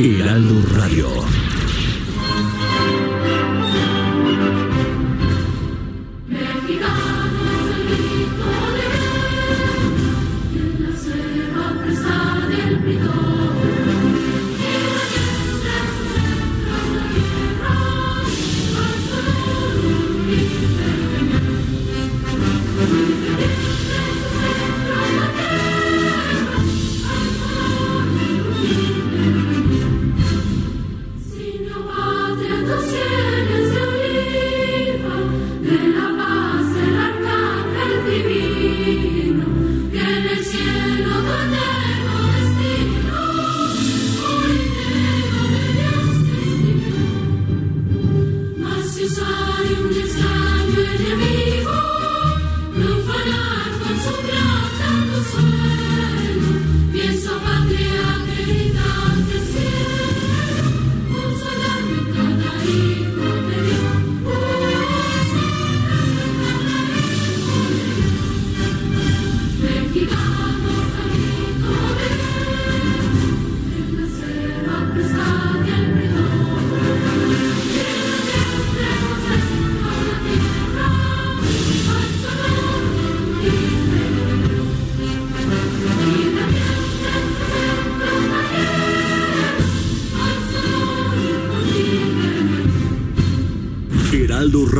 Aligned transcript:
Heraldo 0.00 0.62
Radio. 0.76 1.27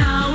Now 0.00 0.29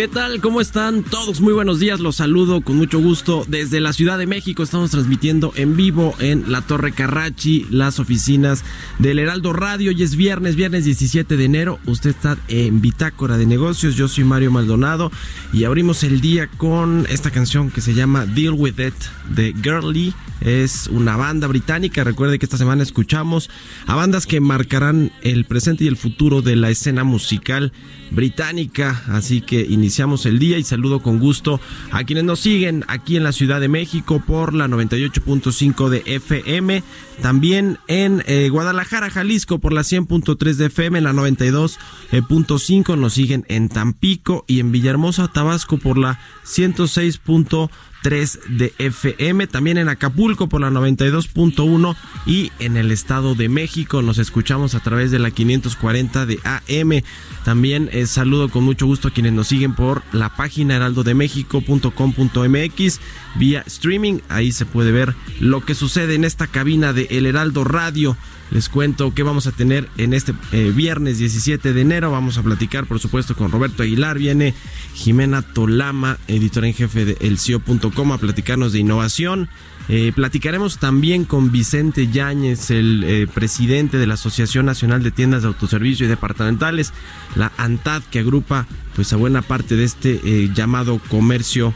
¿Qué 0.00 0.08
tal? 0.08 0.40
¿Cómo 0.40 0.62
están 0.62 1.02
todos? 1.02 1.42
Muy 1.42 1.52
buenos 1.52 1.78
días, 1.78 2.00
los 2.00 2.16
saludo 2.16 2.62
con 2.62 2.76
mucho 2.76 3.00
gusto 3.00 3.44
desde 3.46 3.80
la 3.80 3.92
Ciudad 3.92 4.16
de 4.16 4.26
México. 4.26 4.62
Estamos 4.62 4.92
transmitiendo 4.92 5.52
en 5.56 5.76
vivo 5.76 6.14
en 6.20 6.50
la 6.50 6.62
Torre 6.62 6.92
Carrachi, 6.92 7.66
las 7.68 7.98
oficinas 7.98 8.64
del 8.98 9.18
Heraldo 9.18 9.52
Radio. 9.52 9.90
Y 9.92 10.02
es 10.02 10.16
viernes, 10.16 10.56
viernes 10.56 10.86
17 10.86 11.36
de 11.36 11.44
enero. 11.44 11.78
Usted 11.84 12.08
está 12.08 12.38
en 12.48 12.80
Bitácora 12.80 13.36
de 13.36 13.44
Negocios. 13.44 13.94
Yo 13.94 14.08
soy 14.08 14.24
Mario 14.24 14.50
Maldonado 14.50 15.12
y 15.52 15.64
abrimos 15.64 16.02
el 16.02 16.22
día 16.22 16.46
con 16.46 17.06
esta 17.10 17.30
canción 17.30 17.70
que 17.70 17.82
se 17.82 17.92
llama 17.92 18.24
Deal 18.24 18.54
With 18.54 18.80
It 18.80 18.94
de 19.28 19.54
Girly. 19.62 20.14
Es 20.40 20.88
una 20.88 21.16
banda 21.16 21.46
británica. 21.46 22.04
Recuerde 22.04 22.38
que 22.38 22.46
esta 22.46 22.56
semana 22.56 22.82
escuchamos 22.82 23.50
a 23.86 23.94
bandas 23.94 24.26
que 24.26 24.40
marcarán 24.40 25.12
el 25.22 25.44
presente 25.44 25.84
y 25.84 25.88
el 25.88 25.96
futuro 25.96 26.40
de 26.42 26.56
la 26.56 26.70
escena 26.70 27.04
musical 27.04 27.72
británica. 28.10 29.02
Así 29.08 29.40
que 29.40 29.60
iniciamos 29.60 30.26
el 30.26 30.38
día 30.38 30.58
y 30.58 30.64
saludo 30.64 31.00
con 31.00 31.18
gusto 31.18 31.60
a 31.90 32.04
quienes 32.04 32.24
nos 32.24 32.40
siguen 32.40 32.84
aquí 32.88 33.16
en 33.16 33.24
la 33.24 33.32
Ciudad 33.32 33.60
de 33.60 33.68
México 33.68 34.22
por 34.26 34.54
la 34.54 34.66
98.5 34.66 35.88
de 35.88 36.02
FM. 36.06 36.82
También 37.20 37.78
en 37.86 38.22
eh, 38.26 38.48
Guadalajara, 38.48 39.10
Jalisco 39.10 39.58
por 39.58 39.74
la 39.74 39.82
100.3 39.82 40.54
de 40.54 40.66
FM, 40.66 41.00
la 41.02 41.12
92.5. 41.12 42.98
Nos 42.98 43.12
siguen 43.12 43.44
en 43.48 43.68
Tampico 43.68 44.44
y 44.48 44.60
en 44.60 44.72
Villahermosa, 44.72 45.28
Tabasco 45.28 45.76
por 45.76 45.98
la 45.98 46.18
106.3 46.46 47.68
de 48.02 48.72
FM, 48.78 49.46
también 49.46 49.76
en 49.76 49.90
Acapulco 49.90 50.48
por 50.48 50.62
la 50.62 50.70
92.1 50.70 51.94
y 52.24 52.50
en 52.58 52.78
el 52.78 52.92
Estado 52.92 53.34
de 53.34 53.50
México 53.50 54.00
nos 54.00 54.16
escuchamos 54.18 54.74
a 54.74 54.80
través 54.80 55.10
de 55.10 55.18
la 55.18 55.30
540 55.30 56.24
de 56.24 56.40
AM. 56.44 57.02
También 57.44 57.90
eh, 57.92 58.06
saludo 58.06 58.48
con 58.48 58.64
mucho 58.64 58.86
gusto 58.86 59.08
a 59.08 59.10
quienes 59.10 59.34
nos 59.34 59.48
siguen 59.48 59.74
por 59.74 60.02
la 60.12 60.34
página 60.34 60.76
heraldodemexico.com.mx 60.76 63.00
vía 63.36 63.62
streaming. 63.66 64.20
Ahí 64.30 64.52
se 64.52 64.64
puede 64.64 64.92
ver 64.92 65.14
lo 65.38 65.62
que 65.62 65.74
sucede 65.74 66.14
en 66.14 66.24
esta 66.24 66.46
cabina 66.46 66.94
de 66.94 67.06
El 67.10 67.26
Heraldo 67.26 67.64
Radio. 67.64 68.16
Les 68.50 68.68
cuento 68.68 69.14
que 69.14 69.22
vamos 69.22 69.46
a 69.46 69.52
tener 69.52 69.88
en 69.96 70.12
este 70.12 70.34
eh, 70.50 70.72
viernes 70.74 71.18
17 71.18 71.72
de 71.72 71.80
enero. 71.80 72.10
Vamos 72.10 72.36
a 72.36 72.42
platicar, 72.42 72.86
por 72.86 72.98
supuesto, 72.98 73.36
con 73.36 73.52
Roberto 73.52 73.84
Aguilar. 73.84 74.18
Viene 74.18 74.54
Jimena 74.94 75.42
Tolama, 75.42 76.18
editora 76.26 76.66
en 76.66 76.74
jefe 76.74 77.04
de 77.04 77.16
elcio.com, 77.20 78.12
a 78.12 78.18
platicarnos 78.18 78.72
de 78.72 78.80
innovación. 78.80 79.48
Eh, 79.88 80.12
platicaremos 80.14 80.78
también 80.78 81.24
con 81.24 81.52
Vicente 81.52 82.08
Yáñez, 82.08 82.72
el 82.72 83.04
eh, 83.06 83.26
presidente 83.32 83.98
de 83.98 84.06
la 84.08 84.14
Asociación 84.14 84.66
Nacional 84.66 85.04
de 85.04 85.12
Tiendas 85.12 85.42
de 85.42 85.48
Autoservicio 85.48 86.06
y 86.06 86.08
Departamentales, 86.08 86.92
la 87.36 87.52
ANTAD, 87.56 88.02
que 88.10 88.18
agrupa 88.18 88.66
pues 88.96 89.12
a 89.12 89.16
buena 89.16 89.42
parte 89.42 89.76
de 89.76 89.84
este 89.84 90.50
llamado 90.54 91.00
comercio, 91.08 91.72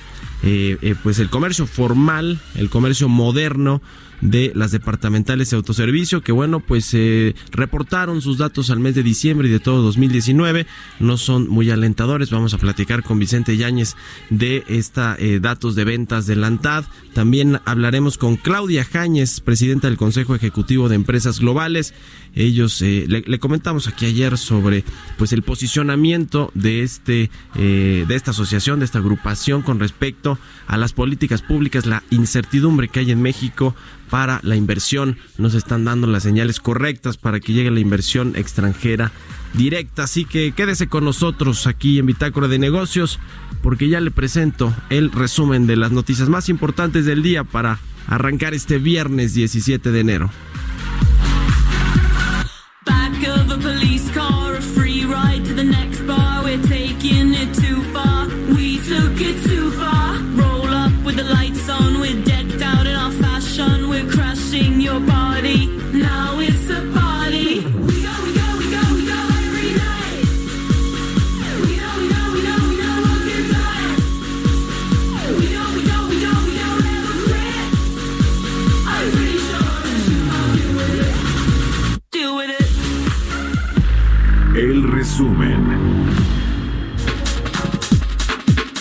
pues 1.03 1.19
el 1.19 1.31
comercio 1.31 1.67
formal, 1.67 2.41
el 2.55 2.69
comercio 2.69 3.09
moderno 3.09 3.81
de 4.21 4.53
las 4.55 4.71
departamentales 4.71 5.51
de 5.51 5.57
autoservicio 5.57 6.23
que 6.23 6.33
bueno 6.33 6.61
pues 6.61 6.93
eh, 6.95 7.35
reportaron 7.51 8.21
sus 8.21 8.39
datos 8.39 8.71
al 8.71 8.81
mes 8.81 8.95
de 8.95 9.03
diciembre 9.03 9.49
y 9.49 9.51
de 9.51 9.61
todo 9.61 9.83
2019 9.83 10.67
no 11.01 11.17
son 11.17 11.49
muy 11.49 11.71
alentadores. 11.71 12.31
Vamos 12.31 12.55
a 12.55 12.59
platicar 12.59 13.03
con 13.03 13.19
Vicente 13.19 13.57
Yáñez 13.57 13.97
de 14.31 14.65
esta 14.69 15.17
eh, 15.19 15.41
datos 15.41 15.75
de 15.75 15.85
ventas 15.85 16.27
de 16.27 16.37
la 16.37 16.47
ANTAD 16.49 16.85
también 17.15 17.61
hablaremos 17.65 18.19
con 18.19 18.37
Claudia 18.37 18.85
Jáñez 18.85 19.41
presidenta 19.41 19.87
del 19.89 19.97
Consejo 19.97 20.35
Ejecutivo 20.35 20.89
de 20.89 20.97
Empresas 20.97 21.41
Globales. 21.41 21.95
Ellos 22.35 22.83
eh, 22.83 23.07
le, 23.09 23.23
le, 23.23 23.39
comentamos 23.39 23.87
aquí 23.87 24.07
ayer 24.07 24.37
sobre 24.37 24.85
pues 25.17 25.33
el 25.33 25.43
posicionamiento 25.43 26.51
de 26.55 26.83
este 26.83 27.31
eh, 27.55 28.05
de 28.07 28.15
esta 28.15 28.33
asociación 28.33 28.81
de 28.81 28.85
esta 28.85 28.99
agrupación 28.99 29.63
con 29.63 29.79
respecto 29.79 30.39
a 30.67 30.77
las 30.77 30.93
políticas 30.93 31.43
públicas 31.43 31.87
la 31.87 32.03
incertidumbre 32.11 32.89
que 32.89 33.01
hay 33.01 33.13
en 33.13 33.23
México 33.23 33.75
para 34.11 34.41
la 34.43 34.57
inversión. 34.57 35.17
Nos 35.39 35.55
están 35.55 35.85
dando 35.85 36.07
las 36.07 36.25
señales 36.25 36.61
correctas 36.61 37.17
para 37.17 37.41
que 37.41 37.53
llegue 37.53 37.71
la 37.71 37.81
inversión 37.81 38.35
extranjera 38.37 39.13
directa. 39.55 40.05
Así 40.05 40.25
que 40.25 40.53
quédese 40.53 40.89
con 40.89 41.05
nosotros 41.05 41.67
aquí 41.67 41.99
en 41.99 42.07
Bitácora 42.07 42.49
de 42.49 42.59
Negocios 42.59 43.19
porque 43.63 43.89
ya 43.89 44.01
le 44.01 44.11
presento 44.11 44.75
el 44.91 45.11
resumen 45.11 45.67
de 45.67 45.77
las 45.77 45.91
noticias 45.91 46.29
más 46.29 46.49
importantes 46.49 47.07
del 47.07 47.23
día 47.23 47.45
para 47.45 47.79
arrancar 48.07 48.53
este 48.53 48.79
viernes 48.79 49.33
17 49.33 49.91
de 49.91 50.01
enero 50.01 50.31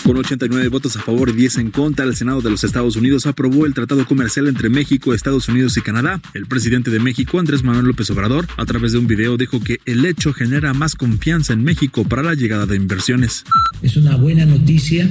Con 0.04 0.18
89 0.18 0.68
votos 0.68 0.96
a 0.96 1.00
favor 1.00 1.30
y 1.30 1.32
10 1.32 1.56
en 1.56 1.70
contra, 1.70 2.04
el 2.04 2.14
Senado 2.14 2.42
de 2.42 2.50
los 2.50 2.62
Estados 2.62 2.94
Unidos 2.94 3.24
aprobó 3.24 3.64
el 3.64 3.72
tratado 3.72 4.06
comercial 4.06 4.48
entre 4.48 4.68
México, 4.68 5.14
Estados 5.14 5.48
Unidos 5.48 5.78
y 5.78 5.80
Canadá. 5.80 6.20
El 6.34 6.44
presidente 6.44 6.90
de 6.90 7.00
México, 7.00 7.38
Andrés 7.38 7.62
Manuel 7.62 7.86
López 7.86 8.10
Obrador, 8.10 8.46
a 8.58 8.66
través 8.66 8.92
de 8.92 8.98
un 8.98 9.06
video 9.06 9.38
dijo 9.38 9.60
que 9.60 9.80
el 9.86 10.04
hecho 10.04 10.34
genera 10.34 10.74
más 10.74 10.94
confianza 10.94 11.54
en 11.54 11.64
México 11.64 12.04
para 12.04 12.22
la 12.22 12.34
llegada 12.34 12.66
de 12.66 12.76
inversiones. 12.76 13.44
Es 13.80 13.96
una 13.96 14.16
buena 14.16 14.44
noticia 14.44 15.08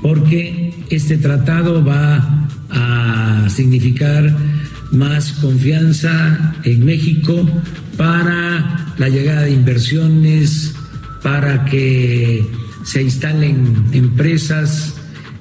porque 0.00 0.74
este 0.90 1.18
tratado 1.18 1.84
va 1.84 2.48
a 2.70 3.48
significar 3.50 4.32
más 4.92 5.32
confianza 5.32 6.54
en 6.62 6.84
México 6.84 7.50
para 7.96 8.94
la 8.96 9.08
llegada 9.08 9.42
de 9.42 9.50
inversiones, 9.50 10.72
para 11.20 11.64
que 11.64 12.46
se 12.84 13.02
instalen 13.02 13.86
empresas, 13.92 14.94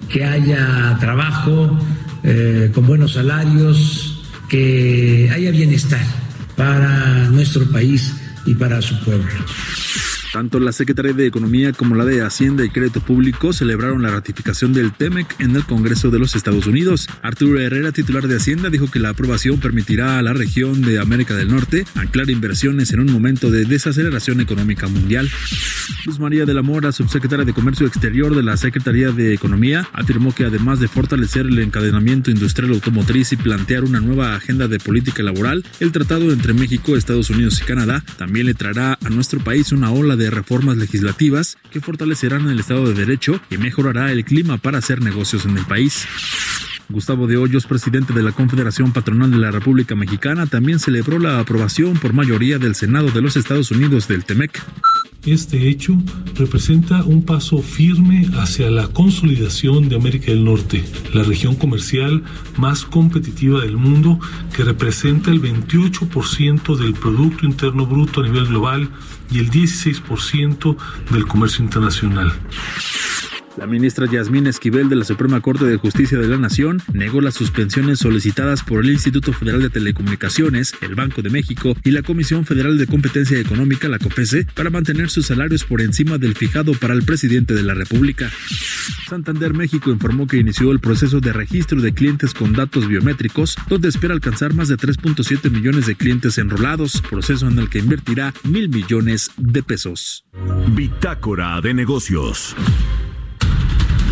que 0.09 0.25
haya 0.25 0.97
trabajo 0.99 1.79
eh, 2.23 2.71
con 2.73 2.85
buenos 2.87 3.13
salarios, 3.13 4.23
que 4.49 5.29
haya 5.33 5.51
bienestar 5.51 6.03
para 6.55 7.29
nuestro 7.29 7.65
país 7.71 8.13
y 8.45 8.55
para 8.55 8.81
su 8.81 8.99
pueblo. 9.01 9.29
Tanto 10.31 10.59
la 10.59 10.71
Secretaría 10.71 11.13
de 11.13 11.25
Economía 11.25 11.73
como 11.73 11.95
la 11.95 12.05
de 12.05 12.21
Hacienda 12.21 12.63
y 12.63 12.69
Crédito 12.69 13.01
Público 13.01 13.51
celebraron 13.51 14.03
la 14.03 14.11
ratificación 14.11 14.73
del 14.73 14.91
TEMEC 14.91 15.39
en 15.39 15.55
el 15.55 15.65
Congreso 15.65 16.11
de 16.11 16.19
los 16.19 16.35
Estados 16.35 16.67
Unidos. 16.67 17.07
Arturo 17.23 17.59
Herrera, 17.59 17.91
titular 17.91 18.27
de 18.27 18.35
Hacienda, 18.35 18.69
dijo 18.69 18.91
que 18.91 18.99
la 18.99 19.09
aprobación 19.09 19.59
permitirá 19.59 20.19
a 20.19 20.21
la 20.21 20.33
región 20.33 20.81
de 20.81 20.99
América 20.99 21.35
del 21.35 21.49
Norte 21.49 21.85
anclar 21.95 22.29
inversiones 22.29 22.93
en 22.93 22.99
un 22.99 23.11
momento 23.11 23.49
de 23.49 23.65
desaceleración 23.65 24.39
económica 24.39 24.87
mundial. 24.87 25.29
Luz 26.05 26.19
María 26.19 26.45
de 26.45 26.53
la 26.53 26.61
Mora, 26.61 26.91
subsecretaria 26.91 27.45
de 27.45 27.53
Comercio 27.53 27.87
Exterior 27.87 28.35
de 28.35 28.43
la 28.43 28.55
Secretaría 28.57 29.11
de 29.11 29.33
Economía, 29.33 29.89
afirmó 29.93 30.33
que 30.33 30.45
además 30.45 30.79
de 30.79 30.87
fortalecer 30.87 31.47
el 31.47 31.57
encadenamiento 31.59 32.29
industrial 32.29 32.71
automotriz 32.73 33.33
y 33.33 33.37
plantear 33.37 33.83
una 33.83 33.99
nueva 33.99 34.35
agenda 34.35 34.67
de 34.67 34.79
política 34.79 35.23
laboral, 35.23 35.65
el 35.79 35.91
tratado 35.91 36.31
entre 36.31 36.53
México, 36.53 36.95
Estados 36.95 37.29
Unidos 37.31 37.59
y 37.61 37.65
Canadá 37.65 38.03
también 38.17 38.45
le 38.45 38.53
traerá 38.53 38.97
a 39.03 39.09
nuestro 39.09 39.39
país 39.39 39.71
una 39.71 39.91
ola 39.91 40.15
de 40.19 40.29
reformas 40.29 40.77
legislativas 40.77 41.57
que 41.71 41.81
fortalecerán 41.81 42.47
el 42.49 42.59
Estado 42.59 42.87
de 42.87 42.93
Derecho 42.93 43.41
y 43.49 43.57
mejorará 43.57 44.11
el 44.11 44.23
clima 44.23 44.59
para 44.59 44.77
hacer 44.77 45.01
negocios 45.01 45.45
en 45.45 45.57
el 45.57 45.65
país. 45.65 46.05
Gustavo 46.89 47.27
de 47.27 47.37
Hoyos, 47.37 47.67
presidente 47.67 48.13
de 48.13 48.23
la 48.23 48.31
Confederación 48.31 48.91
Patronal 48.91 49.29
de 49.29 49.37
la 49.37 49.51
República 49.51 49.95
Mexicana, 49.95 50.47
también 50.47 50.79
celebró 50.79 51.19
la 51.19 51.39
aprobación 51.39 51.97
por 51.97 52.13
mayoría 52.13 52.57
del 52.57 52.73
Senado 52.73 53.11
de 53.11 53.21
los 53.21 53.35
Estados 53.35 53.69
Unidos 53.69 54.07
del 54.07 54.25
TEMEC. 54.25 54.59
Este 55.25 55.67
hecho 55.67 56.01
representa 56.35 57.03
un 57.03 57.23
paso 57.23 57.61
firme 57.61 58.27
hacia 58.39 58.71
la 58.71 58.87
consolidación 58.87 59.89
de 59.89 59.97
América 59.97 60.31
del 60.31 60.45
Norte, 60.45 60.83
la 61.13 61.23
región 61.23 61.55
comercial 61.55 62.23
más 62.57 62.85
competitiva 62.85 63.61
del 63.61 63.77
mundo 63.77 64.17
que 64.55 64.63
representa 64.63 65.29
el 65.29 65.41
28% 65.41 66.75
del 66.77 66.93
Producto 66.93 67.45
Interno 67.45 67.85
Bruto 67.85 68.21
a 68.21 68.23
nivel 68.23 68.47
global 68.47 68.89
y 69.31 69.39
el 69.39 69.51
16% 69.51 70.77
del 71.11 71.27
comercio 71.27 71.63
internacional. 71.63 72.33
La 73.59 73.67
ministra 73.67 74.05
Yasmín 74.09 74.47
Esquivel 74.47 74.87
de 74.87 74.95
la 74.95 75.03
Suprema 75.03 75.41
Corte 75.41 75.65
de 75.65 75.75
Justicia 75.75 76.17
de 76.17 76.29
la 76.29 76.37
Nación 76.37 76.81
negó 76.93 77.19
las 77.19 77.33
suspensiones 77.33 77.99
solicitadas 77.99 78.63
por 78.63 78.85
el 78.85 78.89
Instituto 78.89 79.33
Federal 79.33 79.61
de 79.61 79.69
Telecomunicaciones, 79.69 80.73
el 80.79 80.95
Banco 80.95 81.21
de 81.21 81.29
México 81.29 81.75
y 81.83 81.91
la 81.91 82.01
Comisión 82.01 82.45
Federal 82.45 82.77
de 82.77 82.87
Competencia 82.87 83.37
Económica, 83.37 83.89
la 83.89 83.99
COFESE, 83.99 84.47
para 84.55 84.69
mantener 84.69 85.09
sus 85.09 85.25
salarios 85.25 85.65
por 85.65 85.81
encima 85.81 86.17
del 86.17 86.35
fijado 86.35 86.71
para 86.71 86.93
el 86.93 87.03
presidente 87.03 87.53
de 87.53 87.63
la 87.63 87.73
República. 87.73 88.31
Santander 89.09 89.53
México 89.53 89.91
informó 89.91 90.25
que 90.25 90.37
inició 90.37 90.71
el 90.71 90.79
proceso 90.79 91.19
de 91.19 91.33
registro 91.33 91.81
de 91.81 91.93
clientes 91.93 92.33
con 92.33 92.53
datos 92.53 92.87
biométricos, 92.87 93.57
donde 93.67 93.89
espera 93.89 94.13
alcanzar 94.13 94.53
más 94.53 94.69
de 94.69 94.77
3.7 94.77 95.51
millones 95.51 95.85
de 95.85 95.95
clientes 95.95 96.37
enrolados, 96.37 97.01
proceso 97.09 97.49
en 97.49 97.59
el 97.59 97.69
que 97.69 97.79
invertirá 97.79 98.33
mil 98.45 98.69
millones 98.69 99.31
de 99.35 99.63
pesos. 99.63 100.23
Bitácora 100.73 101.59
de 101.59 101.73
negocios. 101.73 102.55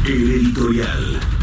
El 0.07 0.31
editorial. 0.31 1.36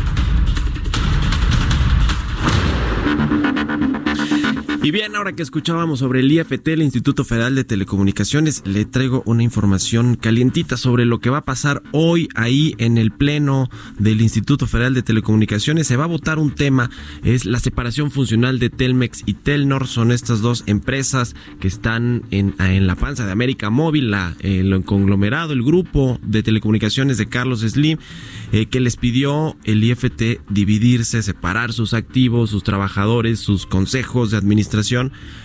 Y 4.84 4.90
bien, 4.90 5.16
ahora 5.16 5.32
que 5.32 5.42
escuchábamos 5.42 6.00
sobre 6.00 6.20
el 6.20 6.30
IFT, 6.30 6.68
el 6.68 6.82
Instituto 6.82 7.24
Federal 7.24 7.54
de 7.54 7.64
Telecomunicaciones, 7.64 8.62
le 8.66 8.84
traigo 8.84 9.22
una 9.24 9.42
información 9.42 10.14
calientita 10.14 10.76
sobre 10.76 11.06
lo 11.06 11.20
que 11.20 11.30
va 11.30 11.38
a 11.38 11.44
pasar 11.46 11.82
hoy 11.92 12.28
ahí 12.34 12.74
en 12.76 12.98
el 12.98 13.10
Pleno 13.10 13.70
del 13.98 14.20
Instituto 14.20 14.66
Federal 14.66 14.92
de 14.92 15.02
Telecomunicaciones. 15.02 15.86
Se 15.86 15.96
va 15.96 16.04
a 16.04 16.08
votar 16.08 16.38
un 16.38 16.54
tema, 16.54 16.90
es 17.22 17.46
la 17.46 17.60
separación 17.60 18.10
funcional 18.10 18.58
de 18.58 18.68
Telmex 18.68 19.22
y 19.24 19.32
Telnor. 19.32 19.86
Son 19.86 20.12
estas 20.12 20.42
dos 20.42 20.64
empresas 20.66 21.34
que 21.60 21.68
están 21.68 22.24
en, 22.30 22.54
en 22.58 22.86
la 22.86 22.94
panza 22.94 23.24
de 23.24 23.32
América 23.32 23.70
Móvil, 23.70 24.10
la, 24.10 24.36
el 24.40 24.84
conglomerado, 24.84 25.54
el 25.54 25.62
grupo 25.62 26.20
de 26.22 26.42
telecomunicaciones 26.42 27.16
de 27.16 27.24
Carlos 27.24 27.60
Slim, 27.60 27.96
eh, 28.52 28.66
que 28.66 28.80
les 28.80 28.98
pidió 28.98 29.56
el 29.64 29.82
IFT 29.82 30.42
dividirse, 30.50 31.22
separar 31.22 31.72
sus 31.72 31.94
activos, 31.94 32.50
sus 32.50 32.64
trabajadores, 32.64 33.40
sus 33.40 33.64
consejos 33.64 34.30
de 34.30 34.36
administración 34.36 34.73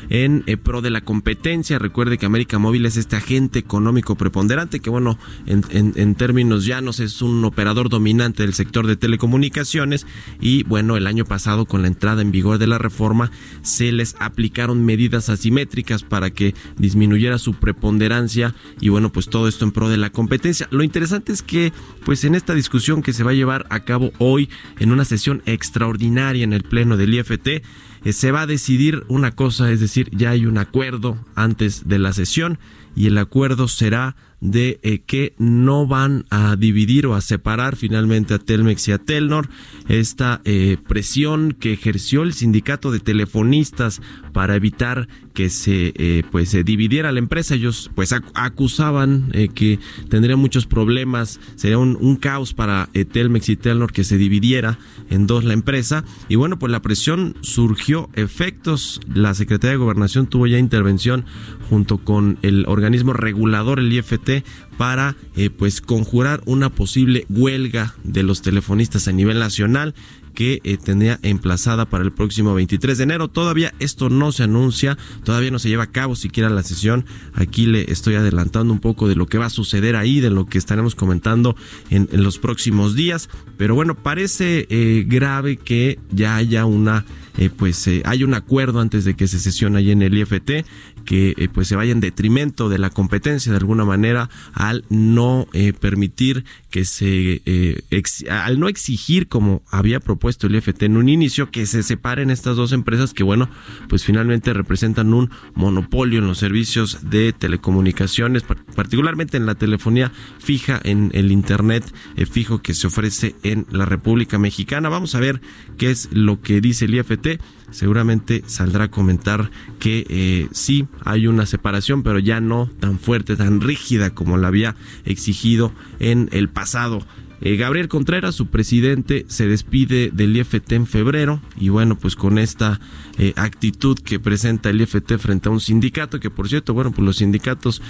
en 0.10 0.44
eh, 0.48 0.58
pro 0.58 0.82
de 0.82 0.90
la 0.90 1.02
competencia. 1.02 1.78
Recuerde 1.80 2.18
que 2.18 2.26
América 2.26 2.58
Móvil 2.58 2.86
es 2.86 2.98
este 2.98 3.16
agente 3.16 3.60
económico 3.60 4.16
preponderante 4.16 4.80
que, 4.80 4.90
bueno, 4.90 5.18
en, 5.46 5.64
en, 5.70 5.94
en, 5.96 6.16
términos 6.16 6.66
llanos 6.66 7.00
es 7.00 7.22
un 7.22 7.44
operador 7.46 7.90
dominante 7.90 8.44
del 8.44 8.54
sector 8.54 8.88
de 8.88 8.96
telecomunicaciones 8.96 10.08
y, 10.42 10.64
bueno, 10.64 10.98
el 10.98 11.08
año 11.08 11.26
pasado 11.26 11.66
con 11.66 11.82
la 11.82 11.88
entrada 11.88 12.22
en 12.22 12.32
vigor 12.32 12.58
de 12.58 12.68
la 12.68 12.78
reforma 12.78 13.32
se 13.62 13.92
les 13.92 14.16
aplicaron 14.20 14.86
medidas 14.86 15.30
asimétricas 15.30 16.04
para 16.04 16.32
que 16.32 16.56
disminuyera 16.78 17.38
su 17.38 17.54
preponderancia 17.54 18.56
y, 18.82 18.90
bueno, 18.90 19.12
pues 19.12 19.30
todo 19.30 19.48
esto 19.48 19.66
en 19.66 19.72
pro 19.72 19.90
de 19.90 19.98
la 19.98 20.10
competencia. 20.10 20.68
Lo 20.72 20.84
interesante 20.84 21.32
es 21.32 21.42
que, 21.44 21.72
pues 22.04 22.24
en 22.24 22.36
esta 22.36 22.56
discusión 22.56 23.04
que 23.04 23.14
se 23.14 23.24
va 23.24 23.32
a 23.32 23.36
llevar 23.36 23.68
a 23.70 23.82
cabo 23.82 24.12
hoy 24.18 24.50
en 24.80 24.92
una 24.92 25.06
sesión 25.06 25.44
extraordinaria 25.46 26.44
en 26.44 26.54
el 26.54 26.64
Pleno 26.64 26.98
del 26.98 27.14
IFT, 27.14 27.64
eh, 28.04 28.14
se 28.14 28.32
va 28.32 28.42
a 28.42 28.48
decidir 28.48 29.04
una 29.08 29.32
cosa, 29.32 29.72
es 29.72 29.80
decir, 29.80 30.10
ya 30.12 30.32
hay 30.32 30.46
un 30.46 30.58
acuerdo 30.58 31.18
antes 31.36 31.88
de 31.88 32.00
la 32.00 32.14
sesión 32.14 32.60
y 32.96 33.08
el 33.08 33.18
acuerdo 33.18 33.68
será 33.68 34.16
de 34.42 34.80
eh, 34.84 35.00
que 35.00 35.34
no 35.38 35.86
van 35.86 36.26
a 36.30 36.56
dividir 36.56 37.06
o 37.06 37.16
a 37.16 37.22
separar 37.22 37.76
finalmente 37.76 38.34
a 38.34 38.40
Telmex 38.40 38.88
y 38.88 38.92
a 38.94 38.98
Telnor. 38.98 39.50
Esta 39.88 40.42
eh, 40.46 40.78
presión 40.88 41.52
que 41.60 41.74
ejerció 41.74 42.24
el 42.24 42.34
sindicato 42.34 42.92
de 42.92 43.00
telefonistas 43.00 44.02
para 44.34 44.56
evitar 44.56 45.08
que 45.40 45.50
se 45.50 45.94
eh, 45.96 46.24
pues 46.32 46.50
se 46.50 46.66
dividiera 46.66 47.14
la 47.14 47.20
empresa. 47.20 47.56
Ellos 47.56 47.90
pues 47.96 48.12
ac 48.12 48.26
acusaban 48.34 49.30
eh, 49.32 49.48
que 49.48 49.80
tendría 50.10 50.36
muchos 50.36 50.66
problemas, 50.66 51.40
sería 51.56 51.78
un, 51.78 52.18
caos 52.18 52.54
para 52.54 52.90
eh, 52.94 53.06
Telmex 53.06 53.48
y 53.48 53.56
Telnor 53.56 53.94
que 53.94 54.04
se 54.04 54.18
dividiera 54.18 54.80
en 55.10 55.28
dos 55.28 55.46
la 55.46 55.54
empresa. 55.54 56.04
Y 56.28 56.36
bueno, 56.36 56.60
pues 56.60 56.74
la 56.74 56.82
presión 56.82 57.38
surgió 57.40 58.10
efectos. 58.16 59.00
La 59.08 59.34
Secretaría 59.34 59.72
de 59.72 59.78
Gobernación 59.78 60.28
tuvo 60.28 60.46
ya 60.46 60.58
intervención 60.58 61.24
junto 61.70 62.00
con 62.00 62.38
el 62.42 62.66
organismo 62.68 63.14
regulador, 63.14 63.80
el 63.80 63.94
IFT, 63.94 64.44
para 64.78 65.16
pues 65.58 65.80
conjurar 65.80 66.42
una 66.46 66.70
posible 66.70 67.26
huelga 67.30 67.96
de 68.04 68.24
los 68.24 68.42
telefonistas 68.42 69.08
a 69.08 69.14
nivel 69.14 69.40
nacional 69.40 69.94
que 70.40 70.62
eh, 70.64 70.78
tenía 70.78 71.20
emplazada 71.22 71.84
para 71.84 72.06
el 72.06 72.14
próximo 72.14 72.54
23 72.54 72.98
de 72.98 73.04
enero. 73.04 73.28
Todavía 73.28 73.74
esto 73.80 74.08
no 74.08 74.32
se 74.32 74.44
anuncia, 74.44 74.98
todavía 75.26 75.52
no 75.52 75.60
se 75.60 75.68
lleva 75.68 75.84
a 75.84 75.92
cabo 75.92 76.16
siquiera 76.16 76.50
la 76.50 76.64
sesión. 76.64 77.04
Aquí 77.34 77.66
le 77.66 77.92
estoy 77.92 78.16
adelantando 78.16 78.72
un 78.72 78.80
poco 78.80 79.10
de 79.10 79.18
lo 79.18 79.26
que 79.26 79.38
va 79.38 79.48
a 79.48 79.50
suceder 79.50 79.98
ahí, 79.98 80.22
de 80.22 80.30
lo 80.30 80.46
que 80.46 80.58
estaremos 80.58 80.96
comentando 80.96 81.58
en, 81.90 82.08
los 82.24 82.40
próximos 82.40 82.96
días. 82.96 83.30
Pero 83.58 83.76
bueno, 83.76 83.96
parece 83.96 84.66
eh, 84.70 85.04
grave 85.06 85.58
que 85.58 86.00
ya 86.10 86.38
haya 86.38 86.66
una 86.66 87.04
eh, 87.40 87.50
pues 87.50 87.88
eh, 87.88 88.02
hay 88.04 88.26
un 88.26 88.34
acuerdo 88.34 88.82
antes 88.82 89.06
de 89.06 89.14
que 89.14 89.26
se 89.30 89.40
sesione 89.40 89.78
ahí 89.78 89.92
en 89.92 90.02
el 90.02 90.18
IFT 90.18 90.66
que 91.10 91.34
eh, 91.38 91.50
pues 91.52 91.68
se 91.68 91.76
vaya 91.76 91.92
en 91.92 92.02
detrimento 92.02 92.70
de 92.70 92.78
la 92.78 92.92
competencia 92.92 93.52
de 93.52 93.58
alguna 93.58 93.84
manera 93.84 94.30
al 94.54 94.86
no 94.90 95.48
eh, 95.54 95.74
permitir 95.74 96.46
que 96.70 96.86
se 96.86 97.42
eh, 97.48 97.82
al 98.30 98.60
no 98.60 98.68
exigir 98.68 99.28
como 99.28 99.64
había 99.72 100.02
propuesto 100.02 100.46
el 100.46 100.54
IFT 100.54 100.84
en 100.84 100.98
un 100.98 101.10
inicio 101.10 101.50
que 101.50 101.66
se 101.66 101.82
separen 101.82 102.30
estas 102.30 102.58
dos 102.58 102.74
empresas 102.74 103.16
que 103.16 103.24
bueno 103.24 103.50
pues 103.88 104.04
finalmente 104.04 104.54
representan 104.54 105.12
un 105.16 105.32
monopolio 105.56 106.20
en 106.20 106.28
los 106.28 106.38
servicios 106.38 107.00
de 107.10 107.34
telecomunicaciones 107.34 108.44
particularmente 108.76 109.36
en 109.38 109.48
la 109.48 109.56
telefonía 109.56 110.12
fija 110.38 110.80
en 110.84 111.10
el 111.16 111.32
internet 111.32 111.92
fijo 112.32 112.62
que 112.62 112.76
se 112.76 112.86
ofrece 112.86 113.34
en 113.42 113.66
la 113.72 113.86
República 113.86 114.38
Mexicana. 114.38 114.90
Vamos 114.90 115.16
a 115.16 115.20
ver 115.20 115.42
qué 115.80 115.90
es 115.90 116.10
lo 116.12 116.40
que 116.40 116.62
dice 116.62 116.86
el 116.86 116.94
IFT 116.94 117.42
seguramente 117.72 118.44
saldrá 118.48 118.86
a 118.86 118.92
comentar 118.92 119.52
que 119.80 120.06
eh, 120.10 120.48
sí 120.52 120.88
hay 121.06 121.28
una 121.28 121.46
separación, 121.46 122.04
pero 122.04 122.20
ya 122.20 122.42
no 122.42 122.70
tan 122.80 123.00
fuerte, 123.00 123.36
tan 123.36 123.62
rígida 123.62 124.12
como 124.12 124.38
la 124.38 124.48
había 124.48 124.76
exigido 125.06 125.72
en 126.00 126.30
el 126.32 126.50
pasado. 126.50 127.06
Eh, 127.42 127.56
Gabriel 127.56 127.88
Contreras, 127.88 128.36
su 128.36 128.48
presidente, 128.48 129.26
se 129.30 129.48
despide 129.48 130.12
del 130.12 130.36
IFT 130.36 130.74
en 130.74 130.86
febrero 130.86 131.42
y 131.58 131.70
bueno, 131.70 131.98
pues 131.98 132.18
con 132.18 132.38
esta 132.38 132.82
eh, 133.18 133.32
actitud 133.38 133.98
que 133.98 134.20
presenta 134.20 134.70
el 134.70 134.82
IFT 134.82 135.14
frente 135.18 135.48
a 135.48 135.52
un 135.54 135.62
sindicato, 135.62 136.20
que 136.20 136.30
por 136.30 136.50
cierto, 136.50 136.74
bueno, 136.74 136.92
pues 136.92 137.06
los 137.06 137.18
sindicatos 137.18 137.82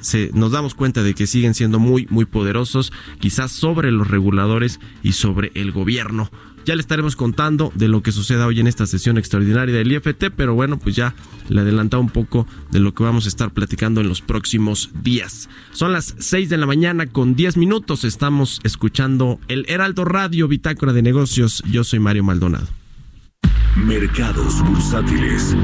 se, 0.00 0.30
nos 0.32 0.52
damos 0.52 0.74
cuenta 0.74 1.02
de 1.02 1.14
que 1.14 1.26
siguen 1.26 1.52
siendo 1.52 1.78
muy, 1.78 2.06
muy 2.08 2.24
poderosos, 2.24 2.92
quizás 3.20 3.52
sobre 3.52 3.90
los 3.90 4.08
reguladores 4.08 4.80
y 5.02 5.12
sobre 5.12 5.52
el 5.54 5.70
gobierno. 5.70 6.30
Ya 6.64 6.74
le 6.74 6.80
estaremos 6.80 7.14
contando 7.14 7.72
de 7.74 7.88
lo 7.88 8.02
que 8.02 8.10
suceda 8.10 8.46
hoy 8.46 8.60
en 8.60 8.66
esta 8.66 8.86
sesión 8.86 9.18
extraordinaria 9.18 9.74
del 9.74 9.92
IFT, 9.92 10.30
pero 10.34 10.54
bueno, 10.54 10.78
pues 10.78 10.96
ya 10.96 11.14
le 11.48 11.60
adelantaba 11.60 12.02
un 12.02 12.08
poco 12.08 12.46
de 12.70 12.80
lo 12.80 12.94
que 12.94 13.02
vamos 13.02 13.26
a 13.26 13.28
estar 13.28 13.52
platicando 13.52 14.00
en 14.00 14.08
los 14.08 14.22
próximos 14.22 14.90
días. 15.02 15.48
Son 15.72 15.92
las 15.92 16.14
6 16.18 16.48
de 16.48 16.56
la 16.56 16.66
mañana 16.66 17.06
con 17.06 17.34
10 17.34 17.58
minutos. 17.58 18.04
Estamos 18.04 18.60
escuchando 18.64 19.38
el 19.48 19.66
Heraldo 19.68 20.04
Radio 20.04 20.48
Bitácora 20.48 20.92
de 20.92 21.02
Negocios. 21.02 21.62
Yo 21.70 21.84
soy 21.84 21.98
Mario 21.98 22.24
Maldonado. 22.24 22.66
Mercados 23.76 24.62
bursátiles. 24.64 25.54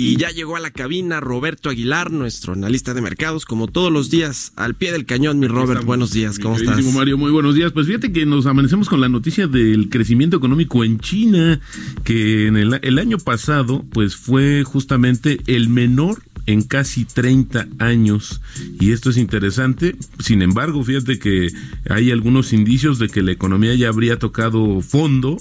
Y 0.00 0.16
ya 0.16 0.30
llegó 0.30 0.56
a 0.56 0.60
la 0.60 0.70
cabina 0.70 1.20
Roberto 1.20 1.68
Aguilar, 1.68 2.10
nuestro 2.10 2.54
analista 2.54 2.94
de 2.94 3.02
mercados, 3.02 3.44
como 3.44 3.66
todos 3.66 3.92
los 3.92 4.08
días, 4.08 4.52
al 4.56 4.74
pie 4.74 4.92
del 4.92 5.04
cañón, 5.04 5.38
mi 5.38 5.46
Robert. 5.46 5.84
Buenos 5.84 6.10
días, 6.12 6.38
¿cómo 6.38 6.56
estás? 6.56 6.82
Mario, 6.94 7.18
muy 7.18 7.30
buenos 7.30 7.54
días. 7.54 7.72
Pues 7.72 7.86
fíjate 7.86 8.10
que 8.10 8.24
nos 8.24 8.46
amanecemos 8.46 8.88
con 8.88 9.02
la 9.02 9.10
noticia 9.10 9.46
del 9.46 9.90
crecimiento 9.90 10.38
económico 10.38 10.84
en 10.84 11.00
China, 11.00 11.60
que 12.02 12.46
en 12.46 12.56
el, 12.56 12.80
el 12.80 12.98
año 12.98 13.18
pasado, 13.18 13.84
pues 13.92 14.16
fue 14.16 14.64
justamente 14.64 15.38
el 15.46 15.68
menor 15.68 16.22
en 16.46 16.62
casi 16.62 17.04
30 17.04 17.68
años 17.78 18.40
y 18.80 18.92
esto 18.92 19.10
es 19.10 19.16
interesante. 19.16 19.96
Sin 20.18 20.42
embargo, 20.42 20.82
fíjate 20.82 21.18
que 21.18 21.48
hay 21.88 22.10
algunos 22.10 22.52
indicios 22.52 22.98
de 22.98 23.08
que 23.08 23.22
la 23.22 23.32
economía 23.32 23.74
ya 23.74 23.88
habría 23.88 24.18
tocado 24.18 24.80
fondo 24.80 25.36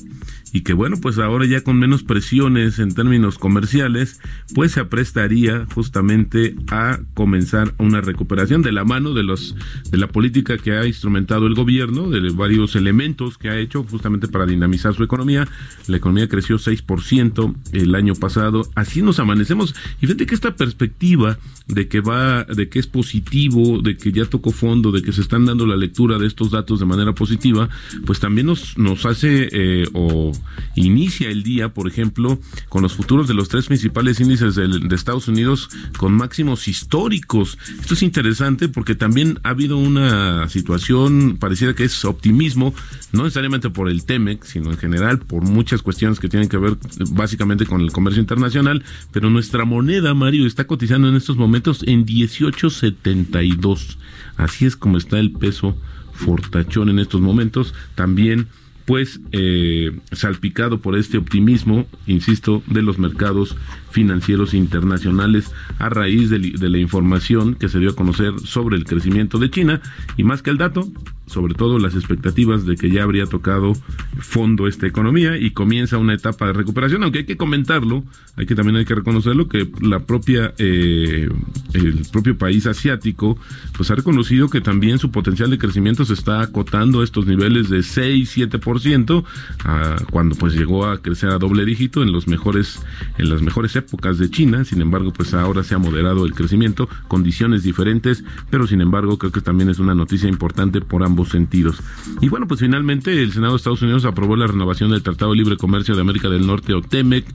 y 0.51 0.61
que 0.61 0.73
bueno, 0.73 0.97
pues 1.01 1.17
ahora 1.17 1.45
ya 1.45 1.61
con 1.61 1.77
menos 1.77 2.03
presiones 2.03 2.79
en 2.79 2.93
términos 2.93 3.37
comerciales, 3.37 4.19
pues 4.55 4.73
se 4.73 4.79
aprestaría 4.79 5.65
justamente 5.73 6.55
a 6.69 6.99
comenzar 7.13 7.73
una 7.77 8.01
recuperación 8.01 8.61
de 8.61 8.71
la 8.71 8.83
mano 8.83 9.13
de 9.13 9.23
los 9.23 9.55
de 9.91 9.97
la 9.97 10.07
política 10.07 10.57
que 10.57 10.71
ha 10.73 10.85
instrumentado 10.85 11.47
el 11.47 11.55
gobierno, 11.55 12.09
de 12.09 12.29
varios 12.31 12.75
elementos 12.75 13.37
que 13.37 13.49
ha 13.49 13.57
hecho 13.57 13.83
justamente 13.83 14.27
para 14.27 14.45
dinamizar 14.45 14.93
su 14.93 15.03
economía. 15.03 15.47
La 15.87 15.97
economía 15.97 16.27
creció 16.27 16.57
6% 16.57 17.55
el 17.73 17.95
año 17.95 18.15
pasado. 18.15 18.69
Así 18.75 19.01
nos 19.01 19.19
amanecemos. 19.19 19.75
Y 20.01 20.07
fíjate 20.07 20.25
que 20.25 20.35
esta 20.35 20.55
perspectiva 20.55 21.37
de 21.67 21.87
que 21.87 22.01
va, 22.01 22.43
de 22.45 22.69
que 22.69 22.79
es 22.79 22.87
positivo, 22.87 23.81
de 23.81 23.97
que 23.97 24.11
ya 24.11 24.25
tocó 24.25 24.51
fondo, 24.51 24.91
de 24.91 25.01
que 25.01 25.11
se 25.11 25.21
están 25.21 25.45
dando 25.45 25.67
la 25.67 25.77
lectura 25.77 26.17
de 26.17 26.27
estos 26.27 26.51
datos 26.51 26.79
de 26.79 26.85
manera 26.85 27.13
positiva, 27.13 27.69
pues 28.05 28.19
también 28.19 28.47
nos, 28.47 28.77
nos 28.77 29.05
hace 29.05 29.49
eh, 29.51 29.85
o 29.93 30.31
inicia 30.75 31.29
el 31.29 31.43
día, 31.43 31.69
por 31.69 31.87
ejemplo, 31.87 32.39
con 32.69 32.81
los 32.81 32.93
futuros 32.93 33.27
de 33.27 33.33
los 33.33 33.49
tres 33.49 33.67
principales 33.67 34.19
índices 34.19 34.55
de, 34.55 34.79
Estados 34.99 35.27
Unidos 35.29 35.69
con 35.97 36.13
máximos 36.13 36.67
históricos. 36.67 37.57
Esto 37.79 37.93
es 37.93 38.03
interesante 38.03 38.67
porque 38.67 38.95
también 38.95 39.39
ha 39.43 39.49
habido 39.49 39.77
una 39.77 40.49
situación, 40.49 41.37
pareciera 41.39 41.73
que 41.73 41.85
es 41.85 42.03
optimismo, 42.03 42.73
no 43.13 43.23
necesariamente 43.23 43.69
por 43.69 43.89
el 43.89 44.03
TEMEC, 44.03 44.43
sino 44.43 44.71
en 44.71 44.77
general 44.77 45.19
por 45.19 45.43
muchas 45.43 45.81
cuestiones 45.81 46.19
que 46.19 46.27
tienen 46.27 46.49
que 46.49 46.57
ver 46.57 46.77
básicamente 47.11 47.65
con 47.65 47.79
el 47.81 47.91
comercio 47.91 48.19
internacional, 48.19 48.83
pero 49.11 49.29
nuestra 49.29 49.63
moneda, 49.63 50.13
Mario, 50.13 50.45
está 50.45 50.67
cotizando 50.67 51.07
en 51.07 51.15
estos 51.15 51.37
momentos 51.37 51.83
en 51.87 52.05
18.72. 52.05 53.97
Así 54.37 54.65
es 54.65 54.75
como 54.75 54.97
está 54.97 55.19
el 55.19 55.31
peso 55.31 55.77
fortachón 56.13 56.89
en 56.89 56.99
estos 56.99 57.21
momentos. 57.21 57.73
También 57.95 58.47
pues 58.89 59.19
eh, 59.33 59.91
salpicado 60.13 60.79
por 60.79 60.97
este 60.97 61.19
optimismo, 61.19 61.85
insisto, 62.07 62.63
de 62.65 62.81
los 62.81 62.97
mercados 62.97 63.55
financieros 63.91 64.55
internacionales 64.55 65.51
a 65.77 65.89
raíz 65.89 66.31
de, 66.31 66.39
la 66.39 66.77
información 66.79 67.53
que 67.53 67.69
se 67.69 67.77
dio 67.77 67.91
a 67.91 67.95
conocer 67.95 68.39
sobre 68.39 68.77
el 68.77 68.85
crecimiento 68.85 69.37
de 69.37 69.51
China. 69.51 69.79
Y 70.17 70.23
más 70.23 70.41
que 70.41 70.49
el 70.49 70.57
dato, 70.57 70.87
sobre 71.29 71.53
todo 71.53 71.79
las 71.79 71.95
expectativas 71.95 72.65
de 72.65 72.75
que 72.75 72.89
ya 72.89 73.03
habría 73.03 73.25
tocado 73.25 73.73
fondo 74.19 74.67
esta 74.67 74.87
economía 74.87 75.37
y 75.37 75.51
comienza 75.51 75.97
una 75.97 76.13
etapa 76.13 76.47
de 76.47 76.53
recuperación, 76.53 77.03
aunque 77.03 77.19
hay 77.19 77.25
que 77.25 77.37
comentarlo, 77.37 78.03
hay 78.35 78.45
que 78.45 78.55
también 78.55 78.77
hay 78.77 78.85
que 78.85 78.95
reconocerlo 78.95 79.47
que 79.47 79.69
la 79.81 79.99
propia 79.99 80.53
eh, 80.57 81.29
el 81.73 82.05
propio 82.11 82.37
país 82.37 82.65
asiático 82.65 83.37
pues 83.77 83.91
ha 83.91 83.95
reconocido 83.95 84.49
que 84.49 84.61
también 84.61 84.97
su 84.97 85.11
potencial 85.11 85.49
de 85.49 85.57
crecimiento 85.57 86.03
se 86.03 86.13
está 86.13 86.41
acotando 86.41 87.01
a 87.01 87.03
estos 87.03 87.27
niveles 87.27 87.69
de 87.69 87.83
6, 87.83 88.37
7%, 88.37 89.23
ah, 89.65 89.95
cuando 90.09 90.35
pues 90.35 90.53
llegó 90.53 90.85
a 90.85 91.01
crecer 91.01 91.29
a 91.29 91.37
doble 91.37 91.65
dígito 91.65 92.01
en 92.01 92.11
los 92.11 92.27
mejores 92.27 92.81
en 93.17 93.29
las 93.29 93.41
mejores 93.41 93.75
épocas 93.75 94.17
de 94.17 94.29
China, 94.29 94.65
sin 94.65 94.81
embargo, 94.81 95.13
pues 95.13 95.33
ahora 95.33 95.63
se 95.63 95.75
ha 95.75 95.77
moderado 95.77 96.25
el 96.25 96.33
crecimiento, 96.33 96.89
condiciones 97.07 97.63
diferentes, 97.63 98.23
pero 98.49 98.67
sin 98.67 98.81
embargo, 98.81 99.17
creo 99.17 99.31
que 99.31 99.41
también 99.41 99.69
es 99.69 99.79
una 99.79 99.93
noticia 99.93 100.29
importante 100.29 100.81
por 100.81 101.03
ambos 101.03 101.18
sentidos. 101.25 101.81
Y 102.21 102.29
bueno, 102.29 102.47
pues 102.47 102.61
finalmente 102.61 103.21
el 103.21 103.33
Senado 103.33 103.53
de 103.53 103.57
Estados 103.57 103.81
Unidos 103.81 104.05
aprobó 104.05 104.35
la 104.35 104.47
renovación 104.47 104.91
del 104.91 105.03
Tratado 105.03 105.31
de 105.31 105.37
Libre 105.37 105.57
Comercio 105.57 105.95
de 105.95 106.01
América 106.01 106.29
del 106.29 106.47
Norte 106.47 106.73
o 106.73 106.81
TEMEC. 106.81 107.25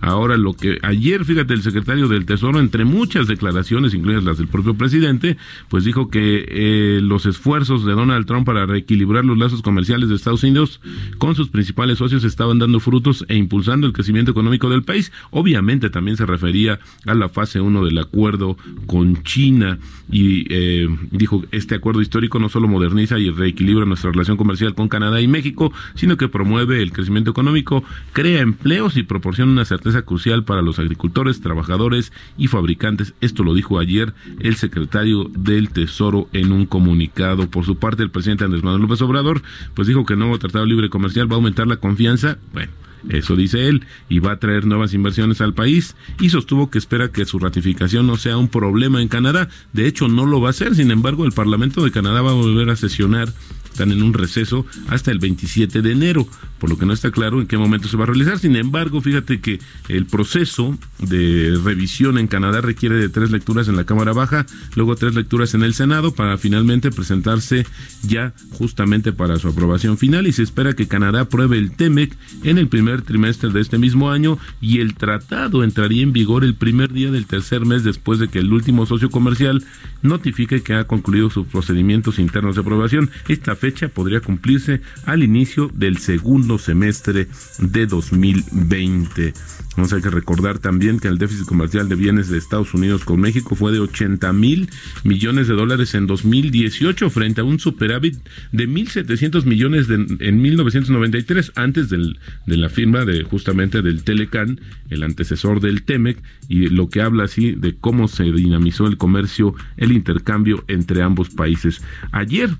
Ahora 0.00 0.36
lo 0.36 0.54
que 0.54 0.78
ayer, 0.82 1.24
fíjate, 1.24 1.54
el 1.54 1.62
secretario 1.62 2.08
del 2.08 2.26
Tesoro, 2.26 2.60
entre 2.60 2.84
muchas 2.84 3.26
declaraciones, 3.26 3.94
incluidas 3.94 4.24
las 4.24 4.38
del 4.38 4.48
propio 4.48 4.74
presidente, 4.74 5.36
pues 5.68 5.84
dijo 5.84 6.10
que 6.10 6.44
eh, 6.48 7.00
los 7.02 7.26
esfuerzos 7.26 7.84
de 7.84 7.92
Donald 7.92 8.26
Trump 8.26 8.46
para 8.46 8.66
reequilibrar 8.66 9.24
los 9.24 9.38
lazos 9.38 9.62
comerciales 9.62 10.08
de 10.08 10.14
Estados 10.14 10.42
Unidos 10.42 10.80
con 11.18 11.34
sus 11.34 11.48
principales 11.48 11.98
socios 11.98 12.24
estaban 12.24 12.58
dando 12.58 12.80
frutos 12.80 13.24
e 13.28 13.36
impulsando 13.36 13.86
el 13.86 13.92
crecimiento 13.92 14.30
económico 14.30 14.68
del 14.68 14.82
país. 14.82 15.12
Obviamente 15.30 15.90
también 15.90 16.16
se 16.16 16.26
refería 16.26 16.80
a 17.06 17.14
la 17.14 17.28
fase 17.28 17.60
1 17.60 17.84
del 17.84 17.98
acuerdo 17.98 18.56
con 18.86 19.22
China 19.22 19.78
y 20.10 20.46
eh, 20.50 20.88
dijo 21.10 21.44
este 21.52 21.76
acuerdo 21.76 22.00
histórico 22.00 22.38
no 22.38 22.48
solo 22.48 22.68
moderniza 22.68 23.18
y 23.18 23.28
reequilibra 23.30 23.84
nuestra 23.84 24.10
relación 24.10 24.36
comercial 24.36 24.74
con 24.74 24.88
Canadá 24.88 25.20
y 25.20 25.28
México, 25.28 25.72
sino 25.94 26.16
que 26.16 26.28
promueve 26.28 26.82
el 26.82 26.92
crecimiento 26.92 27.30
económico, 27.30 27.84
crea 28.12 28.40
empleos 28.40 28.96
y 28.96 29.02
proporciona 29.02 29.52
una 29.52 29.64
certeza 29.64 30.02
crucial 30.02 30.44
para 30.44 30.62
los 30.62 30.78
agricultores, 30.78 31.40
trabajadores 31.40 32.12
y 32.36 32.46
fabricantes. 32.46 33.14
Esto 33.20 33.42
lo 33.42 33.54
dijo 33.54 33.78
ayer 33.78 34.14
el 34.40 34.56
secretario 34.56 35.30
del 35.36 35.70
Tesoro 35.70 36.28
en 36.32 36.52
un 36.52 36.66
comunicado. 36.66 37.48
Por 37.50 37.64
su 37.64 37.76
parte, 37.76 38.02
el 38.02 38.10
presidente 38.10 38.44
Andrés 38.44 38.62
Manuel 38.62 38.82
López 38.82 39.02
Obrador, 39.02 39.42
pues 39.74 39.88
dijo 39.88 40.04
que 40.04 40.14
el 40.14 40.18
nuevo 40.18 40.38
tratado 40.38 40.66
libre 40.66 40.90
comercial 40.90 41.30
va 41.30 41.34
a 41.34 41.36
aumentar 41.36 41.66
la 41.66 41.76
confianza. 41.76 42.38
Bueno, 42.52 42.72
eso 43.08 43.36
dice 43.36 43.68
él, 43.68 43.86
y 44.08 44.18
va 44.18 44.32
a 44.32 44.38
traer 44.38 44.66
nuevas 44.66 44.94
inversiones 44.94 45.40
al 45.40 45.54
país 45.54 45.96
y 46.20 46.30
sostuvo 46.30 46.70
que 46.70 46.78
espera 46.78 47.10
que 47.10 47.24
su 47.24 47.38
ratificación 47.38 48.06
no 48.06 48.16
sea 48.16 48.36
un 48.36 48.48
problema 48.48 49.00
en 49.00 49.08
Canadá. 49.08 49.48
De 49.72 49.86
hecho, 49.86 50.08
no 50.08 50.26
lo 50.26 50.40
va 50.40 50.48
a 50.48 50.50
hacer. 50.50 50.74
Sin 50.74 50.90
embargo, 50.90 51.24
el 51.24 51.32
Parlamento 51.32 51.82
de 51.82 51.90
Canadá 51.90 52.22
va 52.22 52.30
a 52.30 52.34
volver 52.34 52.70
a 52.70 52.76
sesionar 52.76 53.32
están 53.72 53.92
en 53.92 54.02
un 54.02 54.12
receso 54.12 54.66
hasta 54.88 55.10
el 55.10 55.18
27 55.18 55.82
de 55.82 55.92
enero, 55.92 56.26
por 56.58 56.70
lo 56.70 56.78
que 56.78 56.86
no 56.86 56.92
está 56.92 57.10
claro 57.10 57.40
en 57.40 57.46
qué 57.46 57.56
momento 57.56 57.88
se 57.88 57.96
va 57.96 58.04
a 58.04 58.06
realizar. 58.06 58.38
Sin 58.38 58.56
embargo, 58.56 59.00
fíjate 59.00 59.40
que 59.40 59.60
el 59.88 60.06
proceso 60.06 60.78
de 60.98 61.58
revisión 61.64 62.18
en 62.18 62.26
Canadá 62.26 62.60
requiere 62.60 62.96
de 62.96 63.08
tres 63.08 63.30
lecturas 63.30 63.68
en 63.68 63.76
la 63.76 63.84
Cámara 63.84 64.12
Baja, 64.12 64.46
luego 64.74 64.96
tres 64.96 65.14
lecturas 65.14 65.54
en 65.54 65.62
el 65.62 65.74
Senado 65.74 66.14
para 66.14 66.36
finalmente 66.38 66.90
presentarse 66.90 67.66
ya 68.02 68.34
justamente 68.52 69.12
para 69.12 69.38
su 69.38 69.48
aprobación 69.48 69.98
final 69.98 70.26
y 70.26 70.32
se 70.32 70.42
espera 70.42 70.74
que 70.74 70.88
Canadá 70.88 71.22
apruebe 71.22 71.58
el 71.58 71.72
TEMEC 71.72 72.16
en 72.44 72.58
el 72.58 72.68
primer 72.68 73.02
trimestre 73.02 73.50
de 73.50 73.60
este 73.60 73.78
mismo 73.78 74.10
año 74.10 74.38
y 74.60 74.80
el 74.80 74.94
tratado 74.94 75.64
entraría 75.64 76.02
en 76.02 76.12
vigor 76.12 76.44
el 76.44 76.54
primer 76.54 76.92
día 76.92 77.10
del 77.10 77.26
tercer 77.26 77.64
mes 77.64 77.84
después 77.84 78.18
de 78.18 78.28
que 78.28 78.38
el 78.38 78.52
último 78.52 78.86
socio 78.86 79.10
comercial 79.10 79.64
notifique 80.02 80.62
que 80.62 80.74
ha 80.74 80.84
concluido 80.84 81.30
sus 81.30 81.46
procedimientos 81.46 82.18
internos 82.18 82.54
de 82.54 82.62
aprobación. 82.62 83.10
Esta 83.28 83.56
fecha 83.56 83.69
podría 83.88 84.20
cumplirse 84.20 84.80
al 85.04 85.22
inicio 85.22 85.70
del 85.74 85.98
segundo 85.98 86.58
semestre 86.58 87.28
de 87.58 87.86
2020. 87.86 89.32
Vamos 89.76 89.92
a 89.92 90.00
que 90.00 90.10
recordar 90.10 90.58
también 90.58 90.98
que 90.98 91.08
el 91.08 91.16
déficit 91.18 91.46
comercial 91.46 91.88
de 91.88 91.94
bienes 91.94 92.28
de 92.28 92.38
Estados 92.38 92.74
Unidos 92.74 93.04
con 93.04 93.20
México 93.20 93.54
fue 93.54 93.72
de 93.72 93.78
80 93.78 94.32
mil 94.32 94.68
millones 95.04 95.46
de 95.48 95.54
dólares 95.54 95.94
en 95.94 96.06
2018 96.06 97.08
frente 97.08 97.40
a 97.40 97.44
un 97.44 97.58
superávit 97.60 98.16
de 98.52 98.66
1.700 98.68 99.44
millones 99.46 99.86
de- 99.88 100.06
en 100.20 100.42
1993 100.42 101.52
antes 101.54 101.88
del- 101.88 102.18
de 102.46 102.56
la 102.56 102.68
firma 102.68 103.04
de 103.04 103.22
justamente 103.22 103.80
del 103.80 104.02
Telecan, 104.02 104.60
el 104.90 105.02
antecesor 105.04 105.60
del 105.60 105.82
Temec, 105.84 106.18
y 106.48 106.66
lo 106.68 106.88
que 106.88 107.00
habla 107.00 107.24
así 107.24 107.52
de 107.52 107.76
cómo 107.76 108.08
se 108.08 108.24
dinamizó 108.24 108.86
el 108.86 108.96
comercio, 108.96 109.54
el 109.76 109.92
intercambio 109.92 110.64
entre 110.66 111.02
ambos 111.02 111.30
países. 111.30 111.80
Ayer 112.10 112.50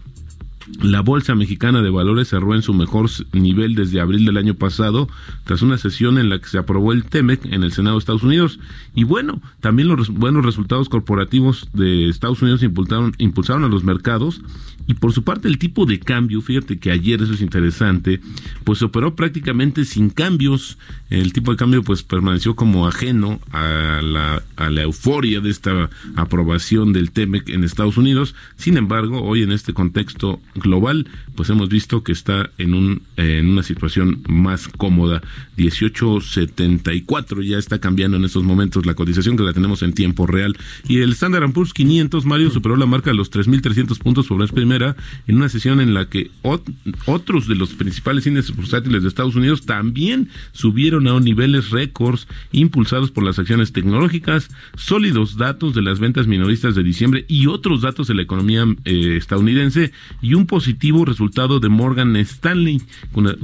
la 0.83 1.01
Bolsa 1.01 1.35
Mexicana 1.35 1.83
de 1.83 1.91
Valores 1.91 2.29
cerró 2.29 2.55
en 2.55 2.63
su 2.63 2.73
mejor 2.73 3.11
nivel 3.33 3.75
desde 3.75 4.01
abril 4.01 4.25
del 4.25 4.37
año 4.37 4.55
pasado, 4.55 5.09
tras 5.45 5.63
una 5.63 5.79
sesión 5.79 6.19
en 6.19 6.31
la 6.31 6.39
que 6.39 6.49
se 6.49 6.59
aprobó 6.59 6.93
el 6.93 7.05
TEMEC 7.05 7.47
en 7.47 7.63
el 7.63 7.73
Senado 7.73 7.97
de 7.97 8.01
Estados 8.01 8.23
Unidos. 8.23 8.59
Y 8.95 9.05
bueno, 9.05 9.41
también 9.61 9.89
los 9.89 10.09
buenos 10.11 10.45
resultados 10.45 10.89
corporativos 10.89 11.69
de 11.73 12.09
Estados 12.09 12.43
Unidos 12.43 12.63
impulsaron, 12.63 13.15
impulsaron 13.19 13.65
a 13.65 13.69
los 13.69 13.85
mercados. 13.85 14.41
Y 14.87 14.95
por 14.95 15.13
su 15.13 15.23
parte, 15.23 15.47
el 15.47 15.59
tipo 15.59 15.87
de 15.87 16.01
cambio, 16.01 16.41
fíjate 16.41 16.79
que 16.79 16.91
ayer 16.91 17.23
eso 17.23 17.35
es 17.35 17.43
interesante, 17.43 18.21
pues 18.65 18.83
operó 18.83 19.15
prácticamente 19.15 19.85
sin 19.85 20.11
cambios. 20.11 20.79
El 21.11 21.33
tipo 21.33 21.53
de 21.53 21.57
cambio, 21.57 21.85
pues 21.85 22.03
permaneció 22.03 22.57
como 22.57 22.89
ajeno 22.89 23.39
a 23.53 24.01
la, 24.03 24.43
a 24.57 24.71
la 24.71 24.83
euforia 24.83 25.41
de 25.41 25.51
esta 25.51 25.91
aprobación 26.17 26.93
del 26.93 27.13
TEMEC 27.13 27.51
en 27.51 27.63
Estados 27.63 27.99
Unidos. 27.99 28.35
Sin 28.57 28.77
embargo, 28.77 29.23
hoy 29.23 29.43
en 29.43 29.53
este 29.53 29.75
contexto 29.75 30.41
global, 30.61 31.09
pues 31.35 31.51
hemos 31.51 31.69
visto 31.69 32.05
que 32.05 32.13
está 32.13 32.51
en, 32.59 32.75
un, 32.75 33.03
en 33.17 33.49
una 33.49 33.63
situación 33.65 34.23
más 34.29 34.69
cómoda. 34.69 35.23
18.74 35.57 37.43
ya 37.45 37.59
está 37.59 37.79
cambiando 37.81 38.17
en 38.17 38.25
estos 38.25 38.43
momentos 38.45 38.87
la 38.87 38.95
cotización 38.95 39.37
que 39.37 39.43
la 39.43 39.53
tenemos 39.53 39.83
en 39.83 39.93
tiempo 39.93 40.27
real. 40.27 40.57
Y 40.89 40.99
el 40.99 41.13
Standard 41.13 41.51
Poor's 41.53 41.73
500, 41.73 42.25
Mario, 42.27 42.51
superó 42.51 42.77
la 42.77 42.87
marca 42.87 43.11
de 43.11 43.17
los 43.17 43.31
3.300 43.31 43.99
puntos 43.99 44.27
sobre 44.27 44.47
la 44.47 44.53
primera 44.53 44.97
en 45.27 45.37
una 45.37 45.49
sesión 45.49 45.81
en 45.81 45.95
la 45.95 46.09
que 46.09 46.31
ot- 46.43 46.73
otros 47.07 47.49
de 47.49 47.55
los 47.57 47.71
principales 47.75 48.27
índices 48.27 48.55
bursátiles 48.55 49.03
de 49.03 49.09
Estados 49.09 49.37
Unidos 49.37 49.67
también 49.67 50.29
subieron 50.53 51.09
a 51.09 51.19
niveles 51.21 51.71
récords 51.71 52.27
impulsados 52.53 53.11
por 53.11 53.25
las 53.25 53.39
acciones 53.39 53.73
tecnológicas, 53.73 54.49
sólidos 54.77 55.37
datos 55.37 55.75
de 55.75 55.83
las 55.83 55.99
ventas 55.99 56.27
minoristas 56.27 56.75
de 56.75 56.83
diciembre 56.83 57.25
y 57.29 57.47
otros 57.47 57.81
datos 57.83 58.07
de 58.09 58.15
la 58.15 58.23
economía 58.23 58.65
eh, 58.85 59.17
estadounidense 59.17 59.93
y 60.23 60.35
un 60.35 60.47
positivo 60.51 61.05
resultado 61.05 61.61
de 61.61 61.69
Morgan 61.69 62.17
Stanley, 62.17 62.83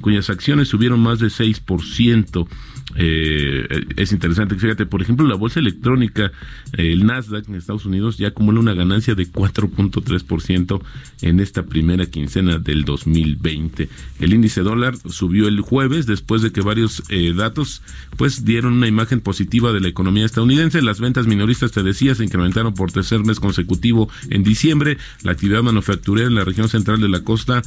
cuyas 0.00 0.28
acciones 0.28 0.66
subieron 0.66 0.98
más 0.98 1.20
de 1.20 1.28
6%. 1.28 2.48
Eh, 2.94 3.84
es 3.96 4.12
interesante, 4.12 4.54
fíjate, 4.54 4.86
por 4.86 5.02
ejemplo, 5.02 5.26
la 5.26 5.34
bolsa 5.34 5.58
electrónica, 5.58 6.30
eh, 6.76 6.92
el 6.92 7.04
Nasdaq 7.04 7.48
en 7.48 7.56
Estados 7.56 7.84
Unidos 7.84 8.16
ya 8.16 8.28
acumula 8.28 8.60
una 8.60 8.74
ganancia 8.74 9.14
de 9.14 9.26
4.3% 9.26 10.80
en 11.22 11.40
esta 11.40 11.64
primera 11.64 12.06
quincena 12.06 12.58
del 12.58 12.84
2020. 12.84 13.88
El 14.20 14.32
índice 14.32 14.62
dólar 14.62 14.94
subió 15.08 15.48
el 15.48 15.60
jueves 15.60 16.06
después 16.06 16.42
de 16.42 16.52
que 16.52 16.60
varios 16.60 17.02
eh, 17.08 17.32
datos 17.34 17.82
pues 18.16 18.44
dieron 18.44 18.74
una 18.74 18.86
imagen 18.86 19.20
positiva 19.20 19.72
de 19.72 19.80
la 19.80 19.88
economía 19.88 20.24
estadounidense. 20.24 20.80
Las 20.80 21.00
ventas 21.00 21.26
minoristas, 21.26 21.72
te 21.72 21.82
decía, 21.82 22.14
se 22.14 22.24
incrementaron 22.24 22.74
por 22.74 22.92
tercer 22.92 23.24
mes 23.24 23.40
consecutivo 23.40 24.08
en 24.30 24.44
diciembre. 24.44 24.96
La 25.22 25.32
actividad 25.32 25.62
manufacturera 25.62 26.28
en 26.28 26.36
la 26.36 26.44
región 26.44 26.68
central 26.68 27.00
de 27.00 27.08
la 27.08 27.20
costa 27.20 27.62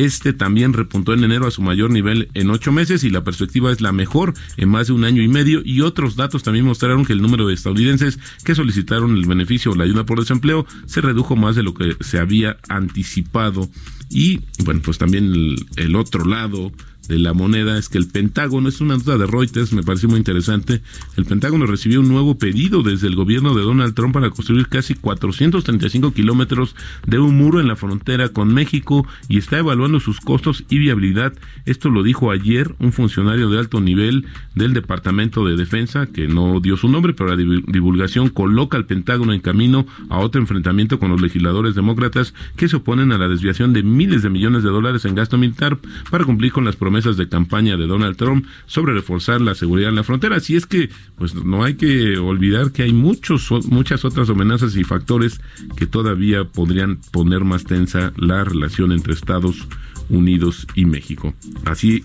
este 0.00 0.32
también 0.32 0.72
repuntó 0.72 1.12
en 1.12 1.24
enero 1.24 1.46
a 1.46 1.50
su 1.50 1.62
mayor 1.62 1.90
nivel 1.90 2.28
en 2.34 2.50
ocho 2.50 2.72
meses 2.72 3.04
y 3.04 3.10
la 3.10 3.22
perspectiva 3.22 3.70
es 3.70 3.80
la 3.80 3.92
mejor 3.92 4.34
en 4.56 4.68
más 4.68 4.86
de 4.86 4.94
un 4.94 5.04
año 5.04 5.22
y 5.22 5.28
medio. 5.28 5.60
Y 5.64 5.82
otros 5.82 6.16
datos 6.16 6.42
también 6.42 6.64
mostraron 6.64 7.04
que 7.04 7.12
el 7.12 7.22
número 7.22 7.46
de 7.46 7.54
estadounidenses 7.54 8.18
que 8.44 8.54
solicitaron 8.54 9.16
el 9.16 9.26
beneficio 9.26 9.72
o 9.72 9.74
la 9.74 9.84
ayuda 9.84 10.06
por 10.06 10.18
desempleo 10.18 10.66
se 10.86 11.00
redujo 11.00 11.36
más 11.36 11.56
de 11.56 11.62
lo 11.62 11.74
que 11.74 11.96
se 12.00 12.18
había 12.18 12.56
anticipado. 12.68 13.68
Y 14.08 14.40
bueno, 14.64 14.80
pues 14.82 14.98
también 14.98 15.32
el, 15.32 15.66
el 15.76 15.96
otro 15.96 16.24
lado 16.24 16.72
de 17.10 17.18
la 17.18 17.34
moneda 17.34 17.76
es 17.76 17.88
que 17.88 17.98
el 17.98 18.06
Pentágono, 18.06 18.68
es 18.68 18.80
una 18.80 18.96
nota 18.96 19.18
de 19.18 19.26
Reuters, 19.26 19.72
me 19.72 19.82
pareció 19.82 20.08
muy 20.08 20.18
interesante, 20.18 20.80
el 21.16 21.24
Pentágono 21.24 21.66
recibió 21.66 22.00
un 22.00 22.08
nuevo 22.08 22.38
pedido 22.38 22.84
desde 22.84 23.08
el 23.08 23.16
gobierno 23.16 23.52
de 23.52 23.62
Donald 23.62 23.94
Trump 23.94 24.14
para 24.14 24.30
construir 24.30 24.68
casi 24.68 24.94
435 24.94 26.12
kilómetros 26.12 26.76
de 27.06 27.18
un 27.18 27.36
muro 27.36 27.60
en 27.60 27.66
la 27.66 27.74
frontera 27.74 28.28
con 28.28 28.54
México 28.54 29.06
y 29.28 29.38
está 29.38 29.58
evaluando 29.58 29.98
sus 29.98 30.20
costos 30.20 30.64
y 30.70 30.78
viabilidad. 30.78 31.32
Esto 31.66 31.90
lo 31.90 32.04
dijo 32.04 32.30
ayer 32.30 32.76
un 32.78 32.92
funcionario 32.92 33.50
de 33.50 33.58
alto 33.58 33.80
nivel 33.80 34.26
del 34.54 34.72
Departamento 34.72 35.44
de 35.44 35.56
Defensa, 35.56 36.06
que 36.06 36.28
no 36.28 36.60
dio 36.60 36.76
su 36.76 36.88
nombre, 36.88 37.12
pero 37.12 37.34
la 37.34 37.36
divulgación 37.36 38.28
coloca 38.28 38.76
al 38.76 38.86
Pentágono 38.86 39.32
en 39.32 39.40
camino 39.40 39.84
a 40.10 40.20
otro 40.20 40.40
enfrentamiento 40.40 41.00
con 41.00 41.10
los 41.10 41.20
legisladores 41.20 41.74
demócratas 41.74 42.34
que 42.56 42.68
se 42.68 42.76
oponen 42.76 43.10
a 43.10 43.18
la 43.18 43.26
desviación 43.26 43.72
de 43.72 43.82
miles 43.82 44.22
de 44.22 44.30
millones 44.30 44.62
de 44.62 44.70
dólares 44.70 45.04
en 45.06 45.16
gasto 45.16 45.36
militar 45.38 45.76
para 46.08 46.24
cumplir 46.24 46.52
con 46.52 46.64
las 46.64 46.76
promesas 46.76 46.99
de 47.04 47.28
campaña 47.28 47.76
de 47.76 47.86
Donald 47.86 48.16
Trump 48.16 48.46
sobre 48.66 48.92
reforzar 48.92 49.40
la 49.40 49.54
seguridad 49.54 49.90
en 49.90 49.96
la 49.96 50.04
frontera. 50.04 50.36
Así 50.36 50.56
es 50.56 50.66
que, 50.66 50.90
pues 51.16 51.34
no 51.34 51.64
hay 51.64 51.74
que 51.74 52.18
olvidar 52.18 52.72
que 52.72 52.82
hay 52.82 52.92
muchos, 52.92 53.50
muchas 53.66 54.04
otras 54.04 54.28
amenazas 54.30 54.76
y 54.76 54.84
factores 54.84 55.40
que 55.76 55.86
todavía 55.86 56.44
podrían 56.44 57.00
poner 57.10 57.44
más 57.44 57.64
tensa 57.64 58.12
la 58.16 58.44
relación 58.44 58.92
entre 58.92 59.12
Estados 59.14 59.66
Unidos 60.08 60.66
y 60.74 60.84
México. 60.84 61.34
Así 61.64 62.04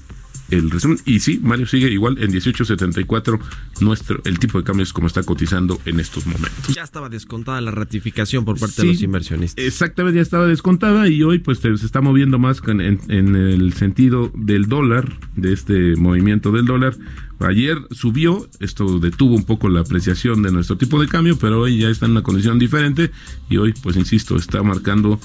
el 0.51 0.69
resumen. 0.69 0.97
Y 1.05 1.19
sí, 1.19 1.39
Mario 1.41 1.65
sigue 1.67 1.89
igual 1.89 2.17
en 2.19 2.31
18.74 2.31 3.39
nuestro 3.81 4.21
el 4.25 4.39
tipo 4.39 4.57
de 4.57 4.63
cambio 4.63 4.83
es 4.83 4.93
como 4.93 5.07
está 5.07 5.23
cotizando 5.23 5.79
en 5.85 5.99
estos 5.99 6.25
momentos. 6.25 6.73
Ya 6.73 6.83
estaba 6.83 7.09
descontada 7.09 7.59
la 7.61 7.71
ratificación 7.71 8.45
por 8.45 8.59
parte 8.59 8.75
Sí, 8.75 8.87
de 8.87 8.93
los 8.93 9.01
inversionistas. 9.01 9.63
Exactamente, 9.63 10.17
ya 10.17 10.21
estaba 10.21 10.47
descontada 10.47 11.07
y 11.07 11.23
hoy 11.23 11.39
pues 11.39 11.59
se 11.59 11.73
está 11.73 12.01
moviendo 12.01 12.39
más 12.39 12.61
en 12.67 13.35
el 13.35 13.73
sentido 13.73 14.31
del 14.35 14.67
dólar, 14.67 15.11
de 15.35 15.53
este 15.53 15.95
movimiento 15.95 16.51
del 16.51 16.65
dólar. 16.65 16.95
Ayer 17.39 17.77
subió, 17.91 18.47
esto 18.59 18.99
detuvo 18.99 19.35
un 19.35 19.43
poco 19.45 19.67
la 19.69 19.81
apreciación 19.81 20.41
de 20.41 20.51
nuestro 20.51 20.77
tipo 20.77 21.01
de 21.01 21.07
cambio, 21.07 21.37
pero 21.37 21.61
hoy 21.61 21.79
ya 21.79 21.89
está 21.89 22.05
en 22.05 22.11
una 22.13 22.23
condición 22.23 22.57
diferente 22.59 23.11
y 23.49 23.57
hoy 23.57 23.73
pues 23.83 23.95
insisto, 23.97 24.35
está 24.37 24.63
marcando, 24.63 25.19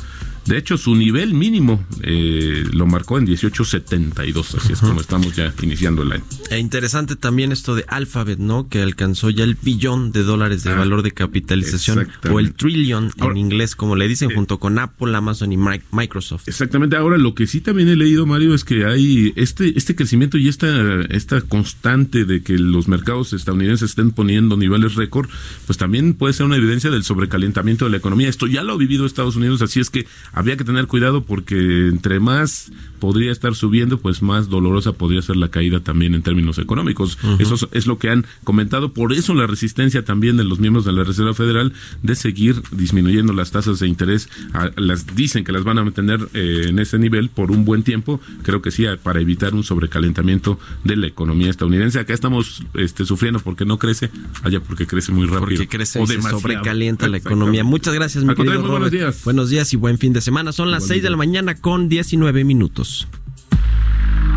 de 0.47 0.59
hecho 0.59 0.77
su 0.77 0.95
nivel 0.97 1.35
mínimo 1.35 1.85
eh, 2.03 2.65
lo 2.73 2.87
marcó 2.87 3.19
en 3.19 3.27
18.72, 3.27 4.57
así 4.57 4.73
es 4.73 4.81
como 4.81 5.01
estamos 5.01 5.35
ya 5.37 5.55
iniciando 5.63 6.03
el 6.03 6.13
año. 6.13 6.25
E 6.51 6.59
interesante 6.59 7.15
también 7.17 7.53
esto 7.53 7.75
de 7.75 7.85
Alphabet, 7.89 8.39
¿no? 8.39 8.69
Que 8.69 8.83
alcanzó 8.83 9.31
ya 9.31 9.45
el 9.45 9.55
billón 9.55 10.11
de 10.13 10.23
dólares 10.25 10.65
de 10.65 10.71
Ah, 10.71 10.75
valor 10.79 11.03
de 11.03 11.13
capitalización 11.13 12.09
o 12.31 12.41
el 12.41 12.55
trillion 12.55 13.05
en 13.17 13.23
Ahora- 13.23 13.37
eh, 13.37 13.39
inglés, 13.41 13.77
como 13.77 13.95
le 13.97 14.09
dicen, 14.09 14.31
junto 14.35 14.59
con 14.59 14.79
Apple, 14.79 15.15
Amazon 15.17 15.53
y 15.53 15.57
Mi- 15.57 15.81
Microsoft. 15.93 16.49
Exactamente. 16.49 16.97
Ahora, 16.97 17.19
lo 17.19 17.35
que 17.35 17.47
sí 17.47 17.61
también 17.61 17.89
he 17.89 17.97
leído, 17.97 18.27
Mario, 18.27 18.55
es 18.55 18.65
que 18.65 18.85
hay 18.85 19.33
este, 19.37 19.77
este 19.79 19.95
crecimiento 19.95 20.39
y 20.39 20.49
esta, 20.49 21.03
esta 21.11 21.41
constante 21.43 22.00
de 22.09 22.43
que 22.43 22.59
los 22.59 22.89
mercados 22.89 23.33
estadounidenses 23.33 23.91
estén 23.91 24.11
poniendo 24.13 24.57
niveles 24.57 24.95
récord, 24.95 25.29
pues 25.67 25.77
también 25.79 26.15
puede 26.15 26.33
ser 26.35 26.47
una 26.47 26.57
evidencia 26.57 26.91
del 26.91 27.05
sobrecalentamiento 27.05 27.85
de 27.85 27.91
la 27.91 27.97
economía. 27.99 28.29
Esto 28.29 28.47
ya 28.47 28.63
lo 28.63 28.73
ha 28.73 28.77
vivido 28.77 29.05
Estados 29.07 29.37
Unidos, 29.37 29.63
así 29.63 29.81
es 29.81 29.91
que 29.91 30.07
habría 30.33 30.57
que 30.57 30.65
tener 30.65 30.87
cuidado 30.87 31.23
porque 31.23 31.89
entre 31.89 32.21
más 32.21 32.71
podría 32.99 33.33
estar 33.33 33.55
subiendo, 33.55 33.99
pues 33.99 34.23
más 34.23 34.49
dolorosa 34.49 34.93
podría 34.93 35.23
ser 35.23 35.37
la 35.37 35.49
caída 35.49 35.81
también 35.81 36.15
en 36.15 36.23
términos 36.23 36.59
económicos. 36.59 37.19
Eso 37.39 37.57
es, 37.73 37.87
lo 37.87 37.99
que 37.99 38.11
han 38.11 38.27
comentado. 38.45 38.93
Por 38.93 39.13
eso 39.13 39.35
la 39.35 39.47
resistencia 39.47 40.05
también 40.05 40.37
de 40.37 40.45
los 40.45 40.61
miembros 40.61 40.85
de 40.85 40.93
la 40.93 41.05
Reserva 41.05 41.35
Federal 41.35 41.73
de 42.03 42.15
seguir 42.15 42.63
disminuyendo 42.73 43.33
las 43.33 43.51
tasas 43.51 43.79
de 43.81 43.89
interés. 43.89 44.29
A- 44.53 44.71
las 44.77 45.15
dicen 45.17 45.45
que 45.45 45.53
las 45.53 45.65
van 45.65 45.79
a 45.79 45.85
mantener 45.85 46.29
eh, 46.35 46.67
en 46.69 46.79
ese 46.79 46.99
nivel 46.99 47.29
por 47.31 47.51
un 47.51 47.65
buen 47.65 47.83
tiempo. 47.83 48.21
Creo 48.43 48.61
que 48.63 48.71
sí, 48.71 48.85
para 49.03 49.21
evitar 49.21 49.55
un 49.55 49.65
sobrecalentamiento 49.65 50.59
de 50.85 50.97
la 50.97 51.07
economía 51.07 51.49
estadounidense. 51.51 51.90
Acá 51.99 52.15
estamos 52.15 52.63
este, 52.75 53.05
sufriendo 53.05 53.41
porque 53.41 53.65
no 53.65 53.79
crece, 53.79 54.11
allá 54.43 54.61
porque 54.61 54.87
crece 54.87 55.13
muy 55.13 55.27
rápido. 55.27 55.59
Porque 55.59 55.69
crece 55.69 55.99
O 55.99 56.05
y 56.05 56.07
se 56.07 56.13
demasiado. 56.15 56.41
sobrecalienta 56.41 57.09
la 57.09 57.17
economía. 57.19 57.65
Muchas 57.65 57.95
gracias, 57.95 58.25
mi 58.25 58.35
querido 58.35 58.55
Robert. 58.55 58.71
buenos 58.71 58.91
días. 58.91 59.25
Buenos 59.25 59.51
días 59.51 59.73
y 59.73 59.77
buen 59.77 59.99
fin 59.99 60.13
de 60.13 60.21
semana. 60.21 60.53
Son 60.53 60.71
las 60.71 60.87
6 60.87 61.03
de 61.03 61.11
la 61.11 61.17
mañana 61.17 61.55
con 61.57 61.89
19 61.89 62.45
minutos. 62.45 63.09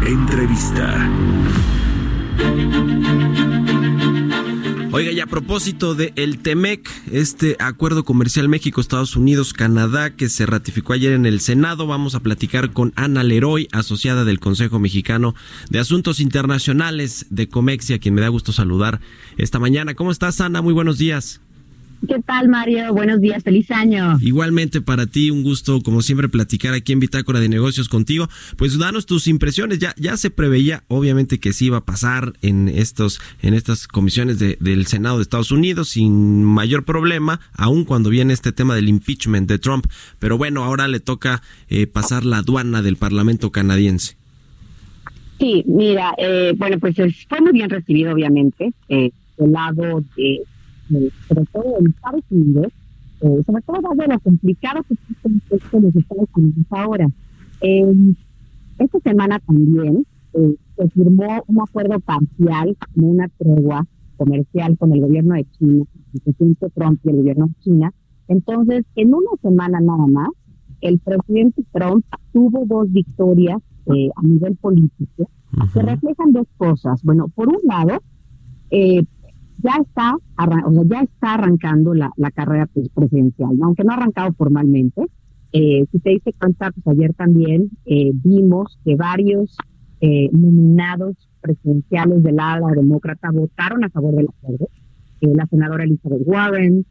Entrevista. 0.06 1.10
Oiga, 4.96 5.12
y 5.12 5.20
a 5.22 5.26
propósito 5.26 5.96
de 5.96 6.14
el 6.16 6.38
TEMEC, 6.38 6.88
este 7.12 7.56
acuerdo 7.58 8.04
comercial 8.04 8.48
México-Estados 8.48 9.16
Unidos-Canadá 9.16 10.16
que 10.16 10.30
se 10.30 10.46
ratificó 10.46 10.94
ayer 10.94 11.14
en 11.14 11.26
el 11.26 11.40
Senado, 11.40 11.88
vamos 11.88 12.14
a 12.14 12.20
platicar 12.20 12.74
con 12.74 12.94
Ana 12.96 13.24
Leroy, 13.24 13.68
asociada 13.72 14.24
del 14.24 14.40
Consejo 14.40 14.78
Mexicano 14.78 15.34
de 15.72 15.80
Asuntos 15.80 16.20
Internacionales 16.20 17.26
de 17.32 17.50
Comexia, 17.50 17.98
quien 17.98 18.14
me 18.14 18.22
da 18.22 18.28
gusto 18.28 18.52
saludar 18.52 19.02
esta 19.36 19.58
mañana. 19.58 19.96
¿Cómo 19.96 20.12
estás, 20.12 20.40
Ana? 20.42 20.62
Muy 20.62 20.76
buenos 20.76 21.00
días. 21.00 21.42
¿Qué 22.06 22.22
tal, 22.26 22.50
Mario? 22.50 22.94
Buenos 22.94 23.22
días, 23.22 23.44
feliz 23.44 23.72
año. 23.72 24.18
Igualmente 24.20 24.82
para 24.82 25.06
ti, 25.06 25.32
un 25.32 25.42
gusto, 25.42 25.82
como 25.82 26.02
siempre, 26.02 26.28
platicar 26.28 26.74
aquí 26.74 26.92
en 26.92 27.00
Bitácora 27.00 27.40
de 27.40 27.48
Negocios 27.48 27.88
contigo. 27.88 28.28
Pues 28.58 28.78
danos 28.78 29.06
tus 29.06 29.26
impresiones. 29.28 29.80
Ya, 29.80 29.96
ya 29.98 30.18
se 30.18 30.30
preveía, 30.30 30.84
obviamente, 30.90 31.40
que 31.40 31.54
sí 31.54 31.68
iba 31.68 31.78
a 31.78 31.86
pasar 31.86 32.34
en 32.42 32.68
estos, 32.68 33.22
en 33.42 33.54
estas 33.54 33.88
comisiones 33.88 34.38
de- 34.38 34.58
del 34.60 34.86
Senado 34.86 35.16
de 35.18 35.22
Estados 35.24 35.52
Unidos 35.52 35.90
sin 35.90 36.44
mayor 36.44 36.84
problema, 36.84 37.40
aun 37.54 37.86
cuando 37.86 38.10
viene 38.10 38.34
este 38.34 38.52
tema 38.52 38.76
del 38.76 38.90
impeachment 38.90 39.48
de 39.48 39.58
Trump. 39.60 39.86
Pero 40.20 40.38
bueno, 40.38 40.66
ahora 40.66 40.90
le 40.90 41.00
toca 41.00 41.42
eh, 41.70 41.88
pasar 41.88 42.26
la 42.26 42.40
aduana 42.40 42.82
del 42.82 42.98
Parlamento 42.98 43.50
canadiense. 43.52 44.18
Sí, 45.40 45.64
mira, 45.66 46.14
eh, 46.18 46.54
bueno, 46.58 46.80
pues 46.80 47.00
es- 47.00 47.26
fue 47.30 47.40
muy 47.40 47.54
bien 47.54 47.70
recibido, 47.70 48.12
obviamente, 48.14 48.74
eh, 48.90 49.12
del 49.38 49.52
lado 49.54 50.04
de, 50.18 50.42
sobre 50.90 51.46
todo 51.52 51.80
en 51.80 51.88
Estados 51.88 52.24
Unidos, 52.30 52.68
eh, 53.22 53.44
sobre 53.46 53.62
todo 53.62 53.82
dado 53.82 54.12
lo 54.12 54.20
complicado 54.20 54.84
que 54.84 54.94
es 54.94 55.00
el 55.10 55.16
contexto 55.22 55.78
de 55.78 55.84
los 55.84 55.96
Estados 55.96 56.30
Unidos 56.36 56.66
ahora. 56.70 57.08
Eh, 57.62 58.14
esta 58.80 59.00
semana 59.00 59.40
también 59.40 60.06
eh, 60.34 60.56
se 60.78 60.90
firmó 60.90 61.44
un 61.48 61.62
acuerdo 61.62 62.00
parcial, 62.00 62.76
como 62.94 63.08
una 63.08 63.30
tregua 63.38 63.86
comercial 64.18 64.78
con 64.78 64.94
el 64.94 65.02
gobierno 65.02 65.36
de 65.36 65.46
China, 65.58 65.84
el 66.14 66.22
presidente 66.22 66.70
Trump 66.72 67.00
y 67.04 67.10
el 67.10 67.16
gobierno 67.18 67.48
de 67.48 67.54
China. 67.64 67.94
Entonces, 68.28 68.86
en 68.96 69.14
una 69.14 69.32
semana 69.42 69.80
nada 69.80 70.08
más, 70.08 70.30
el 70.82 71.00
presidente 71.00 71.64
Trump 71.72 72.06
tuvo 72.32 72.66
dos 72.66 72.92
victorias 72.92 73.62
eh, 73.86 74.10
a 74.16 74.22
nivel 74.22 74.56
político 74.58 75.30
que 75.74 75.82
reflejan 75.82 76.32
dos 76.32 76.48
cosas. 76.58 77.02
Bueno, 77.04 77.28
por 77.36 77.50
un 77.50 77.60
lado, 77.64 78.02
eh, 78.72 79.04
ya 79.64 79.78
está, 79.82 80.16
o 80.16 80.72
sea, 80.72 80.84
ya 80.86 81.02
está 81.02 81.34
arrancando 81.36 81.94
la, 81.94 82.12
la 82.18 82.32
carrera 82.32 82.68
presidencial, 82.94 83.58
¿no? 83.58 83.68
aunque 83.68 83.84
no 83.84 83.92
ha 83.92 83.96
arrancado 83.96 84.34
formalmente. 84.34 85.04
Eh, 85.54 85.86
si 85.92 86.00
te 86.00 86.10
diste 86.12 86.34
cuenta, 86.34 86.72
pues 86.72 86.88
ayer 86.88 87.14
también 87.14 87.70
eh, 87.86 88.12
vimos 88.14 88.80
que 88.84 88.96
varios 88.96 89.56
eh, 90.02 90.30
nominados 90.32 91.16
presidenciales 91.42 92.24
del 92.24 92.40
ala 92.40 92.72
demócrata 92.76 93.30
votaron 93.32 93.84
a 93.84 93.90
favor 93.90 94.16
del 94.16 94.28
acuerdo. 94.28 94.68
Eh, 95.22 95.34
la 95.36 95.46
senadora 95.48 95.84
Elizabeth 95.84 96.24
Warren, 96.26 96.86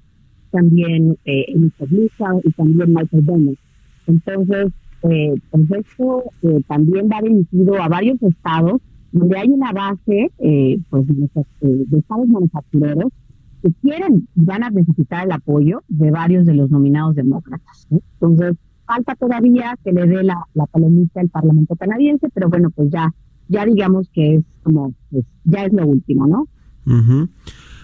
también 0.51 1.19
eh, 1.25 1.45
Elizabeth 1.49 1.91
Lisa 1.91 2.27
y 2.45 2.51
también 2.53 2.95
Michael 2.95 3.23
Bennet. 3.23 3.59
Entonces, 4.07 4.73
eh, 5.11 5.35
pues 5.51 5.71
esto 5.71 6.25
también 6.69 7.09
va 7.13 7.21
dirigido 7.21 7.83
a 7.83 7.89
varios 7.89 8.23
estados 8.23 8.81
donde 9.13 9.39
hay 9.39 9.49
una 9.49 9.73
base 9.73 10.31
eh, 10.39 10.79
pues 10.91 11.07
eh, 11.09 11.45
de 11.61 11.99
estados 11.99 12.29
manufactureros 12.29 13.13
que 13.63 13.71
quieren 13.83 14.27
van 14.35 14.65
a 14.65 14.71
necesitar 14.71 15.27
el 15.27 15.33
apoyo 15.33 15.83
de 15.89 16.11
varios 16.11 16.47
de 16.47 16.55
los 16.55 16.71
nominados 16.71 17.15
demócratas. 17.15 17.87
Entonces, 17.91 18.57
falta 18.87 19.15
todavía 19.15 19.77
que 19.85 19.93
le 19.93 20.07
dé 20.07 20.23
la, 20.25 20.47
la 20.55 20.67
palomita 20.67 21.21
al 21.21 21.29
Parlamento 21.29 21.77
canadiense, 21.77 22.29
pero 22.35 22.49
bueno, 22.49 22.71
pues 22.71 22.91
ya, 22.91 23.13
ya 23.49 23.65
digamos 23.65 24.09
que 24.13 24.37
es 24.37 24.45
como, 24.63 24.95
pues 25.11 25.25
ya 25.45 25.65
es 25.67 25.73
lo 25.73 25.87
último, 25.87 26.27
¿no? 26.27 26.49
Ujú. 26.87 27.29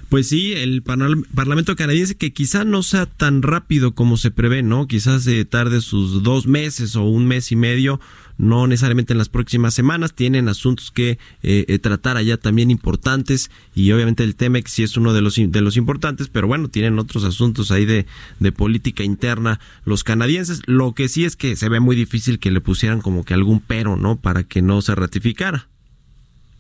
Pues 0.09 0.29
sí, 0.29 0.55
el 0.55 0.83
Parlamento 0.83 1.77
canadiense 1.77 2.17
que 2.17 2.33
quizá 2.33 2.65
no 2.65 2.83
sea 2.83 3.05
tan 3.05 3.43
rápido 3.43 3.95
como 3.95 4.17
se 4.17 4.31
prevé, 4.31 4.63
¿no? 4.63 4.87
Quizás 4.87 5.27
eh, 5.27 5.45
tarde 5.45 5.83
sus 5.83 6.23
dos 6.23 6.47
meses 6.47 6.97
o 6.97 7.05
un 7.05 7.27
mes 7.27 7.53
y 7.53 7.57
medio, 7.57 8.01
no 8.39 8.67
necesariamente 8.67 9.13
en 9.13 9.19
las 9.19 9.29
próximas 9.29 9.75
semanas. 9.75 10.15
Tienen 10.15 10.49
asuntos 10.49 10.91
que 10.91 11.19
eh, 11.43 11.65
eh, 11.69 11.79
tratar 11.79 12.17
allá 12.17 12.39
también 12.39 12.71
importantes 12.71 13.51
y 13.75 13.93
obviamente 13.93 14.25
el 14.25 14.37
TEMEX 14.37 14.71
sí 14.71 14.83
es 14.83 14.97
uno 14.97 15.13
de 15.13 15.21
los, 15.21 15.37
de 15.37 15.61
los 15.61 15.77
importantes, 15.77 16.29
pero 16.29 16.47
bueno, 16.47 16.69
tienen 16.69 16.99
otros 16.99 17.25
asuntos 17.25 17.71
ahí 17.71 17.85
de, 17.85 18.07
de 18.41 18.53
política 18.53 19.03
interna 19.03 19.61
los 19.85 20.05
canadienses. 20.05 20.63
Lo 20.67 20.95
que 20.95 21.09
sí 21.09 21.25
es 21.25 21.37
que 21.37 21.57
se 21.57 21.69
ve 21.69 21.81
muy 21.81 21.97
difícil 21.97 22.39
que 22.39 22.51
le 22.51 22.61
pusieran 22.61 23.01
como 23.01 23.25
que 23.25 23.35
algún 23.35 23.61
pero, 23.61 23.97
¿no? 23.97 24.17
Para 24.17 24.45
que 24.45 24.63
no 24.63 24.81
se 24.81 24.95
ratificara. 24.95 25.67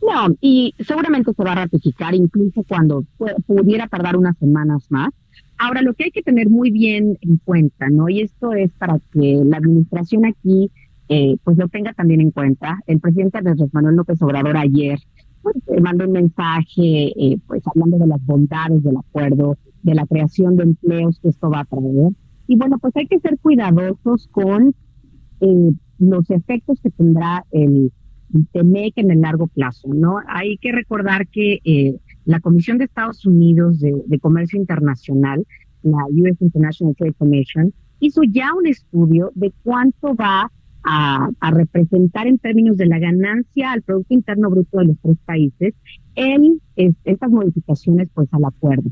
No, 0.00 0.34
y 0.40 0.74
seguramente 0.86 1.32
se 1.34 1.42
va 1.42 1.52
a 1.52 1.56
ratificar 1.56 2.14
incluso 2.14 2.62
cuando 2.62 3.04
pu- 3.18 3.34
pudiera 3.46 3.88
tardar 3.88 4.16
unas 4.16 4.36
semanas 4.38 4.84
más. 4.90 5.10
Ahora, 5.58 5.82
lo 5.82 5.92
que 5.94 6.04
hay 6.04 6.10
que 6.12 6.22
tener 6.22 6.48
muy 6.48 6.70
bien 6.70 7.18
en 7.20 7.36
cuenta, 7.38 7.88
¿no? 7.90 8.08
Y 8.08 8.20
esto 8.20 8.52
es 8.52 8.70
para 8.78 9.00
que 9.12 9.40
la 9.44 9.56
administración 9.56 10.24
aquí, 10.24 10.70
eh, 11.08 11.36
pues 11.44 11.56
lo 11.56 11.68
tenga 11.68 11.92
también 11.92 12.20
en 12.20 12.30
cuenta. 12.30 12.78
El 12.86 13.00
presidente 13.00 13.38
Andrés 13.38 13.58
Manuel 13.72 13.96
López 13.96 14.20
Obrador 14.22 14.56
ayer 14.56 14.98
pues, 15.42 15.56
eh, 15.68 15.80
mandó 15.80 16.06
un 16.06 16.12
mensaje, 16.12 17.12
eh, 17.16 17.38
pues 17.46 17.62
hablando 17.66 17.98
de 17.98 18.06
las 18.06 18.24
bondades 18.24 18.82
del 18.82 18.96
acuerdo, 18.96 19.56
de 19.82 19.94
la 19.94 20.06
creación 20.06 20.56
de 20.56 20.64
empleos 20.64 21.18
que 21.20 21.28
esto 21.28 21.50
va 21.50 21.60
a 21.60 21.64
traer. 21.64 22.12
Y 22.46 22.56
bueno, 22.56 22.78
pues 22.78 22.96
hay 22.96 23.06
que 23.06 23.20
ser 23.20 23.38
cuidadosos 23.38 24.28
con 24.28 24.74
eh, 25.40 25.72
los 25.98 26.30
efectos 26.30 26.80
que 26.80 26.90
tendrá 26.90 27.44
el 27.50 27.92
TEMEC 28.52 28.94
en 28.96 29.10
el 29.10 29.20
largo 29.20 29.46
plazo, 29.46 29.88
¿no? 29.94 30.16
Hay 30.28 30.58
que 30.58 30.72
recordar 30.72 31.28
que 31.28 31.60
eh, 31.64 31.98
la 32.24 32.40
Comisión 32.40 32.78
de 32.78 32.84
Estados 32.84 33.24
Unidos 33.24 33.80
de, 33.80 34.02
de 34.06 34.18
Comercio 34.18 34.58
Internacional, 34.58 35.46
la 35.82 36.04
US 36.10 36.40
International 36.40 36.94
Trade 36.96 37.14
Commission, 37.14 37.72
hizo 38.00 38.22
ya 38.22 38.54
un 38.54 38.66
estudio 38.66 39.30
de 39.34 39.52
cuánto 39.62 40.14
va 40.14 40.50
a, 40.90 41.28
a 41.40 41.50
representar 41.50 42.26
en 42.26 42.38
términos 42.38 42.78
de 42.78 42.86
la 42.86 42.98
ganancia 42.98 43.72
al 43.72 43.82
Producto 43.82 44.14
Interno 44.14 44.48
Bruto 44.48 44.78
de 44.78 44.86
los 44.86 44.96
tres 45.02 45.18
países 45.26 45.74
en 46.14 46.60
es- 46.76 46.94
estas 47.04 47.30
modificaciones 47.30 48.08
pues 48.14 48.26
al 48.32 48.44
acuerdo. 48.46 48.90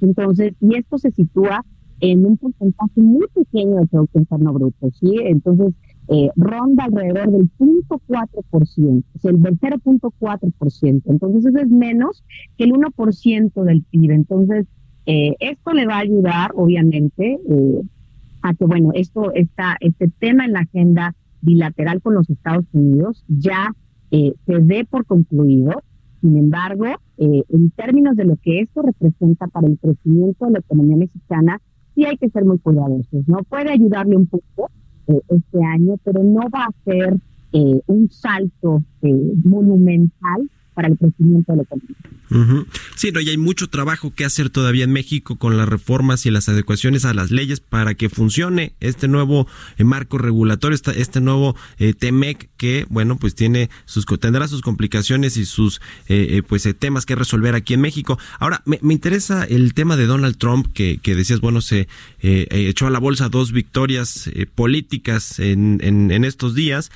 Entonces, 0.00 0.54
y 0.60 0.76
esto 0.76 0.96
se 0.96 1.10
sitúa 1.10 1.62
en 2.00 2.24
un 2.24 2.38
porcentaje 2.38 3.00
muy 3.00 3.26
pequeño 3.34 3.76
del 3.76 3.88
Producto 3.88 4.18
Interno 4.18 4.52
Bruto, 4.54 4.90
¿sí? 4.98 5.16
Entonces, 5.24 5.74
eh, 6.08 6.30
ronda 6.36 6.84
alrededor 6.84 7.30
del 7.30 7.50
0.4%, 7.58 9.04
o 9.14 9.18
sea, 9.18 9.30
el 9.30 9.42
del 9.42 9.58
0.4%. 9.58 11.02
Entonces, 11.10 11.44
eso 11.46 11.58
es 11.58 11.68
menos 11.68 12.24
que 12.56 12.64
el 12.64 12.72
1% 12.72 13.64
del 13.64 13.82
PIB. 13.82 14.10
Entonces, 14.12 14.66
eh, 15.06 15.34
esto 15.40 15.72
le 15.72 15.86
va 15.86 15.96
a 15.96 16.00
ayudar, 16.00 16.52
obviamente, 16.54 17.38
eh, 17.48 17.80
a 18.42 18.54
que, 18.54 18.64
bueno, 18.64 18.90
esto 18.94 19.32
está, 19.32 19.76
este 19.80 20.08
tema 20.18 20.44
en 20.44 20.52
la 20.52 20.60
agenda 20.60 21.14
bilateral 21.44 22.00
con 22.02 22.14
los 22.14 22.28
Estados 22.28 22.64
Unidos 22.72 23.24
ya 23.28 23.72
eh, 24.10 24.34
se 24.46 24.58
dé 24.60 24.86
por 24.88 25.06
concluido. 25.06 25.82
Sin 26.20 26.36
embargo, 26.38 26.86
eh, 27.18 27.42
en 27.48 27.70
términos 27.70 28.16
de 28.16 28.24
lo 28.24 28.36
que 28.36 28.60
esto 28.60 28.82
representa 28.82 29.46
para 29.48 29.66
el 29.66 29.78
crecimiento 29.78 30.46
de 30.46 30.52
la 30.52 30.58
economía 30.60 30.96
mexicana, 30.96 31.60
sí 31.94 32.04
hay 32.04 32.16
que 32.16 32.30
ser 32.30 32.44
muy 32.44 32.58
cuidadosos. 32.58 33.28
No 33.28 33.38
puede 33.48 33.70
ayudarle 33.70 34.16
un 34.16 34.26
poco 34.26 34.70
eh, 35.06 35.20
este 35.28 35.62
año, 35.62 35.96
pero 36.02 36.22
no 36.22 36.48
va 36.50 36.64
a 36.64 36.84
ser 36.84 37.18
eh, 37.52 37.80
un 37.86 38.10
salto 38.10 38.82
eh, 39.02 39.32
monumental 39.44 40.50
para 40.74 40.88
el 40.88 40.98
crecimiento 40.98 41.52
de 41.52 41.56
la 41.58 41.62
economía. 41.62 41.96
Ujú. 42.30 42.66
Sí, 42.96 43.10
no, 43.12 43.20
y 43.20 43.28
hay 43.28 43.36
mucho 43.38 43.68
trabajo 43.68 44.12
que 44.14 44.24
hacer 44.24 44.50
todavía 44.50 44.84
en 44.84 44.92
México 44.92 45.36
con 45.36 45.56
las 45.56 45.68
reformas 45.68 46.26
y 46.26 46.30
las 46.30 46.48
adecuaciones 46.48 47.04
a 47.04 47.14
las 47.14 47.30
leyes 47.30 47.60
para 47.60 47.94
que 47.94 48.08
funcione 48.08 48.72
este 48.80 49.06
nuevo 49.08 49.46
eh, 49.78 49.84
marco 49.84 50.18
regulatorio, 50.18 50.74
esta- 50.74 50.92
este 50.92 51.20
nuevo 51.20 51.54
eh, 51.78 51.94
TEMEC 51.94 52.48
que, 52.56 52.86
bueno, 52.88 53.16
pues 53.18 53.34
tiene 53.34 53.70
sus 53.84 54.04
tendrá 54.20 54.48
sus 54.48 54.62
complicaciones 54.62 55.36
y 55.36 55.44
sus 55.44 55.80
eh, 56.08 56.26
eh, 56.30 56.42
pues 56.42 56.66
eh, 56.66 56.74
temas 56.74 57.06
que 57.06 57.14
resolver 57.14 57.54
aquí 57.54 57.74
en 57.74 57.80
México. 57.80 58.18
Ahora, 58.40 58.62
me, 58.64 58.78
me 58.82 58.94
interesa 58.94 59.44
el 59.44 59.74
tema 59.74 59.96
de 59.96 60.06
Donald 60.06 60.36
Trump 60.38 60.66
que, 60.72 60.98
que 61.02 61.14
decías, 61.14 61.40
bueno, 61.40 61.60
se 61.60 61.88
echó 62.20 62.86
a 62.86 62.90
la 62.90 62.98
bolsa 62.98 63.28
dos 63.28 63.52
victorias 63.52 64.30
políticas 64.54 65.38
en, 65.38 65.80
en 66.10 66.24
estos 66.24 66.54
días. 66.54 66.90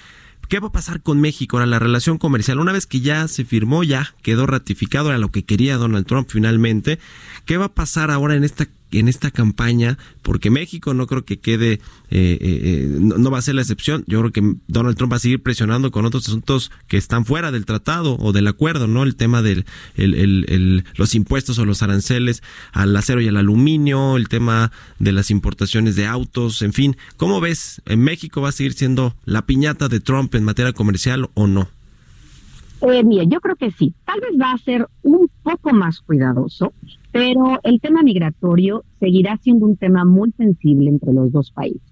¿Qué 0.48 0.60
va 0.60 0.68
a 0.68 0.72
pasar 0.72 1.02
con 1.02 1.20
México? 1.20 1.56
Ahora, 1.58 1.66
la 1.66 1.78
relación 1.78 2.16
comercial, 2.16 2.58
una 2.58 2.72
vez 2.72 2.86
que 2.86 3.00
ya 3.00 3.28
se 3.28 3.44
firmó, 3.44 3.84
ya 3.84 4.14
quedó 4.22 4.46
ratificado, 4.46 5.10
era 5.10 5.18
lo 5.18 5.30
que 5.30 5.44
quería 5.44 5.76
Donald 5.76 6.06
Trump 6.06 6.28
finalmente. 6.30 6.98
¿Qué 7.44 7.58
va 7.58 7.66
a 7.66 7.74
pasar 7.74 8.10
ahora 8.10 8.34
en 8.34 8.44
esta 8.44 8.66
en 8.92 9.08
esta 9.08 9.30
campaña? 9.30 9.98
Porque 10.22 10.50
México 10.50 10.94
no 10.94 11.06
creo 11.06 11.24
que 11.24 11.38
quede, 11.38 11.72
eh, 11.74 11.80
eh, 12.10 12.38
eh, 12.40 12.96
no, 13.00 13.18
no 13.18 13.30
va 13.30 13.38
a 13.38 13.42
ser 13.42 13.54
la 13.54 13.62
excepción. 13.62 14.04
Yo 14.06 14.20
creo 14.20 14.32
que 14.32 14.56
Donald 14.66 14.96
Trump 14.96 15.12
va 15.12 15.16
a 15.16 15.20
seguir 15.20 15.42
presionando 15.42 15.90
con 15.90 16.04
otros 16.04 16.26
asuntos 16.28 16.70
que 16.86 16.96
están 16.96 17.24
fuera 17.24 17.50
del 17.52 17.64
tratado 17.66 18.16
o 18.18 18.32
del 18.32 18.46
acuerdo, 18.48 18.86
¿no? 18.86 19.02
El 19.02 19.16
tema 19.16 19.42
de 19.42 19.64
el, 19.96 20.14
el- 20.14 20.44
el- 20.48 20.84
los 20.96 21.14
impuestos 21.14 21.58
o 21.58 21.64
los 21.64 21.82
aranceles 21.82 22.42
al 22.72 22.96
acero 22.96 23.20
y 23.20 23.28
al 23.28 23.36
aluminio, 23.36 24.16
el 24.16 24.28
tema 24.28 24.72
de 24.98 25.12
las 25.12 25.30
importaciones 25.30 25.96
de 25.96 26.06
autos, 26.06 26.62
en 26.62 26.72
fin. 26.72 26.96
¿Cómo 27.16 27.40
ves? 27.40 27.80
¿En 27.86 28.00
México 28.00 28.40
va 28.40 28.50
a 28.50 28.52
seguir 28.52 28.72
siendo 28.74 29.14
la 29.24 29.46
piñata 29.46 29.88
de 29.88 30.00
Trump 30.00 30.34
en 30.34 30.44
materia 30.44 30.72
comercial 30.72 31.28
o 31.34 31.46
no? 31.46 31.68
Eh, 32.80 33.02
yo 33.28 33.40
creo 33.40 33.56
que 33.56 33.70
sí. 33.72 33.94
Tal 34.04 34.20
vez 34.20 34.38
va 34.40 34.52
a 34.52 34.58
ser 34.58 34.86
un 35.02 35.28
poco 35.42 35.72
más 35.72 36.00
cuidadoso, 36.00 36.72
pero 37.12 37.58
el 37.62 37.80
tema 37.80 38.02
migratorio 38.02 38.84
seguirá 39.00 39.36
siendo 39.38 39.66
un 39.66 39.76
tema 39.76 40.04
muy 40.04 40.32
sensible 40.32 40.88
entre 40.90 41.12
los 41.12 41.32
dos 41.32 41.50
países. 41.50 41.82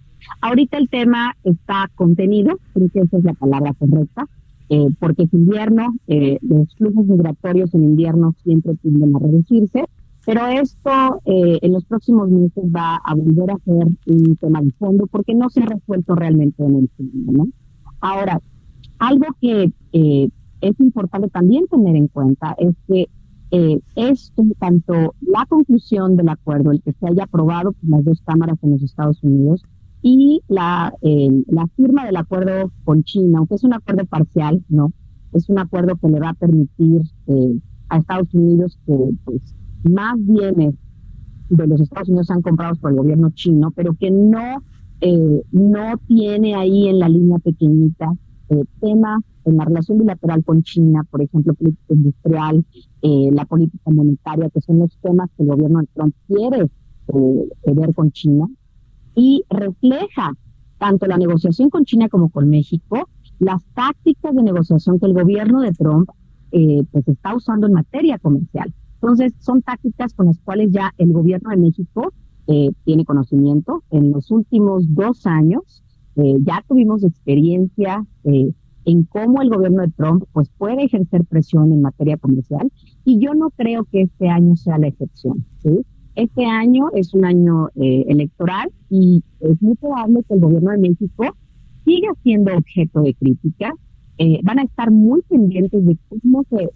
Ahorita 0.40 0.78
el 0.78 0.88
tema 0.88 1.34
está 1.44 1.90
contenido, 1.94 2.58
creo 2.72 2.88
que 2.88 3.00
esa 3.00 3.18
es 3.18 3.24
la 3.24 3.34
palabra 3.34 3.74
correcta, 3.74 4.26
eh, 4.68 4.88
porque 4.98 5.24
es 5.24 5.32
invierno, 5.32 5.94
eh, 6.08 6.38
los 6.42 6.74
flujos 6.76 7.06
migratorios 7.06 7.72
en 7.74 7.84
invierno 7.84 8.34
siempre 8.42 8.74
tienden 8.76 9.14
a 9.14 9.18
reducirse, 9.20 9.84
pero 10.26 10.44
esto 10.48 11.22
eh, 11.24 11.60
en 11.62 11.72
los 11.72 11.84
próximos 11.84 12.28
meses 12.28 12.64
va 12.64 12.96
a 12.96 13.14
volver 13.14 13.52
a 13.52 13.58
ser 13.58 13.86
un 14.06 14.36
tema 14.36 14.60
de 14.60 14.72
fondo 14.72 15.06
porque 15.06 15.34
no 15.34 15.48
se 15.50 15.62
ha 15.62 15.66
resuelto 15.66 16.16
realmente 16.16 16.64
en 16.64 16.74
el 16.74 16.90
fondo, 16.96 17.32
¿no? 17.32 17.48
Ahora, 18.00 18.40
algo 18.98 19.26
que 19.40 19.70
eh, 19.92 20.28
es 20.60 20.78
importante 20.80 21.28
también 21.28 21.66
tener 21.66 21.96
en 21.96 22.08
cuenta 22.08 22.54
es 22.58 22.74
que 22.86 23.08
eh, 23.52 23.80
esto, 23.94 24.42
tanto 24.58 25.14
la 25.20 25.46
conclusión 25.46 26.16
del 26.16 26.28
acuerdo, 26.28 26.72
el 26.72 26.82
que 26.82 26.92
se 26.92 27.06
haya 27.06 27.24
aprobado 27.24 27.72
por 27.72 27.90
las 27.90 28.04
dos 28.04 28.20
cámaras 28.24 28.58
en 28.62 28.72
los 28.72 28.82
Estados 28.82 29.22
Unidos, 29.22 29.62
y 30.02 30.40
la, 30.48 30.92
eh, 31.02 31.42
la 31.48 31.66
firma 31.76 32.06
del 32.06 32.16
acuerdo 32.16 32.70
con 32.84 33.02
China, 33.04 33.38
aunque 33.38 33.56
es 33.56 33.64
un 33.64 33.74
acuerdo 33.74 34.04
parcial, 34.04 34.64
¿no? 34.68 34.92
Es 35.32 35.48
un 35.48 35.58
acuerdo 35.58 35.96
que 35.96 36.08
le 36.08 36.20
va 36.20 36.30
a 36.30 36.34
permitir 36.34 37.02
eh, 37.26 37.58
a 37.88 37.98
Estados 37.98 38.32
Unidos 38.32 38.78
que 38.86 38.96
pues, 39.24 39.42
más 39.82 40.14
bienes 40.18 40.74
de 41.48 41.66
los 41.66 41.80
Estados 41.80 42.08
Unidos 42.08 42.28
sean 42.28 42.42
comprados 42.42 42.78
por 42.78 42.90
el 42.90 42.98
gobierno 42.98 43.30
chino, 43.30 43.70
pero 43.72 43.94
que 43.94 44.10
no, 44.10 44.62
eh, 45.00 45.42
no 45.50 45.98
tiene 46.06 46.54
ahí 46.54 46.88
en 46.88 46.98
la 46.98 47.08
línea 47.08 47.38
pequeñita 47.38 48.12
eh, 48.50 48.64
temas 48.80 49.20
en 49.44 49.56
la 49.56 49.64
relación 49.64 49.98
bilateral 49.98 50.44
con 50.44 50.62
China, 50.62 51.04
por 51.10 51.22
ejemplo, 51.22 51.54
política 51.54 51.94
industrial, 51.94 52.64
eh, 53.02 53.30
la 53.32 53.44
política 53.44 53.90
monetaria, 53.90 54.50
que 54.50 54.60
son 54.60 54.78
los 54.80 54.96
temas 55.00 55.30
que 55.36 55.44
el 55.44 55.48
gobierno 55.48 55.80
de 55.80 55.88
Trump 55.94 56.14
quiere 56.26 56.62
eh, 56.62 57.74
ver 57.74 57.94
con 57.94 58.10
China, 58.10 58.48
y 59.14 59.44
refleja 59.48 60.32
tanto 60.78 61.06
la 61.06 61.16
negociación 61.16 61.70
con 61.70 61.84
China 61.84 62.08
como 62.08 62.28
con 62.28 62.48
México, 62.50 63.08
las 63.38 63.64
tácticas 63.74 64.34
de 64.34 64.42
negociación 64.42 64.98
que 64.98 65.06
el 65.06 65.14
gobierno 65.14 65.60
de 65.60 65.72
Trump 65.72 66.08
eh, 66.52 66.82
pues 66.90 67.06
está 67.08 67.34
usando 67.34 67.66
en 67.66 67.72
materia 67.74 68.18
comercial. 68.18 68.72
Entonces, 68.94 69.32
son 69.38 69.62
tácticas 69.62 70.14
con 70.14 70.26
las 70.26 70.38
cuales 70.40 70.70
ya 70.70 70.92
el 70.98 71.12
gobierno 71.12 71.50
de 71.50 71.56
México 71.56 72.12
eh, 72.46 72.70
tiene 72.84 73.04
conocimiento. 73.04 73.82
En 73.90 74.12
los 74.12 74.30
últimos 74.30 74.84
dos 74.94 75.26
años 75.26 75.82
eh, 76.16 76.36
ya 76.40 76.64
tuvimos 76.66 77.04
experiencia 77.04 78.04
eh, 78.24 78.50
en 78.86 79.02
cómo 79.04 79.42
el 79.42 79.50
gobierno 79.50 79.82
de 79.82 79.90
Trump 79.90 80.24
pues 80.32 80.48
puede 80.56 80.84
ejercer 80.84 81.24
presión 81.24 81.72
en 81.72 81.82
materia 81.82 82.16
comercial 82.16 82.72
y 83.04 83.18
yo 83.18 83.34
no 83.34 83.50
creo 83.50 83.84
que 83.84 84.02
este 84.02 84.28
año 84.28 84.56
sea 84.56 84.78
la 84.78 84.88
excepción. 84.88 85.44
Este 86.14 86.46
año 86.46 86.88
es 86.94 87.12
un 87.12 87.26
año 87.26 87.68
eh, 87.74 88.06
electoral 88.08 88.72
y 88.88 89.22
es 89.40 89.60
muy 89.60 89.74
probable 89.74 90.22
que 90.26 90.34
el 90.34 90.40
gobierno 90.40 90.70
de 90.70 90.78
México 90.78 91.24
siga 91.84 92.08
siendo 92.22 92.56
objeto 92.56 93.02
de 93.02 93.14
crítica. 93.14 93.74
Eh, 94.18 94.40
van 94.42 94.60
a 94.60 94.62
estar 94.62 94.90
muy 94.90 95.20
pendientes 95.28 95.84
de 95.84 95.98
cómo 96.08 96.44
se 96.48 96.70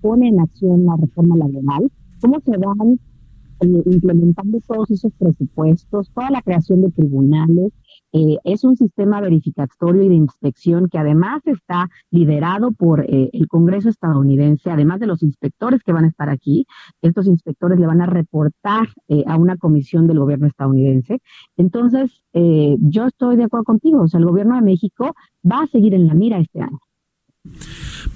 pone 0.00 0.28
en 0.28 0.38
acción 0.38 0.86
la 0.86 0.96
reforma 0.96 1.36
laboral, 1.36 1.90
cómo 2.20 2.38
se 2.38 2.56
van 2.56 3.00
implementando 3.86 4.60
todos 4.68 4.90
esos 4.92 5.12
presupuestos, 5.14 6.10
toda 6.14 6.30
la 6.30 6.42
creación 6.42 6.82
de 6.82 6.90
tribunales, 6.90 7.72
Eh, 8.18 8.38
es 8.44 8.64
un 8.64 8.76
sistema 8.76 9.20
verificatorio 9.20 10.02
y 10.02 10.08
de 10.08 10.14
inspección 10.14 10.88
que 10.88 10.96
además 10.96 11.42
está 11.44 11.90
liderado 12.10 12.72
por 12.72 13.02
eh, 13.02 13.28
el 13.34 13.46
Congreso 13.46 13.90
estadounidense, 13.90 14.70
además 14.70 15.00
de 15.00 15.06
los 15.06 15.22
inspectores 15.22 15.82
que 15.82 15.92
van 15.92 16.06
a 16.06 16.08
estar 16.08 16.30
aquí. 16.30 16.66
Estos 17.02 17.26
inspectores 17.26 17.78
le 17.78 17.86
van 17.86 18.00
a 18.00 18.06
reportar 18.06 18.88
eh, 19.08 19.22
a 19.26 19.36
una 19.36 19.58
comisión 19.58 20.06
del 20.06 20.18
gobierno 20.18 20.46
estadounidense. 20.46 21.20
Entonces, 21.58 22.22
yo 22.32 23.06
estoy 23.06 23.36
de 23.36 23.44
acuerdo 23.44 23.64
contigo. 23.64 24.02
O 24.02 24.08
sea, 24.08 24.20
el 24.20 24.26
gobierno 24.26 24.56
de 24.56 24.62
México 24.62 25.14
va 25.44 25.62
a 25.62 25.66
seguir 25.66 25.94
en 25.94 26.06
la 26.06 26.14
mira 26.14 26.38
este 26.38 26.60
año. 26.62 26.78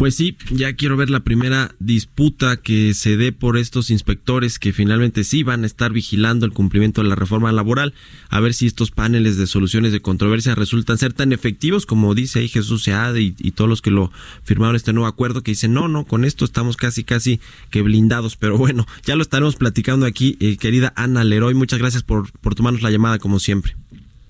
Pues 0.00 0.14
sí, 0.14 0.34
ya 0.50 0.72
quiero 0.72 0.96
ver 0.96 1.10
la 1.10 1.20
primera 1.20 1.74
disputa 1.78 2.56
que 2.56 2.94
se 2.94 3.18
dé 3.18 3.32
por 3.32 3.58
estos 3.58 3.90
inspectores 3.90 4.58
que 4.58 4.72
finalmente 4.72 5.24
sí 5.24 5.42
van 5.42 5.62
a 5.62 5.66
estar 5.66 5.92
vigilando 5.92 6.46
el 6.46 6.54
cumplimiento 6.54 7.02
de 7.02 7.10
la 7.10 7.16
reforma 7.16 7.52
laboral, 7.52 7.92
a 8.30 8.40
ver 8.40 8.54
si 8.54 8.64
estos 8.64 8.92
paneles 8.92 9.36
de 9.36 9.46
soluciones 9.46 9.92
de 9.92 10.00
controversia 10.00 10.54
resultan 10.54 10.96
ser 10.96 11.12
tan 11.12 11.34
efectivos 11.34 11.84
como 11.84 12.14
dice 12.14 12.38
ahí 12.38 12.48
Jesús 12.48 12.84
Seade 12.84 13.20
y, 13.20 13.50
todos 13.50 13.68
los 13.68 13.82
que 13.82 13.90
lo 13.90 14.10
firmaron 14.42 14.74
este 14.74 14.94
nuevo 14.94 15.06
acuerdo 15.06 15.42
que 15.42 15.50
dicen, 15.50 15.74
no, 15.74 15.86
no, 15.86 16.06
con 16.06 16.24
esto 16.24 16.46
estamos 16.46 16.78
casi, 16.78 17.04
casi 17.04 17.38
que 17.68 17.82
blindados, 17.82 18.36
pero 18.36 18.56
bueno, 18.56 18.86
ya 19.04 19.16
lo 19.16 19.22
estaremos 19.22 19.56
platicando 19.56 20.06
aquí, 20.06 20.38
eh, 20.40 20.56
querida 20.56 20.94
Ana 20.96 21.24
Leroy, 21.24 21.52
muchas 21.52 21.78
gracias 21.78 22.04
por, 22.04 22.32
por 22.40 22.54
tomarnos 22.54 22.80
la 22.80 22.90
llamada 22.90 23.18
como 23.18 23.38
siempre. 23.38 23.76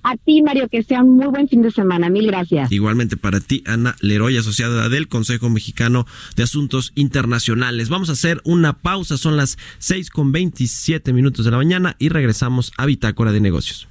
A 0.02 0.16
ti, 0.16 0.42
Mario, 0.42 0.68
que 0.68 0.82
sea 0.82 1.02
un 1.02 1.16
muy 1.16 1.26
buen 1.26 1.48
fin 1.48 1.62
de 1.62 1.70
semana. 1.70 2.08
Mil 2.08 2.26
gracias. 2.26 2.72
Igualmente 2.72 3.16
para 3.16 3.40
ti, 3.40 3.62
Ana 3.66 3.96
Leroy, 4.00 4.36
asociada 4.36 4.88
del 4.88 5.08
Consejo 5.08 5.50
Mexicano 5.50 6.06
de 6.36 6.42
Asuntos 6.42 6.92
Internacionales. 6.94 7.88
Vamos 7.88 8.08
a 8.08 8.12
hacer 8.12 8.40
una 8.44 8.74
pausa, 8.74 9.18
son 9.18 9.36
las 9.36 9.58
6 9.78 10.10
con 10.10 10.32
27 10.32 11.12
minutos 11.12 11.44
de 11.44 11.50
la 11.50 11.58
mañana 11.58 11.96
y 11.98 12.08
regresamos 12.08 12.72
a 12.78 12.86
Bitácora 12.86 13.32
de 13.32 13.40
Negocios. 13.40 13.88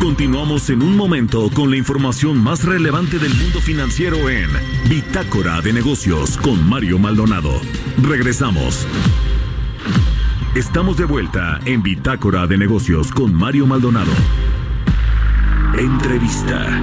Continuamos 0.00 0.68
en 0.70 0.82
un 0.82 0.96
momento 0.96 1.48
con 1.54 1.70
la 1.70 1.76
información 1.76 2.36
más 2.36 2.64
relevante 2.64 3.20
del 3.20 3.32
mundo 3.34 3.60
financiero 3.60 4.28
en 4.28 4.48
Bitácora 4.88 5.60
de 5.60 5.72
Negocios 5.72 6.36
con 6.38 6.68
Mario 6.68 6.98
Maldonado. 6.98 7.52
Regresamos. 8.02 8.84
Estamos 10.54 10.98
de 10.98 11.06
vuelta 11.06 11.58
en 11.64 11.82
Bitácora 11.82 12.46
de 12.46 12.58
Negocios 12.58 13.10
con 13.10 13.32
Mario 13.32 13.66
Maldonado. 13.66 14.12
Entrevista. 15.78 16.78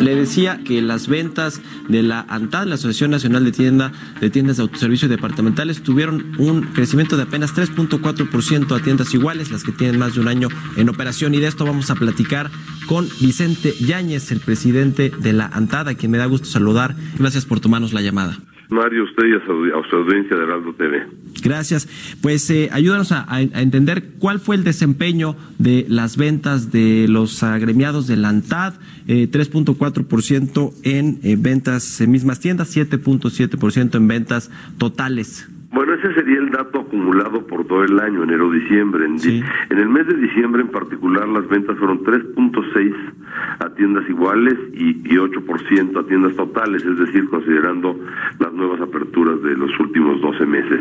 Le 0.00 0.14
decía 0.14 0.60
que 0.64 0.80
las 0.80 1.08
ventas 1.08 1.60
de 1.88 2.02
la 2.02 2.24
ANTAD, 2.26 2.68
la 2.68 2.76
Asociación 2.76 3.10
Nacional 3.10 3.44
de 3.44 3.52
Tienda 3.52 3.92
de 4.18 4.30
Tiendas 4.30 4.56
de 4.56 4.62
Autoservicio 4.62 5.08
Departamentales, 5.08 5.82
tuvieron 5.82 6.32
un 6.38 6.62
crecimiento 6.62 7.18
de 7.18 7.24
apenas 7.24 7.54
3.4% 7.54 8.74
a 8.74 8.82
tiendas 8.82 9.12
iguales, 9.12 9.50
las 9.50 9.62
que 9.62 9.72
tienen 9.72 9.98
más 9.98 10.14
de 10.14 10.20
un 10.20 10.28
año 10.28 10.48
en 10.76 10.88
operación. 10.88 11.34
Y 11.34 11.40
de 11.40 11.48
esto 11.48 11.66
vamos 11.66 11.90
a 11.90 11.96
platicar 11.96 12.50
con 12.88 13.06
Vicente 13.20 13.74
Yáñez, 13.78 14.32
el 14.32 14.40
presidente 14.40 15.10
de 15.10 15.32
la 15.34 15.46
ANTAD, 15.46 15.88
a 15.88 15.94
quien 15.94 16.10
me 16.10 16.18
da 16.18 16.24
gusto 16.24 16.46
saludar. 16.46 16.96
Gracias 17.18 17.44
por 17.44 17.60
tomarnos 17.60 17.92
la 17.92 18.00
llamada. 18.00 18.38
Mario, 18.70 19.04
usted 19.04 19.26
y 19.26 19.34
a 19.34 19.46
su, 19.46 19.96
audiencia 19.96 20.36
de 20.36 20.42
Heraldo 20.42 20.74
TV. 20.74 21.06
Gracias. 21.42 21.88
Pues 22.22 22.48
eh, 22.50 22.68
ayúdanos 22.72 23.12
a 23.12 23.40
entender 23.40 24.04
cuál 24.18 24.40
fue 24.40 24.56
el 24.56 24.64
desempeño 24.64 25.36
de 25.58 25.86
las 25.88 26.16
ventas 26.16 26.72
de 26.72 27.06
los 27.08 27.42
agremiados 27.42 28.06
de 28.06 28.16
la 28.16 28.30
ANTAD, 28.30 28.74
eh, 29.06 29.28
3.4% 29.30 30.72
en 30.82 31.20
eh, 31.22 31.36
ventas 31.38 32.00
en 32.00 32.10
mismas 32.10 32.40
tiendas, 32.40 32.74
7.7% 32.74 33.96
en 33.96 34.08
ventas 34.08 34.50
totales. 34.78 35.48
Bueno, 35.70 35.92
ese 35.94 36.14
sería 36.14 36.38
el 36.38 36.48
dato 36.50 36.80
acumulado 36.80 37.46
por 37.46 37.66
todo 37.66 37.84
el 37.84 38.00
año, 38.00 38.22
enero-diciembre. 38.24 39.04
En, 39.04 39.18
en 39.70 39.78
el 39.78 39.88
mes 39.88 40.06
de 40.06 40.14
diciembre 40.16 40.62
en 40.62 40.68
particular 40.68 41.28
las 41.28 41.46
ventas 41.48 41.76
fueron 41.78 42.00
3.6 42.04 42.94
a 43.60 43.68
tiendas 43.74 44.08
iguales 44.08 44.54
y, 44.72 44.90
y 45.06 45.16
8% 45.18 46.00
a 46.00 46.06
tiendas 46.06 46.34
totales, 46.36 46.82
es 46.84 46.98
decir, 46.98 47.28
considerando 47.28 48.00
las 48.40 48.52
nuevas 48.54 48.80
aperturas 48.80 49.42
de 49.42 49.54
los 49.56 49.70
últimos 49.78 50.20
12 50.22 50.46
meses. 50.46 50.80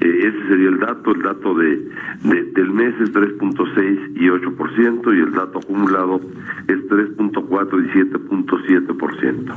Eh, 0.00 0.18
ese 0.28 0.48
sería 0.48 0.68
el 0.70 0.78
dato, 0.78 1.14
el 1.14 1.22
dato 1.22 1.54
de, 1.54 1.88
de- 2.24 2.44
del 2.54 2.70
mes 2.70 2.94
es 3.02 3.12
3.6 3.12 4.12
y 4.16 4.26
8% 4.28 5.16
y 5.16 5.20
el 5.20 5.32
dato 5.32 5.58
acumulado 5.58 6.20
es 6.66 6.78
3.4 6.88 7.84
y 7.84 7.88
7.7%. 7.98 9.54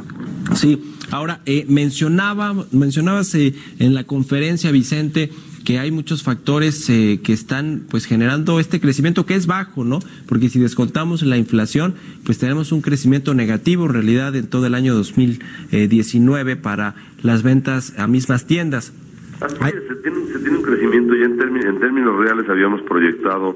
Sí, 0.56 0.96
ahora 1.12 1.42
eh, 1.46 1.66
mencionaba, 1.70 2.54
mencionabas 2.72 3.34
eh, 3.36 3.54
en 3.80 3.94
la 3.94 4.04
conferencia, 4.06 4.57
Vicente, 4.72 5.30
que 5.66 5.80
hay 5.80 5.92
muchos 5.92 6.24
factores 6.24 6.90
eh, 6.90 7.20
que 7.24 7.34
están 7.34 7.84
pues 7.90 8.06
generando 8.06 8.60
este 8.60 8.80
crecimiento 8.80 9.26
que 9.26 9.36
es 9.36 9.48
bajo, 9.48 9.84
¿no? 9.84 10.00
Porque 10.28 10.50
si 10.50 10.60
descontamos 10.60 11.24
la 11.24 11.38
inflación, 11.38 11.96
pues 12.26 12.38
tenemos 12.40 12.72
un 12.72 12.82
crecimiento 12.82 13.34
negativo 13.34 13.86
en 13.86 13.94
realidad 13.94 14.36
en 14.36 14.48
todo 14.48 14.66
el 14.66 14.76
año 14.76 14.94
2019 14.96 16.56
para 16.56 16.96
las 17.22 17.44
ventas 17.44 17.94
a 17.98 18.08
mismas 18.08 18.48
tiendas. 18.48 18.94
Así 19.40 19.56
es, 19.66 19.88
se 19.88 19.96
tiene, 19.98 20.26
se 20.34 20.40
tiene 20.40 20.58
un 20.58 20.64
crecimiento 20.64 21.16
ya 21.16 21.26
en, 21.26 21.38
términos 21.38 21.66
en 21.66 21.80
términos 21.80 22.18
reales 22.18 22.50
habíamos 22.50 22.82
proyectado 22.82 23.56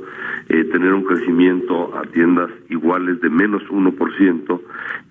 eh, 0.49 0.65
tener 0.65 0.93
un 0.93 1.03
crecimiento 1.03 1.97
a 1.97 2.03
tiendas 2.03 2.51
iguales 2.69 3.19
de 3.21 3.29
menos 3.29 3.63
1% 3.63 4.61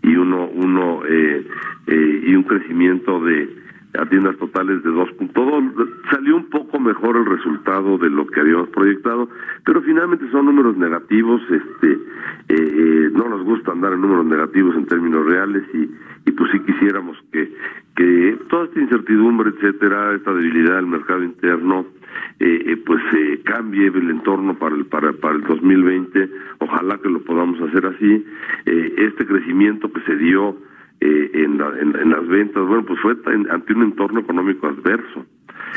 y 0.03 0.17
uno, 0.17 0.49
uno 0.49 1.03
eh, 1.09 1.47
eh, 1.87 2.25
y 2.27 2.35
un 2.35 2.45
crecimiento 2.45 3.21
de 3.25 3.60
a 3.99 4.07
tiendas 4.07 4.37
totales 4.37 4.83
de 4.83 4.91
2.2 4.91 5.89
salió 6.11 6.37
un 6.37 6.49
poco 6.49 6.79
mejor 6.79 7.17
el 7.17 7.27
resultado 7.27 7.99
de 7.99 8.11
lo 8.11 8.27
que 8.27 8.41
habíamos 8.41 8.69
proyectado 8.69 9.29
pero 9.65 9.83
finalmente 9.83 10.31
son 10.31 10.47
números 10.47 10.77
negativos 10.77 11.43
este 11.51 11.93
eh, 11.93 11.99
eh, 12.49 13.11
no 13.13 13.29
nos 13.29 13.43
gusta 13.43 13.73
andar 13.73 13.93
en 13.93 14.01
números 14.01 14.27
negativos 14.27 14.77
en 14.77 14.87
términos 14.87 15.27
reales 15.27 15.65
y 15.75 15.91
y 16.27 16.33
pues 16.33 16.51
sí 16.53 16.61
quisiéramos 16.61 17.17
que 17.33 17.53
que 17.97 18.39
toda 18.49 18.67
esta 18.67 18.81
incertidumbre 18.81 19.51
etcétera 19.51 20.15
esta 20.15 20.33
debilidad 20.33 20.77
del 20.77 20.87
mercado 20.87 21.25
interno 21.25 21.87
eh, 22.39 22.73
eh, 22.73 22.77
pues 22.79 23.03
eh, 23.15 23.41
cambie 23.45 23.89
el 23.89 24.11
entorno 24.11 24.59
para 24.59 24.75
el 24.75 24.87
para, 24.87 25.13
para 25.13 25.35
el 25.35 25.43
2020 25.43 26.31
ojalá 26.59 26.99
que 26.99 27.09
lo 27.09 27.21
podamos 27.21 27.61
hacer 27.61 27.85
así. 27.87 28.25
Este 28.65 29.27
crecimiento 29.27 29.93
que 29.93 30.01
se 30.03 30.17
dio 30.17 30.57
eh, 31.01 31.31
en, 31.35 31.59
la- 31.59 31.79
en, 31.81 31.97
en 31.97 32.11
las 32.11 32.27
ventas. 32.29 32.67
Bueno 32.67 32.85
pues 32.87 33.01
fue 33.01 33.17
en- 33.27 33.51
ante 33.51 33.73
un 33.73 33.83
entorno 33.83 34.21
económico 34.21 34.67
adverso. 34.69 35.25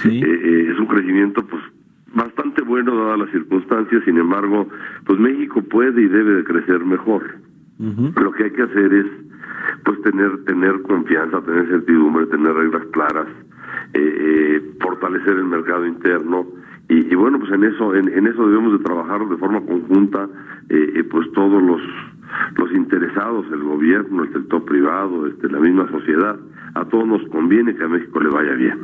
Eh, 0.05 0.21
eh, 0.23 0.71
es 0.71 0.79
un 0.79 0.87
crecimiento 0.87 1.45
pues 1.45 1.61
bastante 2.13 2.61
bueno 2.63 2.95
dadas 2.95 3.19
las 3.19 3.29
circunstancias. 3.31 4.03
Sin 4.05 4.17
embargo 4.17 4.67
pues 5.05 5.19
México 5.19 5.61
puede 5.63 6.01
y 6.01 6.07
debe 6.07 6.35
de 6.35 6.43
crecer 6.43 6.83
mejor. 6.85 7.23
Lo 8.21 8.31
que 8.31 8.43
hay 8.45 8.51
que 8.51 8.61
hacer 8.63 8.93
es 8.93 9.05
pues 9.85 10.01
tener 10.01 10.43
tener 10.45 10.81
confianza 10.83 11.41
tener 11.41 11.67
certidumbre 11.67 12.25
tener 12.27 12.53
reglas 12.53 12.83
claras 12.91 13.27
eh, 13.93 13.99
eh, 14.57 14.61
fortalecer 14.81 15.37
el 15.37 15.45
mercado 15.45 15.85
interno. 15.85 16.45
Y, 16.89 17.11
y 17.11 17.15
bueno 17.15 17.39
pues 17.39 17.51
en 17.51 17.63
eso 17.63 17.95
en, 17.95 18.09
en 18.09 18.27
eso 18.27 18.47
debemos 18.47 18.73
de 18.77 18.83
trabajar 18.83 19.27
de 19.27 19.37
forma 19.37 19.61
conjunta 19.61 20.27
eh, 20.69 20.93
eh, 20.97 21.03
pues 21.05 21.31
todos 21.31 21.61
los 21.63 21.81
los 22.55 22.71
interesados 22.71 23.45
el 23.51 23.63
gobierno 23.63 24.23
el 24.23 24.33
sector 24.33 24.63
privado 24.65 25.27
este 25.27 25.49
la 25.49 25.59
misma 25.59 25.89
sociedad 25.91 26.37
a 26.75 26.85
todos 26.85 27.07
nos 27.07 27.21
conviene 27.29 27.75
que 27.75 27.83
a 27.83 27.87
México 27.87 28.19
le 28.19 28.29
vaya 28.29 28.53
bien. 28.53 28.79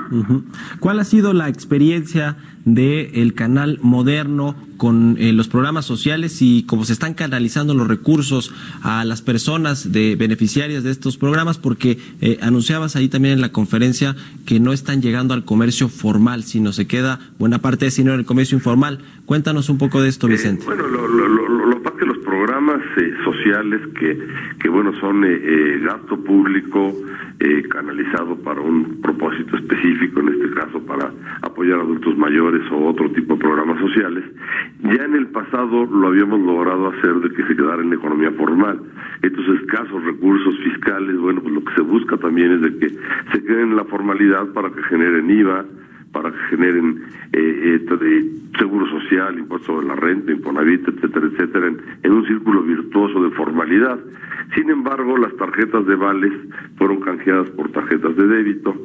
¿Cuál 0.80 1.00
ha 1.00 1.04
sido 1.04 1.34
la 1.34 1.50
experiencia 1.50 2.38
del 2.66 3.10
el 3.14 3.34
canal 3.34 3.80
moderno 3.82 4.56
con 4.78 5.16
eh, 5.18 5.34
los 5.34 5.48
programas 5.48 5.86
sociales 5.86 6.42
y 6.42 6.64
cómo 6.64 6.86
se 6.86 6.94
están 6.94 7.16
canalizando 7.16 7.74
los 7.74 7.88
recursos 7.88 8.54
a 8.84 9.04
las 9.06 9.22
personas 9.24 9.92
de 9.92 10.16
beneficiarias 10.16 10.84
de 10.84 10.92
estos 10.92 11.18
programas? 11.18 11.58
Porque 11.58 11.98
eh, 12.22 12.38
anunciabas 12.42 12.96
ahí 12.96 13.10
también 13.10 13.36
en 13.36 13.42
la 13.42 13.52
conferencia 13.52 14.16
que 14.46 14.60
no 14.60 14.72
están 14.72 15.02
llegando 15.02 15.34
al 15.34 15.44
comercio 15.44 15.90
formal, 15.90 16.44
sino 16.44 16.74
se 16.74 16.86
queda 16.86 17.20
buena 17.40 17.58
parte 17.58 17.86
de 17.86 17.90
ese 17.90 18.02
dinero 18.02 18.16
en 18.16 18.20
el 18.20 18.26
comercio 18.28 18.56
informal. 18.56 19.00
Cuéntanos 19.26 19.68
un 19.70 19.80
poco 19.80 20.02
de 20.02 20.10
esto, 20.10 20.28
Vicente. 20.28 20.64
Bueno, 20.66 20.88
lo, 20.88 21.08
lo, 21.08 21.28
lo, 21.28 21.48
lo, 21.50 21.66
lo 21.66 21.82
pasa 21.82 21.98
que 21.98 22.06
los 22.06 22.20
eh, 22.97 23.13
sociales 23.23 23.82
que, 23.99 24.17
que 24.60 24.69
bueno, 24.69 24.93
son 24.99 25.23
eh, 25.23 25.39
eh, 25.41 25.79
gasto 25.84 26.17
público 26.23 26.93
eh, 27.39 27.63
canalizado 27.69 28.36
para 28.38 28.62
un 28.62 29.01
propósito 29.01 29.55
específico, 29.58 30.19
en 30.19 30.29
este 30.29 30.51
caso 30.51 30.79
para 30.86 31.12
apoyar 31.41 31.79
a 31.79 31.82
adultos 31.82 32.17
mayores 32.17 32.62
o 32.71 32.86
otro 32.86 33.10
tipo 33.12 33.34
de 33.36 33.39
programas 33.39 33.79
sociales, 33.79 34.23
ya 34.84 35.03
en 35.03 35.15
el 35.15 35.27
pasado 35.27 35.86
lo 35.86 36.08
habíamos 36.08 36.39
logrado 36.41 36.89
hacer 36.89 37.15
de 37.15 37.29
que 37.34 37.43
se 37.47 37.55
quedara 37.55 37.82
en 37.82 37.89
la 37.89 37.95
economía 37.95 38.32
formal. 38.32 38.79
Estos 39.21 39.47
escasos 39.62 40.03
recursos 40.03 40.55
fiscales, 40.60 41.17
bueno, 41.17 41.41
pues 41.41 41.53
lo 41.53 41.63
que 41.63 41.73
se 41.75 41.82
busca 41.82 42.17
también 42.17 42.51
es 42.51 42.62
de 42.62 42.77
que 42.77 42.89
se 43.32 43.43
queden 43.43 43.69
en 43.71 43.75
la 43.75 43.86
formalidad 43.86 44.47
para 44.53 44.69
que 44.69 44.84
generen 44.84 45.29
IVA, 45.29 45.65
para 46.12 46.32
que 46.32 46.38
generen 46.50 47.04
eh, 47.34 47.82
eh, 47.82 48.26
seguro 48.58 48.88
social, 48.88 49.38
impuesto 49.38 49.74
sobre 49.74 49.88
la 49.88 49.95
renta, 49.95 50.32
Infonavit, 50.32 50.88
etcétera, 50.88 51.28
etcétera, 51.28 51.67
en, 51.67 51.82
en 52.04 52.12
un 52.12 52.26
círculo 52.26 52.63
virtuoso 52.63 53.24
de 53.24 53.32
formalidad. 53.32 54.00
Sin 54.56 54.69
embargo, 54.69 55.17
las 55.17 55.36
tarjetas 55.36 55.86
de 55.86 55.95
vales 55.95 56.34
fueron 56.78 57.00
canjeadas 57.02 57.50
por 57.52 57.72
tarjetas 57.72 58.15
de 58.15 58.28
débito 58.28 58.76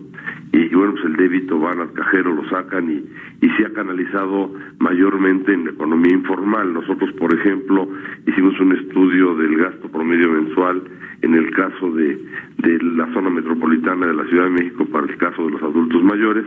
y 0.52 0.72
bueno, 0.74 0.92
pues 0.92 1.04
el 1.06 1.16
débito 1.16 1.58
van 1.58 1.80
al 1.80 1.92
cajero, 1.92 2.32
lo 2.32 2.48
sacan 2.48 2.88
y, 2.88 3.04
y 3.44 3.50
se 3.56 3.66
ha 3.66 3.72
canalizado 3.72 4.52
mayormente 4.78 5.52
en 5.52 5.64
la 5.64 5.70
economía 5.72 6.12
informal. 6.12 6.72
Nosotros, 6.72 7.12
por 7.14 7.34
ejemplo, 7.34 7.88
hicimos 8.26 8.58
un 8.60 8.72
estudio 8.72 9.34
del 9.34 9.56
gasto 9.56 9.88
promedio 9.88 10.30
mensual 10.30 10.82
en 11.22 11.34
el 11.34 11.50
caso 11.50 11.90
de, 11.92 12.20
de 12.58 12.78
la 12.82 13.12
zona 13.12 13.30
metropolitana 13.30 14.06
de 14.06 14.14
la 14.14 14.24
Ciudad 14.26 14.44
de 14.44 14.50
México 14.50 14.84
para 14.86 15.06
el 15.06 15.16
caso 15.16 15.44
de 15.44 15.52
los 15.52 15.62
adultos 15.62 16.02
mayores 16.04 16.44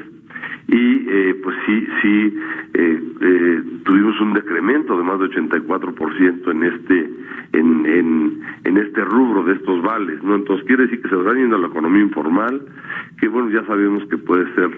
y 0.67 1.06
eh, 1.10 1.36
pues 1.43 1.56
sí, 1.65 1.88
sí 2.02 2.38
eh, 2.73 3.04
eh, 3.21 3.63
tuvimos 3.84 4.19
un 4.19 4.34
decremento 4.34 4.97
de 4.97 5.04
más 5.04 5.19
de 5.19 5.26
84% 5.28 6.52
en 6.52 6.63
este 6.63 7.10
en, 7.54 7.86
en, 7.86 8.41
en 8.65 8.78
este 8.78 9.04
rubro 9.06 9.43
de 9.43 9.54
estos 9.54 9.82
vales, 9.82 10.21
¿no? 10.21 10.36
Entonces 10.36 10.65
quiere 10.67 10.84
decir 10.84 11.02
que 11.02 11.10
se 11.10 11.15
están 11.15 11.38
yendo 11.38 11.56
a 11.56 11.60
la 11.60 11.67
economía 11.67 12.02
informal, 12.02 12.62
que 13.19 13.28
bueno, 13.30 13.50
ya 13.50 13.65
sabemos 13.65 14.04
que 14.10 14.17
puede 14.17 14.54
ser 14.56 14.69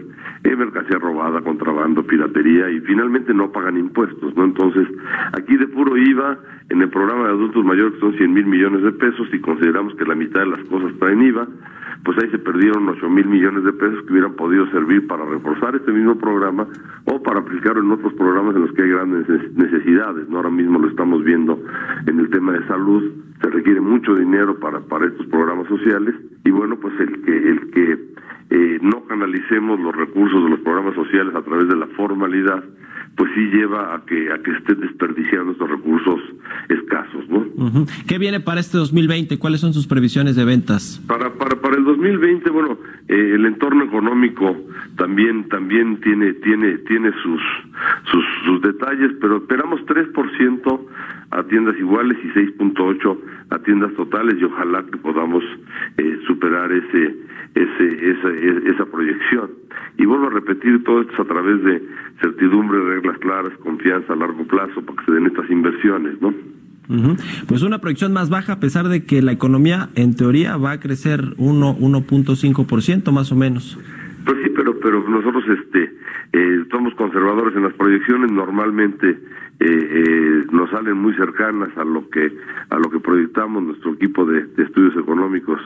eh, 0.44 0.56
mercancía 0.56 1.00
robada, 1.00 1.42
contrabando, 1.42 2.06
piratería 2.06 2.70
y 2.70 2.80
finalmente 2.82 3.34
no 3.34 3.52
pagan 3.52 3.78
impuestos, 3.78 4.36
¿no? 4.36 4.46
Entonces, 4.46 4.88
aquí 5.34 5.58
de 5.58 5.68
puro 5.68 5.98
IVA, 5.98 6.38
en 6.70 6.82
el 6.82 6.90
programa 6.90 7.26
de 7.26 7.30
adultos 7.32 7.66
mayores 7.66 7.94
que 7.96 8.00
son 8.00 8.14
100 8.14 8.34
mil 8.34 8.46
millones 8.46 8.84
de 8.84 8.92
pesos 8.92 9.28
y 9.34 9.40
consideramos 9.40 9.96
que 9.96 10.06
la 10.06 10.16
mitad 10.16 10.42
de 10.42 10.48
las 10.48 10.64
cosas 10.66 10.92
traen 11.00 11.22
IVA, 11.22 11.48
pues 12.04 12.18
ahí 12.20 12.30
se 12.30 12.40
perdieron 12.40 12.88
8 12.88 13.10
mil 13.10 13.26
millones 13.28 13.64
de 13.64 13.74
pesos 13.74 14.04
que 14.06 14.14
hubieran 14.14 14.34
podido 14.34 14.66
servir 14.72 15.06
para 15.08 15.26
reforzar 15.26 15.76
este 15.76 15.92
mismo 15.92 16.16
programa 16.18 16.68
o 17.06 17.22
para 17.24 17.40
aplicarlo 17.40 17.82
en 17.82 17.92
otros 17.92 18.14
programas 18.14 18.56
en 18.56 18.62
los 18.62 18.72
que 18.74 18.84
hay 18.84 18.90
grandes 18.90 19.28
neces- 19.28 19.52
necesidades. 19.56 20.30
¿no? 20.30 20.38
Ahora 20.38 20.50
mismo 20.52 20.80
lo 20.80 20.88
estamos 20.88 21.24
viendo 21.24 21.62
en 22.08 22.20
el 22.20 22.30
tema 22.30 22.54
de 22.54 22.66
salud, 22.68 23.04
se 23.42 23.50
requiere 23.50 23.82
mucho 23.82 24.16
dinero 24.16 24.60
para, 24.60 24.80
para 24.80 25.08
estos 25.08 25.26
programas 25.28 25.68
sociales 25.68 26.16
y 26.46 26.52
bueno, 26.52 26.78
pues 26.80 26.94
el 27.00 27.22
que, 27.24 27.50
el 27.50 27.72
que 27.72 28.00
eh, 28.52 28.80
no 28.82 29.04
canalicemos 29.06 29.80
los 29.80 29.96
recursos 29.96 30.44
de 30.44 30.50
los 30.52 30.60
programas 30.62 30.96
sociales 30.96 31.36
a 31.36 31.42
través 31.42 31.68
de 31.68 31.76
la 31.76 31.88
formalidad, 31.88 32.64
pues 33.16 33.32
sí 33.36 33.42
lleva 33.52 33.96
a 33.96 34.06
que, 34.06 34.32
a 34.32 34.42
que 34.42 34.52
esté 34.52 34.76
desperdiciando 34.76 35.52
estos 35.52 35.70
recursos 35.70 36.20
escasos, 36.70 37.28
¿no? 37.30 37.46
¿Qué 38.08 38.18
viene 38.18 38.40
para 38.40 38.60
este 38.60 38.78
2020? 38.78 39.38
¿Cuáles 39.38 39.62
son 39.62 39.74
sus 39.74 39.88
previsiones 39.88 40.36
de 40.36 40.46
ventas? 40.46 41.02
Para, 41.08 41.34
para, 41.34 41.56
para 41.58 41.76
el 41.78 41.84
2020, 41.84 42.50
bueno, 42.50 42.78
eh, 43.08 43.32
el 43.36 43.46
entorno 43.46 43.84
económico 43.84 44.56
también 44.96 45.48
también 45.50 46.00
tiene 46.02 46.34
tiene 46.34 46.78
tiene 46.80 47.12
sus 47.24 47.42
sus, 48.12 48.26
sus 48.46 48.62
detalles, 48.62 49.12
pero 49.20 49.38
esperamos 49.38 49.82
3% 49.82 50.80
a 51.32 51.44
tiendas 51.44 51.78
iguales 51.78 52.18
y 52.24 52.28
6.8 52.30 53.18
a 53.50 53.60
tiendas 53.60 53.94
totales 53.94 54.36
y 54.40 54.44
ojalá 54.44 54.84
que 54.86 54.98
podamos 54.98 55.44
eh, 55.98 56.20
superar 56.28 56.72
ese 56.72 57.16
ese 57.56 58.12
esa, 58.12 58.30
e- 58.30 58.70
esa 58.72 58.86
proyección. 58.86 59.50
Y 59.98 60.06
vuelvo 60.06 60.28
a 60.28 60.30
repetir 60.32 60.84
todo 60.84 61.02
esto 61.02 61.22
a 61.22 61.26
través 61.26 61.64
de 61.64 61.82
certidumbre, 62.22 62.80
reglas 62.80 63.18
claras, 63.18 63.52
confianza 63.64 64.14
a 64.14 64.16
largo 64.16 64.46
plazo 64.46 64.82
para 64.82 65.00
que 65.00 65.06
se 65.06 65.12
den 65.12 65.26
estas 65.26 65.50
inversiones, 65.50 66.22
¿no? 66.22 66.34
Pues 67.48 67.62
una 67.62 67.80
proyección 67.80 68.14
más 68.14 68.32
baja 68.32 68.54
a 68.54 68.60
pesar 68.60 68.88
de 68.88 69.06
que 69.06 69.22
la 69.22 69.32
economía 69.32 69.90
en 69.94 70.16
teoría 70.16 70.58
va 70.58 70.72
a 70.72 70.80
crecer 70.80 71.22
1 71.38 71.78
1.5% 71.78 73.12
más 73.12 73.32
o 73.32 73.36
menos. 73.36 73.78
Pues 74.26 74.38
sí, 74.44 74.50
pero 74.56 74.80
pero 74.80 75.08
nosotros 75.08 75.44
este 75.48 75.94
eh, 76.34 76.66
somos 76.72 76.94
conservadores 76.96 77.56
en 77.56 77.64
las 77.64 77.74
proyecciones. 77.74 78.32
Normalmente 78.32 79.20
eh, 79.60 79.66
eh, 79.68 80.46
nos 80.52 80.70
salen 80.70 80.98
muy 80.98 81.14
cercanas 81.16 81.70
a 81.78 81.84
lo 81.84 82.10
que 82.10 82.32
a 82.70 82.78
lo 82.78 82.90
que 82.90 83.00
proyectamos 83.00 83.64
nuestro 83.64 83.94
equipo 83.94 84.26
de, 84.26 84.46
de 84.46 84.64
estudios 84.64 84.96
económicos. 84.96 85.60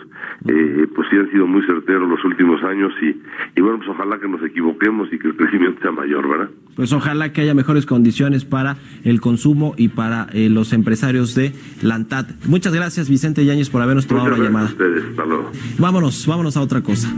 Eh, 0.48 0.88
pues 0.96 1.08
sí 1.12 1.18
han 1.18 1.30
sido 1.32 1.46
muy 1.48 1.62
certeros 1.66 2.10
los 2.10 2.24
últimos 2.26 2.64
años 2.64 2.92
y 3.02 3.16
y 3.56 3.62
bueno 3.62 3.78
pues 3.78 3.90
ojalá 3.90 4.20
que 4.20 4.28
nos 4.28 4.42
equivoquemos 4.44 5.12
y 5.14 5.20
que 5.20 5.28
el 5.28 5.36
crecimiento 5.36 5.82
sea 5.82 5.92
mayor, 5.92 6.28
¿verdad? 6.28 6.50
Pues 6.76 6.92
ojalá 6.92 7.32
que 7.32 7.42
haya 7.42 7.54
mejores 7.54 7.86
condiciones 7.86 8.46
para 8.46 8.78
el 9.04 9.22
consumo 9.22 9.76
y 9.78 9.90
para 9.90 10.28
eh, 10.34 10.50
los 10.50 10.74
empresarios 10.74 11.36
de 11.36 11.54
Lantad. 11.82 12.26
Muchas 12.48 12.74
gracias 12.74 13.10
Vicente 13.10 13.46
Yáñez 13.46 13.70
por 13.70 13.82
habernos 13.82 14.08
tomado 14.08 14.30
la 14.30 14.36
a 14.36 14.40
llamada. 14.40 14.66
ustedes. 14.66 15.04
Hasta 15.12 15.26
luego. 15.26 15.52
Vámonos, 15.78 16.26
vámonos 16.26 16.58
a 16.58 16.62
otra 16.62 16.82
cosa. 16.82 17.10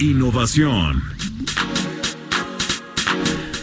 Innovación. 0.00 1.02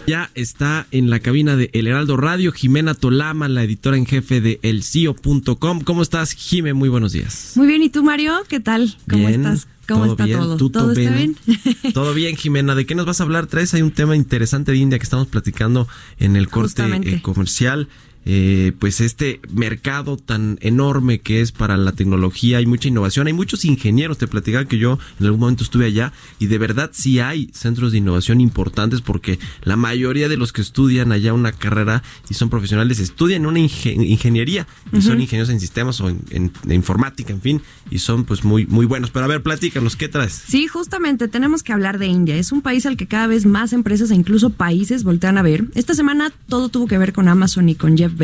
Ya 0.07 0.29
está 0.35 0.85
en 0.91 1.09
la 1.09 1.19
cabina 1.19 1.55
de 1.55 1.71
El 1.73 1.87
Heraldo 1.87 2.15
Radio 2.15 2.51
Jimena 2.51 2.93
Tolama, 2.93 3.49
la 3.49 3.63
editora 3.63 3.97
en 3.97 4.05
jefe 4.05 4.39
de 4.39 4.59
elcio.com. 4.61 5.81
¿Cómo 5.81 6.01
estás, 6.03 6.33
Jime? 6.33 6.73
Muy 6.75 6.89
buenos 6.89 7.11
días. 7.11 7.53
Muy 7.55 7.65
bien, 7.65 7.81
¿y 7.81 7.89
tú, 7.89 8.03
Mario? 8.03 8.35
¿Qué 8.47 8.59
tal? 8.59 8.95
¿Cómo 9.09 9.27
Bien, 9.27 9.43
estás? 9.43 9.67
¿Cómo 9.87 10.05
está 10.05 10.25
bien, 10.25 10.39
todo? 10.39 10.57
¿Tú, 10.57 10.69
¿Todo 10.69 10.91
está 10.91 11.11
bien? 11.11 11.35
Todo 11.93 12.13
bien, 12.13 12.35
Jimena. 12.35 12.75
¿De 12.75 12.85
qué 12.85 12.93
nos 12.93 13.07
vas 13.07 13.19
a 13.19 13.23
hablar? 13.23 13.47
Traes 13.47 13.73
hay 13.73 13.81
un 13.81 13.91
tema 13.91 14.15
interesante 14.15 14.71
de 14.71 14.77
India 14.77 14.99
que 14.99 15.03
estamos 15.03 15.27
platicando 15.27 15.87
en 16.19 16.35
el 16.35 16.49
corte 16.49 16.83
eh, 16.83 17.21
comercial. 17.23 17.87
Eh, 18.27 18.71
pues 18.79 19.01
este 19.01 19.39
mercado 19.53 20.17
tan 20.17 20.57
enorme 20.61 21.19
que 21.19 21.41
es 21.41 21.51
para 21.51 21.77
la 21.77 21.91
tecnología, 21.91 22.57
hay 22.57 22.65
mucha 22.65 22.87
innovación, 22.87 23.27
hay 23.27 23.33
muchos 23.33 23.65
ingenieros, 23.65 24.17
te 24.17 24.27
platicaba 24.27 24.65
que 24.65 24.79
yo 24.79 24.97
en 25.19 25.25
algún 25.27 25.41
momento 25.41 25.63
estuve 25.63 25.85
allá 25.85 26.11
y 26.39 26.47
de 26.47 26.57
verdad 26.57 26.89
sí 26.91 27.19
hay 27.19 27.49
centros 27.53 27.91
de 27.91 27.99
innovación 27.99 28.41
importantes 28.41 29.01
porque 29.01 29.37
la 29.63 29.75
mayoría 29.75 30.27
de 30.27 30.37
los 30.37 30.51
que 30.53 30.61
estudian 30.61 31.11
allá 31.11 31.33
una 31.33 31.51
carrera 31.51 32.01
y 32.29 32.33
son 32.33 32.49
profesionales 32.49 32.99
estudian 32.99 33.45
una 33.45 33.59
inge- 33.59 33.93
ingeniería 34.03 34.65
y 34.91 35.01
son 35.01 35.21
ingenieros 35.21 35.49
en 35.49 35.59
sistemas 35.59 36.01
o 36.01 36.09
en, 36.09 36.21
en- 36.31 36.51
en 36.65 36.71
informática, 36.71 37.31
en 37.31 37.41
fin, 37.41 37.61
y 37.91 37.99
son 37.99 38.25
pues 38.25 38.43
muy, 38.43 38.65
muy 38.65 38.87
buenos. 38.87 39.11
Pero 39.11 39.25
a 39.25 39.27
ver, 39.27 39.43
platícanos, 39.43 39.95
¿qué 39.95 40.07
traes? 40.07 40.33
Sí, 40.47 40.65
justamente 40.67 41.27
tenemos 41.27 41.61
que 41.61 41.73
hablar 41.73 41.99
de 41.99 42.07
India. 42.07 42.35
Es 42.37 42.51
un 42.51 42.61
país 42.63 42.85
al 42.87 42.97
que 42.97 43.05
cada 43.05 43.27
vez 43.27 43.45
más 43.45 43.71
empresas 43.71 44.09
e 44.09 44.15
incluso 44.15 44.49
países 44.49 45.03
voltean 45.03 45.37
a 45.37 45.43
ver. 45.43 45.65
Esta 45.75 45.93
semana 45.93 46.31
todo 46.49 46.69
tuvo 46.69 46.87
que 46.87 46.97
ver 46.97 47.13
con 47.13 47.27
Amazon 47.27 47.69
y 47.69 47.75
con 47.75 47.95
Jeff 47.97 48.14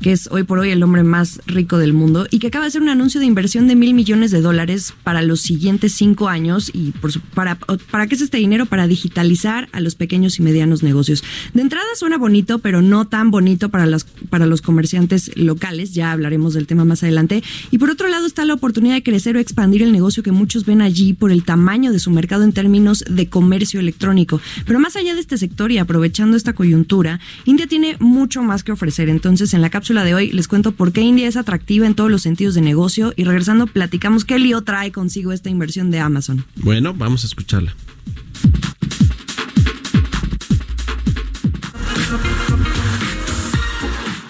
Que 0.00 0.12
es 0.12 0.28
hoy 0.30 0.42
por 0.44 0.58
hoy 0.58 0.70
el 0.70 0.82
hombre 0.82 1.02
más 1.02 1.40
rico 1.46 1.78
del 1.78 1.92
mundo 1.92 2.26
y 2.30 2.38
que 2.38 2.48
acaba 2.48 2.64
de 2.64 2.68
hacer 2.68 2.82
un 2.82 2.88
anuncio 2.88 3.20
de 3.20 3.26
inversión 3.26 3.66
de 3.68 3.74
mil 3.76 3.94
millones 3.94 4.30
de 4.30 4.40
dólares 4.40 4.94
para 5.02 5.22
los 5.22 5.40
siguientes 5.40 5.92
cinco 5.94 6.28
años. 6.28 6.70
¿Y 6.72 6.92
por 6.92 7.12
su- 7.12 7.20
para, 7.20 7.56
qué 8.08 8.14
es 8.14 8.20
este 8.20 8.38
dinero? 8.38 8.66
Para 8.66 8.86
digitalizar 8.86 9.68
a 9.72 9.80
los 9.80 9.94
pequeños 9.94 10.38
y 10.38 10.42
medianos 10.42 10.82
negocios. 10.82 11.22
De 11.52 11.62
entrada 11.62 11.84
suena 11.96 12.18
bonito, 12.18 12.58
pero 12.58 12.82
no 12.82 13.06
tan 13.06 13.30
bonito 13.30 13.68
para, 13.68 13.86
para 14.30 14.46
los 14.46 14.62
comerciantes 14.62 15.30
locales. 15.36 15.92
Ya 15.94 16.12
hablaremos 16.12 16.54
del 16.54 16.66
tema 16.66 16.84
más 16.84 17.02
adelante. 17.02 17.42
Y 17.70 17.78
por 17.78 17.90
otro 17.90 18.08
lado 18.08 18.26
está 18.26 18.44
la 18.44 18.54
oportunidad 18.54 18.94
de 18.94 19.02
crecer 19.02 19.36
o 19.36 19.40
expandir 19.40 19.82
el 19.82 19.92
negocio 19.92 20.22
que 20.22 20.32
muchos 20.32 20.64
ven 20.66 20.82
allí 20.82 21.12
por 21.14 21.30
el 21.32 21.44
tamaño 21.44 21.92
de 21.92 21.98
su 21.98 22.10
mercado 22.10 22.44
en 22.44 22.52
términos 22.52 23.04
de 23.08 23.28
comercio 23.28 23.80
electrónico. 23.80 24.40
Pero 24.66 24.80
más 24.80 24.96
allá 24.96 25.14
de 25.14 25.20
este 25.20 25.38
sector 25.38 25.70
y 25.72 25.78
aprovechando 25.78 26.36
esta 26.36 26.52
coyuntura, 26.52 27.20
India 27.44 27.66
tiene 27.66 27.96
mucho 28.00 28.42
más 28.42 28.62
que 28.64 28.72
ofrecer. 28.72 29.08
Entonces, 29.14 29.54
en 29.54 29.62
la 29.62 29.70
cápsula 29.70 30.02
de 30.02 30.12
hoy 30.12 30.32
les 30.32 30.48
cuento 30.48 30.72
por 30.72 30.90
qué 30.90 31.00
India 31.00 31.28
es 31.28 31.36
atractiva 31.36 31.86
en 31.86 31.94
todos 31.94 32.10
los 32.10 32.22
sentidos 32.22 32.56
de 32.56 32.62
negocio 32.62 33.12
y 33.14 33.22
regresando 33.22 33.68
platicamos 33.68 34.24
qué 34.24 34.40
lío 34.40 34.62
trae 34.62 34.90
consigo 34.90 35.30
esta 35.30 35.50
inversión 35.50 35.92
de 35.92 36.00
Amazon. 36.00 36.44
Bueno, 36.56 36.92
vamos 36.92 37.22
a 37.22 37.28
escucharla. 37.28 37.76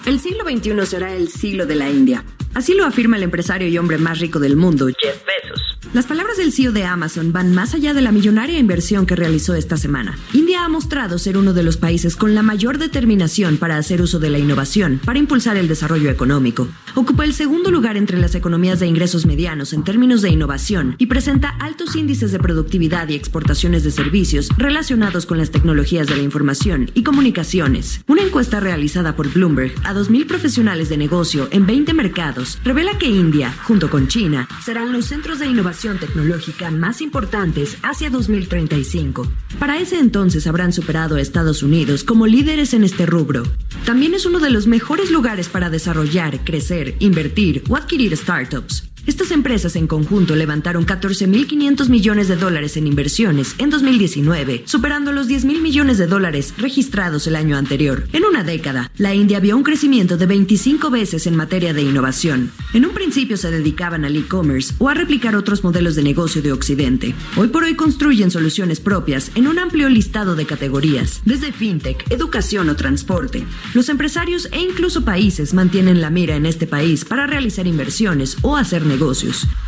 El 0.05 0.19
siglo 0.19 0.43
XXI 0.47 0.85
será 0.85 1.15
el 1.15 1.29
siglo 1.29 1.65
de 1.65 1.75
la 1.75 1.89
India. 1.89 2.23
Así 2.53 2.75
lo 2.75 2.85
afirma 2.85 3.17
el 3.17 3.23
empresario 3.23 3.67
y 3.67 3.79
hombre 3.79 3.97
más 3.97 4.19
rico 4.19 4.39
del 4.39 4.55
mundo, 4.55 4.85
Jeff 4.85 5.23
Bezos. 5.25 5.79
Las 5.95 6.05
palabras 6.05 6.37
del 6.37 6.51
CEO 6.51 6.71
de 6.71 6.83
Amazon 6.83 7.33
van 7.33 7.55
más 7.55 7.73
allá 7.73 7.95
de 7.95 8.01
la 8.01 8.11
millonaria 8.11 8.59
inversión 8.59 9.07
que 9.07 9.15
realizó 9.15 9.55
esta 9.55 9.77
semana. 9.77 10.15
Ha 10.57 10.67
mostrado 10.67 11.19
ser 11.19 11.37
uno 11.37 11.53
de 11.53 11.61
los 11.61 11.77
países 11.77 12.15
con 12.15 12.33
la 12.33 12.41
mayor 12.41 12.79
determinación 12.79 13.57
para 13.57 13.77
hacer 13.77 14.01
uso 14.01 14.17
de 14.17 14.31
la 14.31 14.39
innovación, 14.39 14.99
para 15.05 15.19
impulsar 15.19 15.57
el 15.57 15.67
desarrollo 15.67 16.09
económico. 16.09 16.67
Ocupa 16.95 17.23
el 17.23 17.33
segundo 17.33 17.69
lugar 17.69 17.97
entre 17.97 18.17
las 18.17 18.33
economías 18.33 18.79
de 18.79 18.87
ingresos 18.87 19.27
medianos 19.27 19.73
en 19.73 19.83
términos 19.83 20.23
de 20.23 20.31
innovación 20.31 20.95
y 20.97 21.05
presenta 21.05 21.49
altos 21.59 21.95
índices 21.95 22.31
de 22.31 22.39
productividad 22.39 23.07
y 23.09 23.15
exportaciones 23.15 23.83
de 23.83 23.91
servicios 23.91 24.49
relacionados 24.57 25.27
con 25.27 25.37
las 25.37 25.51
tecnologías 25.51 26.07
de 26.07 26.15
la 26.15 26.23
información 26.23 26.89
y 26.95 27.03
comunicaciones. 27.03 28.01
Una 28.07 28.23
encuesta 28.23 28.59
realizada 28.59 29.15
por 29.15 29.31
Bloomberg 29.31 29.73
a 29.83 29.93
2.000 29.93 30.25
profesionales 30.25 30.89
de 30.89 30.97
negocio 30.97 31.47
en 31.51 31.67
20 31.67 31.93
mercados 31.93 32.57
revela 32.63 32.97
que 32.97 33.07
India, 33.07 33.53
junto 33.65 33.91
con 33.91 34.07
China, 34.07 34.47
serán 34.63 34.93
los 34.93 35.05
centros 35.05 35.37
de 35.37 35.45
innovación 35.45 35.99
tecnológica 35.99 36.71
más 36.71 37.01
importantes 37.01 37.77
hacia 37.83 38.09
2035. 38.09 39.27
Para 39.59 39.77
ese 39.77 39.99
entonces 39.99 40.44
habrán 40.47 40.73
superado 40.73 41.15
a 41.15 41.21
Estados 41.21 41.63
Unidos 41.63 42.03
como 42.03 42.27
líderes 42.27 42.73
en 42.73 42.83
este 42.83 43.05
rubro. 43.05 43.43
También 43.85 44.13
es 44.13 44.25
uno 44.25 44.39
de 44.39 44.49
los 44.49 44.67
mejores 44.67 45.11
lugares 45.11 45.49
para 45.49 45.69
desarrollar, 45.69 46.43
crecer, 46.43 46.95
invertir 46.99 47.63
o 47.69 47.75
adquirir 47.75 48.15
startups. 48.15 48.89
Estas 49.07 49.29
empresas 49.29 49.75
en 49.75 49.85
conjunto 49.85 50.35
levantaron 50.35 50.83
14.500 50.83 51.89
millones 51.89 52.27
de 52.27 52.37
dólares 52.37 52.75
en 52.75 52.87
inversiones 52.87 53.53
en 53.59 53.69
2019, 53.69 54.63
superando 54.65 55.11
los 55.11 55.27
10 55.27 55.45
mil 55.45 55.61
millones 55.61 55.99
de 55.99 56.07
dólares 56.07 56.55
registrados 56.57 57.27
el 57.27 57.35
año 57.35 57.55
anterior. 57.55 58.07
En 58.13 58.25
una 58.25 58.43
década, 58.43 58.89
la 58.97 59.13
India 59.13 59.39
vio 59.39 59.57
un 59.57 59.63
crecimiento 59.63 60.17
de 60.17 60.25
25 60.25 60.89
veces 60.89 61.27
en 61.27 61.35
materia 61.35 61.71
de 61.71 61.83
innovación. 61.83 62.51
En 62.73 62.83
un 62.83 62.95
principio 62.95 63.37
se 63.37 63.51
dedicaban 63.51 64.05
al 64.05 64.15
e-commerce 64.15 64.73
o 64.79 64.89
a 64.89 64.95
replicar 64.95 65.35
otros 65.35 65.63
modelos 65.63 65.93
de 65.93 66.01
negocio 66.01 66.41
de 66.41 66.51
Occidente. 66.51 67.13
Hoy 67.37 67.49
por 67.49 67.63
hoy 67.63 67.75
construyen 67.75 68.31
soluciones 68.31 68.79
propias 68.79 69.29
en 69.35 69.47
un 69.47 69.59
amplio 69.59 69.87
listado 69.87 70.35
de 70.35 70.47
categorías, 70.47 71.21
desde 71.25 71.51
fintech, 71.51 72.11
educación 72.11 72.69
o 72.69 72.75
transporte. 72.75 73.45
Los 73.75 73.89
empresarios 73.89 74.49
e 74.51 74.61
incluso 74.61 75.05
países 75.05 75.53
mantienen 75.53 76.01
la 76.01 76.09
mira 76.09 76.35
en 76.35 76.47
este 76.47 76.65
país 76.65 77.05
para 77.05 77.27
realizar 77.27 77.67
inversiones 77.67 78.37
o 78.41 78.57
hacer 78.57 78.81
negocios. 78.81 78.94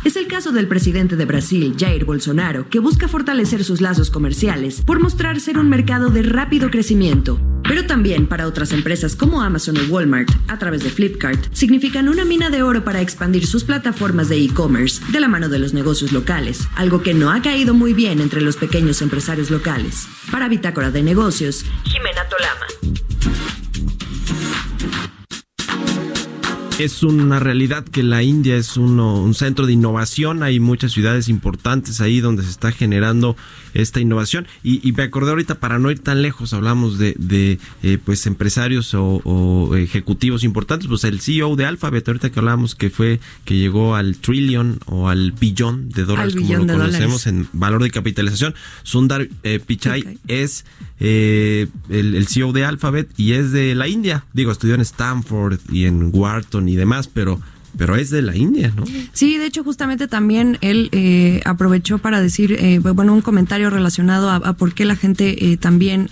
Es 0.04 0.16
el 0.16 0.26
caso 0.26 0.52
del 0.52 0.68
presidente 0.68 1.16
de 1.16 1.26
Brasil, 1.26 1.74
Jair 1.78 2.04
Bolsonaro, 2.04 2.68
que 2.70 2.78
busca 2.78 3.08
fortalecer 3.08 3.62
sus 3.62 3.80
lazos 3.80 4.10
comerciales 4.10 4.80
por 4.80 5.00
mostrar 5.00 5.38
ser 5.40 5.58
un 5.58 5.68
mercado 5.68 6.08
de 6.08 6.22
rápido 6.22 6.70
crecimiento. 6.70 7.38
Pero 7.64 7.86
también 7.86 8.26
para 8.26 8.46
otras 8.46 8.72
empresas 8.72 9.14
como 9.14 9.42
Amazon 9.42 9.76
o 9.76 9.84
Walmart, 9.92 10.30
a 10.48 10.58
través 10.58 10.82
de 10.82 10.88
Flipkart, 10.88 11.52
significan 11.52 12.08
una 12.08 12.24
mina 12.24 12.48
de 12.48 12.62
oro 12.62 12.84
para 12.84 13.02
expandir 13.02 13.46
sus 13.46 13.64
plataformas 13.64 14.30
de 14.30 14.42
e-commerce 14.42 15.02
de 15.12 15.20
la 15.20 15.28
mano 15.28 15.50
de 15.50 15.58
los 15.58 15.74
negocios 15.74 16.12
locales, 16.12 16.66
algo 16.74 17.02
que 17.02 17.12
no 17.12 17.30
ha 17.30 17.42
caído 17.42 17.74
muy 17.74 17.92
bien 17.92 18.20
entre 18.20 18.40
los 18.40 18.56
pequeños 18.56 19.02
empresarios 19.02 19.50
locales. 19.50 20.06
Para 20.30 20.48
Bitácora 20.48 20.90
de 20.90 21.02
Negocios, 21.02 21.66
Jimena 21.84 22.26
Tolama. 22.28 22.77
Es 26.78 27.02
una 27.02 27.40
realidad 27.40 27.84
que 27.84 28.04
la 28.04 28.22
India 28.22 28.56
es 28.56 28.76
uno- 28.76 29.20
un 29.20 29.34
centro 29.34 29.66
de 29.66 29.72
innovación. 29.72 30.44
Hay 30.44 30.60
muchas 30.60 30.92
ciudades 30.92 31.28
importantes 31.28 32.00
ahí 32.00 32.20
donde 32.20 32.44
se 32.44 32.50
está 32.50 32.70
generando 32.70 33.36
esta 33.74 33.98
innovación. 33.98 34.46
Y, 34.62 34.86
y 34.88 34.92
me 34.92 35.02
acordé 35.02 35.30
ahorita, 35.30 35.56
para 35.56 35.80
no 35.80 35.90
ir 35.90 35.98
tan 35.98 36.22
lejos, 36.22 36.52
hablamos 36.52 36.96
de, 36.98 37.14
de, 37.18 37.58
eh, 37.82 37.98
pues 38.02 38.26
empresarios 38.28 38.94
o, 38.94 39.20
o 39.24 39.74
ejecutivos 39.74 40.44
importantes. 40.44 40.86
Pues 40.86 41.02
el 41.02 41.20
CEO 41.20 41.56
de 41.56 41.66
Alphabet, 41.66 42.06
ahorita 42.06 42.30
que 42.30 42.38
hablábamos 42.38 42.76
que 42.76 42.90
fue 42.90 43.18
que 43.44 43.56
llegó 43.56 43.96
al 43.96 44.16
trillion 44.18 44.78
o 44.86 45.08
al 45.08 45.32
billón 45.32 45.88
de 45.88 46.04
dólares, 46.04 46.34
como 46.36 46.46
lo 46.58 46.66
conocemos 46.84 47.26
en 47.26 47.48
valor 47.54 47.82
de 47.82 47.90
capitalización. 47.90 48.54
Sundar 48.84 49.26
eh, 49.42 49.58
Pichai 49.58 50.16
es 50.28 50.64
eh, 51.00 51.66
el, 51.88 52.14
el 52.14 52.28
CEO 52.28 52.52
de 52.52 52.64
Alphabet 52.64 53.10
y 53.16 53.32
es 53.32 53.50
de 53.50 53.74
la 53.74 53.88
India. 53.88 54.24
Digo, 54.32 54.52
estudió 54.52 54.76
en 54.76 54.80
Stanford 54.82 55.58
y 55.72 55.84
en 55.86 56.10
Wharton 56.12 56.67
y 56.68 56.76
demás, 56.76 57.08
pero, 57.08 57.40
pero 57.76 57.96
es 57.96 58.10
de 58.10 58.22
la 58.22 58.36
India, 58.36 58.72
¿no? 58.74 58.84
Sí, 59.12 59.36
de 59.36 59.46
hecho, 59.46 59.62
justamente 59.62 60.08
también 60.08 60.58
él 60.60 60.88
eh, 60.92 61.40
aprovechó 61.44 61.98
para 61.98 62.20
decir, 62.20 62.52
eh, 62.52 62.78
bueno, 62.78 63.12
un 63.12 63.20
comentario 63.20 63.70
relacionado 63.70 64.30
a, 64.30 64.52
por 64.54 64.74
qué 64.74 64.84
la 64.84 64.96
gente 64.96 65.52
eh, 65.52 65.56
también 65.56 66.08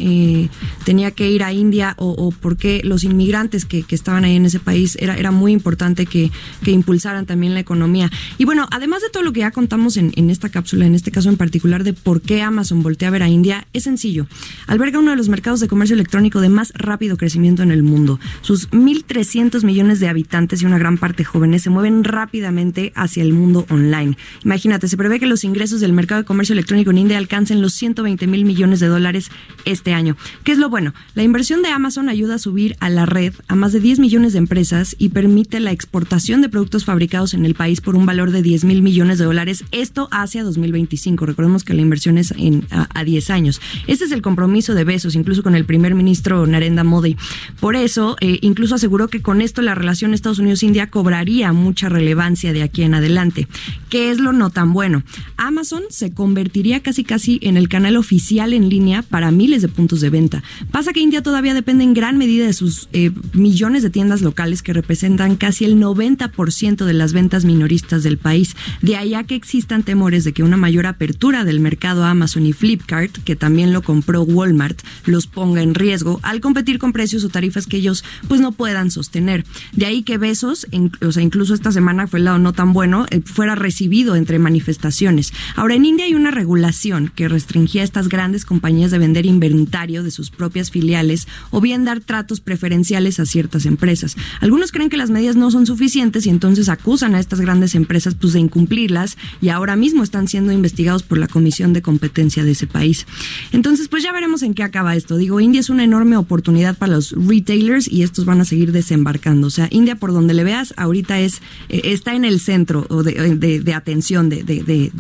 tenía 0.85 1.11
que 1.11 1.31
ir 1.31 1.43
a 1.43 1.53
India 1.53 1.95
o, 1.99 2.31
por 2.31 2.57
qué 2.57 2.83
los 2.85 3.05
inmigrantes 3.05 3.65
que, 3.65 3.83
que 3.83 3.95
estaban 3.95 4.25
ahí 4.25 4.37
en 4.37 4.47
ese 4.47 4.61
país 4.61 4.97
era, 5.01 5.17
era 5.17 5.31
muy 5.31 5.53
importante 5.53 6.07
que, 6.07 6.31
que 6.63 6.71
impulsaran 6.71 7.27
también 7.27 7.55
la 7.55 7.61
economía. 7.61 8.11
Y 8.39 8.45
bueno, 8.45 8.67
además 8.71 9.03
de 9.03 9.11
todo 9.11 9.23
lo 9.23 9.33
que 9.33 9.41
ya 9.41 9.51
contamos 9.51 9.97
en, 9.97 10.13
en 10.17 10.31
esta 10.31 10.49
cápsula, 10.49 10.87
en 10.87 10.95
este 10.95 11.11
caso 11.11 11.29
en 11.29 11.37
particular, 11.37 11.85
de 11.85 11.93
por 11.93 12.21
qué 12.21 12.43
Amazon 12.43 12.83
voltea 12.83 13.09
a 13.09 13.11
ver 13.11 13.23
a 13.23 13.29
India, 13.29 13.67
es 13.73 13.85
sencillo. 13.85 14.27
Alberga 14.67 14.99
uno 14.99 15.11
de 15.11 15.17
los 15.17 15.29
mercados 15.29 15.61
de 15.61 15.69
comercio 15.69 15.95
electrónico 15.95 16.41
de 16.41 16.49
más 16.49 16.73
rápido 16.75 17.17
crecimiento 17.17 17.63
en 17.63 17.71
el 17.71 17.83
mundo. 17.83 18.21
Sus 18.43 18.71
1.300 18.71 19.65
millones 19.65 20.01
de 20.01 20.09
habitantes 20.09 20.63
y 20.63 20.67
una 20.67 20.79
gran 20.79 20.99
parte 20.99 21.25
se 21.59 21.71
mueven 21.71 22.05
rápidamente 22.05 22.93
hacia 22.95 23.23
el 23.23 23.33
mundo 23.33 23.67
online. 23.71 24.17
Imagínate, 24.45 24.89
se 24.89 24.97
prevé 24.97 25.21
que 25.21 25.27
los 25.27 25.45
ingresos 25.45 25.81
del 25.81 25.93
mercado 25.93 26.23
de 26.23 26.27
comercio 26.27 26.53
electrónico 26.53 26.91
en 26.91 26.99
India 26.99 27.19
alcancen 27.19 27.63
los 27.63 27.73
120 27.75 28.27
mil 28.27 28.45
millones 28.45 28.81
de 28.81 28.87
dólares 28.89 29.31
este 29.65 29.93
año. 29.93 30.17
¿Qué 30.45 30.53
es 30.53 30.59
lo 30.59 30.69
bueno? 30.69 30.95
La 31.15 31.23
inversión 31.23 31.63
de 31.63 31.69
Amazon 31.69 32.09
ayuda 32.09 32.35
a 32.35 32.39
subir 32.39 32.77
a 32.81 32.91
la 32.91 33.07
red 33.07 33.35
a 33.49 33.55
más 33.55 33.73
de 33.73 33.81
10 33.81 33.99
millones 33.99 34.33
de 34.33 34.39
empresas 34.39 34.97
y 34.99 35.11
permite 35.11 35.61
la 35.61 35.73
exportación 35.73 36.43
de 36.43 36.49
productos 36.49 36.85
fabricados 36.85 37.35
en 37.35 37.45
el 37.45 37.55
país 37.55 37.81
por 37.81 37.97
un 37.97 38.07
valor 38.07 38.31
de 38.31 38.43
10 38.43 38.65
mil 38.65 38.83
millones 38.83 39.19
de 39.19 39.25
dólares, 39.25 39.65
esto 39.73 40.09
hacia 40.11 40.43
2025. 40.43 41.27
Recordemos 41.27 41.65
que 41.65 41.75
la 41.75 41.83
inversión 41.83 42.19
es 42.19 42.35
a, 42.71 42.89
a 42.93 43.05
10 43.05 43.31
años. 43.31 43.61
Este 43.87 44.05
es 44.05 44.13
el 44.13 44.23
compromiso 44.23 44.75
de 44.75 44.85
Besos, 44.85 45.15
incluso 45.15 45.43
con 45.43 45.55
el 45.55 45.65
primer 45.65 45.95
ministro 45.95 46.47
Narendra 46.47 46.85
Modi. 46.85 47.17
Por 47.61 47.77
eso, 47.77 48.17
eh, 48.21 48.39
incluso 48.43 48.75
aseguró 48.75 49.09
que 49.09 49.23
con 49.23 49.41
esto 49.41 49.63
la 49.63 49.75
relación 49.75 50.15
Estados 50.15 50.39
Unidos-India 50.39 50.91
cobraría 50.91 51.36
mucha 51.53 51.89
relevancia 51.89 52.53
de 52.53 52.63
aquí 52.63 52.83
en 52.83 52.95
adelante. 52.95 53.47
¿Qué 53.91 54.11
es 54.11 54.19
lo 54.19 54.33
no 54.33 54.51
tan 54.51 54.73
bueno? 54.73 55.03
Amazon 55.37 55.83
se 55.91 56.13
convertiría 56.13 56.81
casi 56.83 57.05
casi 57.05 57.39
en 57.43 57.57
el 57.57 57.69
canal 57.69 57.97
oficial 57.97 58.53
en 58.53 58.69
línea 58.69 59.03
para 59.03 59.31
miles 59.31 59.63
de 59.63 59.69
puntos 59.69 60.01
de 60.01 60.11
venta. 60.11 60.43
Pasa 60.71 60.93
que 60.93 61.01
India 61.01 61.23
todavía 61.23 61.55
depende 61.55 61.85
en 61.85 61.95
gran 61.95 62.19
medida 62.19 62.47
de 62.47 62.53
sus 62.53 62.89
eh, 62.93 63.11
millones 63.33 63.83
de 63.83 63.91
tiendas 63.91 64.23
locales 64.23 64.63
que 64.63 64.73
representan 64.73 65.37
casi 65.37 65.65
el 65.65 65.77
90% 65.81 66.85
de 66.85 66.93
las 66.95 67.13
ventas 67.13 67.45
minoristas 67.45 68.03
del 68.03 68.19
país. 68.19 68.57
De 68.83 68.97
allá 68.97 69.25
que 69.25 69.35
existan 69.35 69.83
temores 69.83 70.25
de 70.25 70.33
que 70.33 70.43
una 70.43 70.57
mayor 70.57 70.87
apertura 70.87 71.45
del 71.45 71.61
mercado 71.61 72.05
Amazon 72.05 72.47
y 72.47 72.53
Flipkart, 72.53 73.19
que 73.25 73.37
también 73.37 73.73
lo 73.73 73.83
compró 73.83 74.23
Walmart, 74.23 74.81
los 75.05 75.27
ponga 75.27 75.63
en 75.63 75.75
riesgo 75.75 76.21
al 76.23 76.41
competir 76.41 76.79
con 76.79 76.93
precios 76.93 77.25
o 77.25 77.29
tarifas 77.29 77.67
que 77.67 77.77
ellos 77.79 78.05
pues 78.29 78.41
no 78.41 78.53
puedan 78.53 78.91
sostener. 78.91 79.45
De 79.73 79.87
ahí 79.87 80.03
que 80.03 80.19
Besos, 80.19 80.67
en- 80.71 80.91
o 81.01 81.13
sea, 81.13 81.23
incluso 81.27 81.55
esta 81.55 81.73
semana 81.73 82.07
fue 82.07 82.21
el 82.21 82.25
lado 82.25 82.39
no 82.39 82.53
tan 82.53 82.73
bueno, 82.73 83.07
eh, 83.11 83.21
fuera 83.25 83.55
recibido 83.55 84.17
entre 84.17 84.39
manifestaciones. 84.39 85.33
Ahora, 85.55 85.75
en 85.75 85.85
India 85.85 86.07
hay 86.07 86.15
una 86.15 86.31
regulación 86.31 87.13
que 87.15 87.29
restringía 87.29 87.83
a 87.83 87.85
estas 87.85 88.09
grandes 88.09 88.45
compañías 88.45 88.91
de 88.91 88.99
vender 88.99 89.27
inventario 89.27 90.03
de 90.03 90.11
sus 90.11 90.31
propias 90.31 90.71
filiales 90.71 91.29
o 91.51 91.61
bien 91.61 91.85
dar 91.85 92.01
tratos 92.01 92.41
preferenciales 92.41 93.21
a 93.21 93.27
ciertas 93.27 93.67
empresas. 93.67 94.17
Algunos 94.41 94.73
creen 94.73 94.89
que 94.89 94.97
las 94.97 95.11
medidas 95.11 95.37
no 95.37 95.51
son 95.51 95.67
suficientes 95.67 96.27
y 96.27 96.31
entonces 96.31 96.69
acusan 96.69 97.15
a 97.15 97.21
estas 97.21 97.41
grandes 97.41 97.75
empresas 97.75 98.15
pues, 98.15 98.33
de 98.33 98.41
incumplirlas 98.41 99.17
y 99.41 99.49
ahora 99.51 99.77
mismo 99.77 100.03
están 100.03 100.29
siendo 100.29 100.53
investigados 100.53 101.03
por 101.03 101.19
la 101.19 101.29
Comisión 101.29 101.73
de 101.73 101.83
Competencia 101.83 102.45
de 102.45 102.53
ese 102.53 102.67
país. 102.67 103.07
Entonces, 103.53 103.89
pues 103.89 104.03
ya 104.03 104.13
veremos 104.13 104.43
en 104.43 104.55
qué 104.55 104.63
acaba 104.63 104.97
esto. 104.97 105.17
Digo, 105.17 105.41
India 105.41 105.61
es 105.61 105.71
una 105.71 105.85
enorme 105.85 106.17
oportunidad 106.17 106.77
para 106.77 106.93
los 106.93 107.13
retailers 107.13 107.91
y 107.91 108.03
estos 108.03 108.25
van 108.25 108.41
a 108.41 108.45
seguir 108.45 108.73
desembarcando. 108.73 109.47
O 109.47 109.51
sea, 109.51 109.69
India, 109.71 109.97
por 109.97 110.13
donde 110.13 110.35
le 110.35 110.45
veas, 110.45 110.75
ahorita 110.77 111.16
es 111.21 111.43
eh, 111.69 111.81
está 111.85 112.15
en 112.15 112.25
el 112.25 112.41
centro 112.41 112.87
de, 113.03 113.37
de- 113.37 113.61
atención 113.75 114.29
de, 114.29 114.43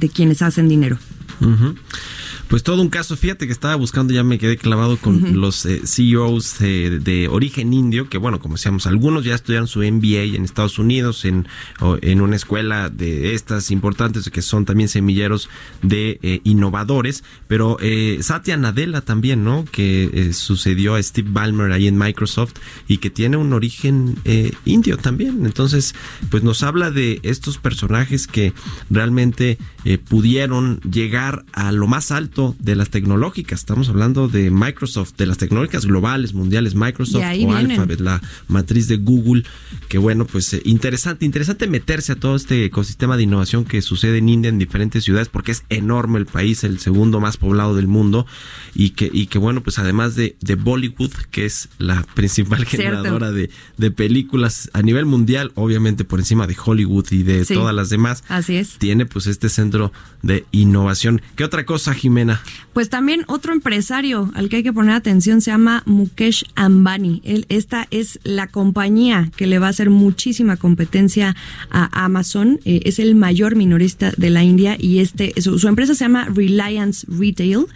quienes 0.08 0.42
hacen 0.42 0.68
dinero. 0.68 0.98
Pues 2.48 2.62
todo 2.62 2.80
un 2.80 2.90
caso, 2.90 3.16
fíjate 3.16 3.46
que 3.46 3.52
estaba 3.52 3.74
buscando, 3.74 4.12
ya 4.12 4.22
me 4.22 4.38
quedé 4.38 4.56
clavado 4.56 4.98
con 4.98 5.40
los 5.40 5.66
eh, 5.66 5.82
CEOs 5.84 6.60
eh, 6.60 7.00
de 7.02 7.26
origen 7.26 7.72
indio, 7.72 8.08
que 8.08 8.18
bueno, 8.18 8.38
como 8.38 8.54
decíamos, 8.54 8.86
algunos 8.86 9.24
ya 9.24 9.34
estudiaron 9.34 9.66
su 9.66 9.80
MBA 9.80 10.36
en 10.36 10.44
Estados 10.44 10.78
Unidos, 10.78 11.24
en, 11.24 11.48
o 11.80 11.98
en 12.00 12.20
una 12.20 12.36
escuela 12.36 12.88
de 12.88 13.34
estas 13.34 13.72
importantes 13.72 14.30
que 14.30 14.42
son 14.42 14.64
también 14.64 14.88
semilleros 14.88 15.48
de 15.82 16.20
eh, 16.22 16.40
innovadores, 16.44 17.24
pero 17.48 17.78
eh, 17.80 18.18
Satya 18.22 18.56
Nadella 18.56 19.00
también, 19.00 19.42
¿no? 19.42 19.64
Que 19.64 20.10
eh, 20.12 20.32
sucedió 20.32 20.94
a 20.94 21.02
Steve 21.02 21.28
Ballmer 21.32 21.72
ahí 21.72 21.88
en 21.88 21.98
Microsoft 21.98 22.54
y 22.86 22.98
que 22.98 23.10
tiene 23.10 23.36
un 23.36 23.52
origen 23.52 24.16
indio 24.64 24.96
también. 24.98 25.46
Entonces, 25.46 25.94
pues 26.30 26.42
nos 26.42 26.62
habla 26.62 26.90
de 26.90 27.20
estos 27.22 27.58
personajes 27.58 28.26
que 28.26 28.52
realmente 28.90 29.58
pudieron 30.08 30.80
llegar 30.80 31.44
a 31.52 31.72
lo 31.72 31.86
más 31.86 32.10
alto 32.10 32.35
de 32.58 32.76
las 32.76 32.90
tecnológicas. 32.90 33.60
Estamos 33.60 33.88
hablando 33.88 34.28
de 34.28 34.50
Microsoft, 34.50 35.14
de 35.16 35.26
las 35.26 35.38
tecnológicas 35.38 35.86
globales, 35.86 36.34
mundiales, 36.34 36.74
Microsoft 36.74 37.22
o 37.24 37.30
vienen. 37.36 37.56
Alphabet, 37.56 38.00
la 38.00 38.20
matriz 38.48 38.88
de 38.88 38.96
Google, 38.98 39.44
que 39.88 39.96
bueno, 39.98 40.26
pues 40.26 40.52
eh, 40.52 40.60
interesante, 40.64 41.24
interesante 41.24 41.66
meterse 41.66 42.12
a 42.12 42.16
todo 42.16 42.36
este 42.36 42.64
ecosistema 42.66 43.16
de 43.16 43.22
innovación 43.22 43.64
que 43.64 43.80
sucede 43.82 44.18
en 44.18 44.28
India 44.28 44.48
en 44.50 44.58
diferentes 44.58 45.04
ciudades, 45.04 45.28
porque 45.28 45.52
es 45.52 45.64
enorme 45.70 46.18
el 46.18 46.26
país, 46.26 46.62
el 46.64 46.78
segundo 46.78 47.20
más 47.20 47.36
poblado 47.38 47.74
del 47.74 47.86
mundo, 47.86 48.26
y 48.74 48.90
que, 48.90 49.10
y 49.12 49.26
que 49.28 49.38
bueno, 49.38 49.62
pues 49.62 49.78
además 49.78 50.14
de, 50.14 50.36
de 50.40 50.54
Bollywood, 50.56 51.12
que 51.30 51.46
es 51.46 51.68
la 51.78 52.02
principal 52.14 52.66
Cierto. 52.66 52.76
generadora 52.76 53.32
de, 53.32 53.50
de 53.78 53.90
películas 53.90 54.70
a 54.74 54.82
nivel 54.82 55.06
mundial, 55.06 55.52
obviamente 55.54 56.04
por 56.04 56.18
encima 56.20 56.46
de 56.46 56.56
Hollywood 56.62 57.06
y 57.12 57.22
de 57.22 57.44
Sí. 57.46 57.54
todas 57.54 57.74
las 57.74 57.88
demás, 57.90 58.24
Así 58.28 58.56
es. 58.56 58.76
tiene 58.78 59.06
pues 59.06 59.26
este 59.26 59.48
centro 59.48 59.92
de 60.22 60.44
innovación. 60.50 61.22
¿Qué 61.36 61.44
otra 61.44 61.64
cosa, 61.64 61.94
Jimena? 61.94 62.25
Pues 62.72 62.90
también 62.90 63.24
otro 63.26 63.52
empresario 63.52 64.30
al 64.34 64.48
que 64.48 64.56
hay 64.56 64.62
que 64.62 64.72
poner 64.72 64.94
atención 64.94 65.40
se 65.40 65.50
llama 65.50 65.82
Mukesh 65.86 66.44
Ambani. 66.54 67.22
Él, 67.24 67.46
esta 67.48 67.86
es 67.90 68.20
la 68.22 68.48
compañía 68.48 69.30
que 69.36 69.46
le 69.46 69.58
va 69.58 69.68
a 69.68 69.70
hacer 69.70 69.90
muchísima 69.90 70.56
competencia 70.56 71.34
a 71.70 72.04
Amazon. 72.04 72.60
Eh, 72.64 72.82
es 72.84 72.98
el 72.98 73.14
mayor 73.14 73.56
minorista 73.56 74.12
de 74.16 74.30
la 74.30 74.44
India 74.44 74.76
y 74.78 74.98
este 74.98 75.32
su, 75.40 75.58
su 75.58 75.68
empresa 75.68 75.94
se 75.94 76.04
llama 76.04 76.26
Reliance 76.26 77.06
Retail. 77.08 77.66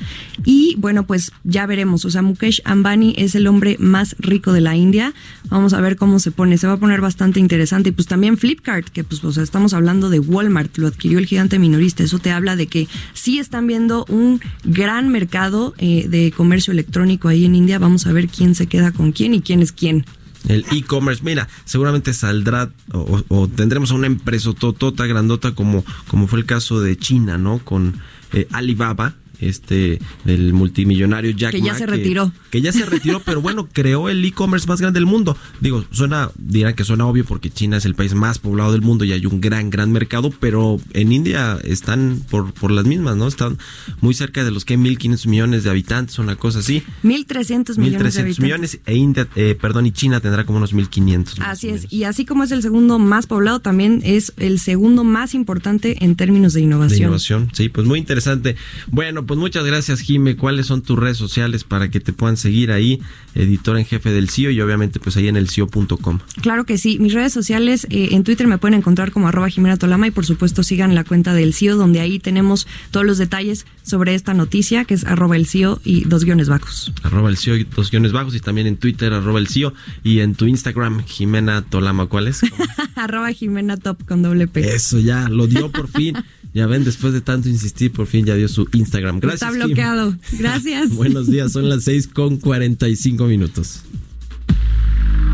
Y 0.45 0.77
bueno, 0.79 1.07
pues 1.07 1.33
ya 1.45 1.67
veremos. 1.67 2.05
O 2.05 2.11
sea, 2.11 2.23
Mukesh 2.23 2.61
Ambani 2.65 3.15
es 3.17 3.35
el 3.35 3.47
hombre 3.47 3.77
más 3.79 4.17
rico 4.19 4.53
de 4.53 4.61
la 4.61 4.77
India. 4.77 5.15
Vamos 5.49 5.73
a 5.73 5.81
ver 5.81 5.97
cómo 5.97 6.19
se 6.19 6.31
pone. 6.31 6.59
Se 6.59 6.67
va 6.67 6.75
a 6.75 6.79
poner 6.79 7.01
bastante 7.01 7.41
interesante. 7.41 7.91
Y 7.91 7.93
pues 7.93 8.07
también 8.07 8.37
Flipkart, 8.37 8.89
que 8.89 9.05
pues 9.05 9.23
o 9.25 9.33
sea, 9.33 9.43
estamos 9.43 9.73
hablando 9.75 10.11
de 10.11 10.21
Walmart, 10.21 10.77
lo 10.79 10.87
adquirió 10.87 11.19
el 11.19 11.27
gigante 11.27 11.59
minorista. 11.59 12.03
Eso 12.03 12.19
te 12.19 12.31
habla 12.31 12.57
de 12.57 12.67
que 12.67 12.89
sí 13.15 13.39
están 13.39 13.67
viendo 13.67 14.05
un 14.09 14.40
gran 14.65 15.09
mercado 15.09 15.75
eh, 15.79 16.09
de 16.09 16.33
comercio 16.33 16.73
electrónico 16.73 17.29
ahí 17.29 17.45
en 17.45 17.55
India. 17.55 17.79
Vamos 17.79 18.07
a 18.07 18.13
ver 18.13 18.29
quién 18.29 18.55
se 18.55 18.67
queda 18.67 18.93
con 18.93 19.13
quién 19.13 19.35
y 19.35 19.41
quién 19.41 19.63
es 19.63 19.73
quién. 19.73 20.05
El 20.49 20.65
e-commerce, 20.73 21.23
mira, 21.23 21.49
seguramente 21.65 22.15
saldrá 22.15 22.71
o, 22.93 23.23
o 23.29 23.49
tendremos 23.49 23.91
a 23.91 23.95
una 23.95 24.07
empresa 24.07 24.53
totota, 24.55 25.07
grandota, 25.07 25.55
como, 25.55 25.85
como 26.09 26.27
fue 26.27 26.39
el 26.39 26.47
caso 26.47 26.81
de 26.81 26.97
China, 26.97 27.37
¿no? 27.37 27.59
Con 27.59 28.01
eh, 28.33 28.47
Alibaba, 28.53 29.15
este, 29.41 29.99
del 30.25 30.53
multimillonario 30.53 31.31
Jack 31.33 31.53
Que 31.53 31.61
ya 31.61 31.73
Ma, 31.73 31.79
se 31.79 31.87
retiró. 31.87 32.33
Que 32.51 32.61
ya 32.61 32.73
se 32.73 32.85
retiró, 32.87 33.21
pero 33.25 33.41
bueno, 33.41 33.69
creó 33.73 34.09
el 34.09 34.25
e-commerce 34.25 34.67
más 34.67 34.81
grande 34.81 34.99
del 34.99 35.07
mundo. 35.07 35.37
Digo, 35.61 35.85
suena, 35.91 36.31
dirán 36.37 36.75
que 36.75 36.85
suena 36.85 37.07
obvio 37.07 37.25
porque 37.25 37.51
China 37.51 37.77
es 37.77 37.85
el 37.85 37.95
país 37.95 38.15
más 38.15 38.39
poblado 38.39 38.73
del 38.73 38.83
mundo 38.83 39.05
y 39.05 39.13
hay 39.13 39.27
un 39.27 39.41
gran, 39.41 39.71
gran 39.71 39.93
mercado, 39.93 40.31
pero 40.41 40.81
en 40.93 41.13
India 41.13 41.59
están 41.65 42.23
por, 42.31 42.53
por 42.53 42.71
las 42.71 42.85
mismas, 42.87 43.17
¿no? 43.17 43.27
Están 43.27 43.59
muy 44.01 44.15
cerca 44.15 44.45
de 44.45 44.51
los 44.51 44.65
que 44.65 44.79
1.500 44.79 45.27
millones 45.27 45.65
de 45.65 45.71
habitantes, 45.71 46.19
una 46.19 46.37
cosa 46.37 46.61
así. 46.61 46.83
1.300 47.03 47.79
millones 47.79 48.15
de 48.15 48.21
1.300 48.21 48.25
habitantes. 48.25 48.41
millones 48.41 48.81
e 48.87 48.95
India, 48.97 49.29
eh, 49.37 49.57
perdón, 49.61 49.87
y 49.87 49.93
China 49.93 50.21
tendrá 50.21 50.45
como 50.45 50.59
unos 50.59 50.75
1.500. 50.75 51.39
más 51.39 51.49
Así 51.49 51.69
es, 51.69 51.93
y 51.93 52.05
así 52.05 52.25
como 52.25 52.45
es 52.45 52.51
el 52.53 52.63
segundo 52.63 52.99
más 52.99 53.27
poblado, 53.27 53.61
también 53.61 54.01
es 54.05 54.33
el 54.37 54.59
segundo 54.59 55.05
más 55.05 55.35
importante 55.35 56.05
en 56.05 56.17
términos 56.17 56.53
de 56.53 56.61
De 56.61 56.67
innovación. 56.67 57.01
innovación, 57.01 57.51
sí, 57.53 57.69
pues 57.69 57.87
muy 57.87 57.99
interesante. 57.99 58.57
Bueno, 58.91 59.27
pues 59.31 59.39
muchas 59.39 59.65
gracias, 59.65 60.01
Jime. 60.01 60.35
¿Cuáles 60.35 60.67
son 60.67 60.83
tus 60.83 60.99
redes 60.99 61.17
sociales 61.17 61.63
para 61.63 61.89
que 61.89 62.01
te 62.01 62.13
puedan 62.13 62.37
seguir 62.37 62.73
ahí, 62.73 63.01
editor 63.37 63.79
en 63.79 63.85
jefe 63.85 64.11
del 64.11 64.29
CIO 64.29 64.51
y 64.51 64.61
obviamente 64.61 64.99
pues 64.99 65.17
ahí 65.17 65.29
en 65.29 65.37
el 65.37 65.49
CIO.com? 65.49 66.19
Claro 66.43 66.65
que 66.65 66.79
sí. 66.79 66.99
Mis 66.99 67.15
redes 67.15 67.33
sociales 67.33 67.87
eh, 67.91 68.09
en 68.11 68.25
Twitter 68.25 68.49
me 68.49 68.59
pueden 68.59 68.77
encontrar 68.77 69.13
como 69.13 69.29
arroba 69.29 69.49
Jimena 69.49 69.77
Tolama 69.77 70.09
y 70.09 70.11
por 70.11 70.27
supuesto 70.27 70.65
sigan 70.65 70.97
la 70.97 71.05
cuenta 71.05 71.33
del 71.33 71.55
CIO 71.55 71.77
donde 71.77 72.01
ahí 72.01 72.19
tenemos 72.19 72.67
todos 72.91 73.07
los 73.07 73.19
detalles 73.19 73.67
sobre 73.85 74.17
esta 74.17 74.35
noticia 74.35 74.85
que 74.85 74.95
es 74.95 75.05
arroba 75.05 75.37
el 75.37 75.47
CIO 75.47 75.81
y 75.85 76.07
dos 76.07 76.25
guiones 76.25 76.49
bajos. 76.49 76.93
Arroba 77.05 77.31
el 77.31 77.37
CIO, 77.37 77.55
y 77.55 77.63
dos 77.63 77.93
guiones 77.93 78.11
bajos 78.11 78.35
y 78.35 78.41
también 78.41 78.67
en 78.67 78.79
Twitter, 78.79 79.13
arroba 79.13 79.39
el 79.39 79.47
CIO 79.47 79.73
y 80.03 80.19
en 80.19 80.35
tu 80.35 80.47
Instagram, 80.47 81.05
Jimena 81.05 81.63
Tolama, 81.63 82.07
¿cuál 82.07 82.27
es? 82.27 82.41
arroba 82.97 83.31
Jimena 83.31 83.77
Top 83.77 84.05
con 84.05 84.23
doble 84.23 84.49
P. 84.49 84.75
Eso 84.75 84.99
ya, 84.99 85.29
lo 85.29 85.47
dio 85.47 85.71
por 85.71 85.87
fin. 85.87 86.17
Ya 86.53 86.67
ven, 86.67 86.85
después 86.85 87.13
de 87.13 87.21
tanto 87.21 87.49
insistir, 87.49 87.93
por 87.93 88.07
fin 88.07 88.25
ya 88.25 88.35
dio 88.35 88.49
su 88.49 88.69
Instagram. 88.73 89.21
Gracias. 89.21 89.43
Está 89.43 89.65
bloqueado. 89.67 90.17
Gracias. 90.39 90.91
Buenos 90.95 91.29
días, 91.29 91.53
son 91.53 91.69
las 91.69 91.85
6 91.85 92.09
con 92.09 92.39
45 92.39 93.25
minutos. 93.27 93.83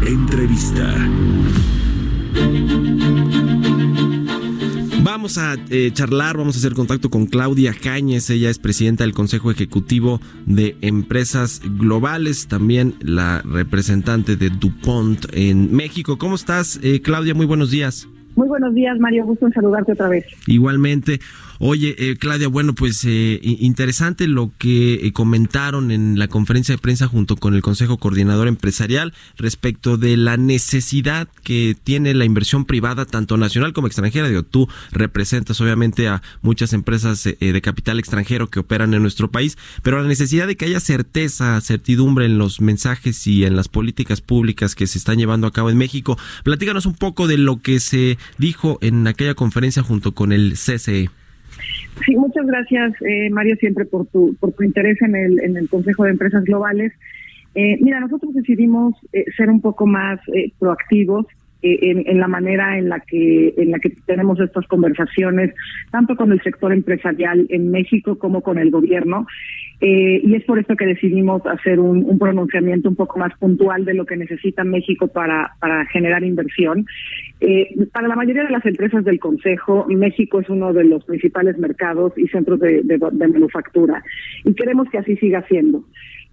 Entrevista. 0.06 0.94
Vamos 5.02 5.38
a 5.38 5.56
eh, 5.70 5.90
charlar, 5.94 6.36
vamos 6.36 6.56
a 6.56 6.58
hacer 6.58 6.74
contacto 6.74 7.08
con 7.08 7.26
Claudia 7.26 7.72
Cáñez, 7.72 8.28
ella 8.28 8.50
es 8.50 8.58
presidenta 8.58 9.04
del 9.04 9.14
Consejo 9.14 9.50
Ejecutivo 9.50 10.20
de 10.44 10.76
Empresas 10.82 11.62
Globales, 11.64 12.48
también 12.48 12.96
la 13.00 13.40
representante 13.42 14.36
de 14.36 14.50
DuPont 14.50 15.26
en 15.32 15.74
México. 15.74 16.18
¿Cómo 16.18 16.34
estás, 16.34 16.78
eh, 16.82 17.00
Claudia? 17.00 17.34
Muy 17.34 17.46
buenos 17.46 17.70
días. 17.70 18.08
Muy 18.36 18.48
buenos 18.48 18.74
días, 18.74 18.98
Mario. 19.00 19.24
Gusto 19.24 19.46
en 19.46 19.52
saludarte 19.52 19.92
otra 19.92 20.08
vez. 20.08 20.26
Igualmente. 20.46 21.20
Oye, 21.58 21.94
eh, 21.98 22.16
Claudia, 22.16 22.48
bueno, 22.48 22.74
pues 22.74 23.04
eh, 23.04 23.40
interesante 23.42 24.28
lo 24.28 24.52
que 24.58 24.94
eh, 24.94 25.12
comentaron 25.12 25.90
en 25.90 26.18
la 26.18 26.28
conferencia 26.28 26.74
de 26.74 26.78
prensa 26.78 27.06
junto 27.06 27.36
con 27.36 27.54
el 27.54 27.62
Consejo 27.62 27.96
Coordinador 27.98 28.48
Empresarial 28.48 29.14
respecto 29.36 29.96
de 29.96 30.16
la 30.16 30.36
necesidad 30.36 31.28
que 31.42 31.76
tiene 31.82 32.14
la 32.14 32.24
inversión 32.24 32.64
privada, 32.64 33.06
tanto 33.06 33.36
nacional 33.36 33.72
como 33.72 33.86
extranjera. 33.86 34.28
Digo, 34.28 34.42
tú 34.42 34.68
representas 34.90 35.60
obviamente 35.60 36.08
a 36.08 36.22
muchas 36.42 36.72
empresas 36.72 37.26
eh, 37.26 37.36
de 37.40 37.60
capital 37.62 37.98
extranjero 37.98 38.48
que 38.48 38.60
operan 38.60 38.92
en 38.94 39.02
nuestro 39.02 39.30
país, 39.30 39.56
pero 39.82 40.02
la 40.02 40.08
necesidad 40.08 40.46
de 40.46 40.56
que 40.56 40.66
haya 40.66 40.80
certeza, 40.80 41.60
certidumbre 41.60 42.26
en 42.26 42.38
los 42.38 42.60
mensajes 42.60 43.26
y 43.26 43.44
en 43.44 43.56
las 43.56 43.68
políticas 43.68 44.20
públicas 44.20 44.74
que 44.74 44.86
se 44.86 44.98
están 44.98 45.18
llevando 45.18 45.46
a 45.46 45.52
cabo 45.52 45.70
en 45.70 45.78
México. 45.78 46.18
Platícanos 46.44 46.86
un 46.86 46.94
poco 46.94 47.26
de 47.26 47.38
lo 47.38 47.60
que 47.62 47.80
se 47.80 48.18
dijo 48.38 48.78
en 48.82 49.06
aquella 49.06 49.34
conferencia 49.34 49.82
junto 49.82 50.12
con 50.12 50.32
el 50.32 50.52
CCE. 50.54 51.10
Sí, 52.04 52.14
muchas 52.16 52.46
gracias, 52.46 52.92
eh, 53.02 53.30
Mario, 53.30 53.56
siempre 53.56 53.84
por 53.84 54.06
tu, 54.06 54.36
por 54.38 54.52
tu 54.52 54.62
interés 54.62 55.00
en 55.02 55.16
el, 55.16 55.40
en 55.40 55.56
el 55.56 55.68
Consejo 55.68 56.04
de 56.04 56.10
Empresas 56.10 56.44
Globales. 56.44 56.92
Eh, 57.54 57.78
mira, 57.80 58.00
nosotros 58.00 58.34
decidimos 58.34 58.94
eh, 59.12 59.24
ser 59.36 59.48
un 59.48 59.60
poco 59.62 59.86
más 59.86 60.20
eh, 60.34 60.52
proactivos 60.58 61.26
en, 61.82 62.04
en 62.06 62.20
la 62.20 62.28
manera 62.28 62.78
en 62.78 62.88
la 62.88 63.00
que 63.00 63.54
en 63.56 63.70
la 63.70 63.78
que 63.78 63.90
tenemos 64.06 64.38
estas 64.40 64.66
conversaciones, 64.66 65.54
tanto 65.90 66.16
con 66.16 66.32
el 66.32 66.40
sector 66.42 66.72
empresarial 66.72 67.46
en 67.50 67.70
México 67.70 68.18
como 68.18 68.42
con 68.42 68.58
el 68.58 68.70
gobierno. 68.70 69.26
Eh, 69.78 70.22
y 70.24 70.34
es 70.34 70.44
por 70.44 70.58
esto 70.58 70.74
que 70.74 70.86
decidimos 70.86 71.44
hacer 71.44 71.80
un, 71.80 72.02
un 72.04 72.18
pronunciamiento 72.18 72.88
un 72.88 72.96
poco 72.96 73.18
más 73.18 73.36
puntual 73.38 73.84
de 73.84 73.92
lo 73.92 74.06
que 74.06 74.16
necesita 74.16 74.64
México 74.64 75.06
para, 75.06 75.52
para 75.60 75.84
generar 75.86 76.24
inversión. 76.24 76.86
Eh, 77.40 77.68
para 77.92 78.08
la 78.08 78.16
mayoría 78.16 78.44
de 78.44 78.52
las 78.52 78.64
empresas 78.64 79.04
del 79.04 79.18
Consejo, 79.18 79.84
México 79.88 80.40
es 80.40 80.48
uno 80.48 80.72
de 80.72 80.84
los 80.84 81.04
principales 81.04 81.58
mercados 81.58 82.14
y 82.16 82.26
centros 82.28 82.58
de 82.58 82.98
manufactura 83.12 84.02
y 84.44 84.54
queremos 84.54 84.88
que 84.88 84.98
así 84.98 85.16
siga 85.16 85.44
siendo. 85.48 85.84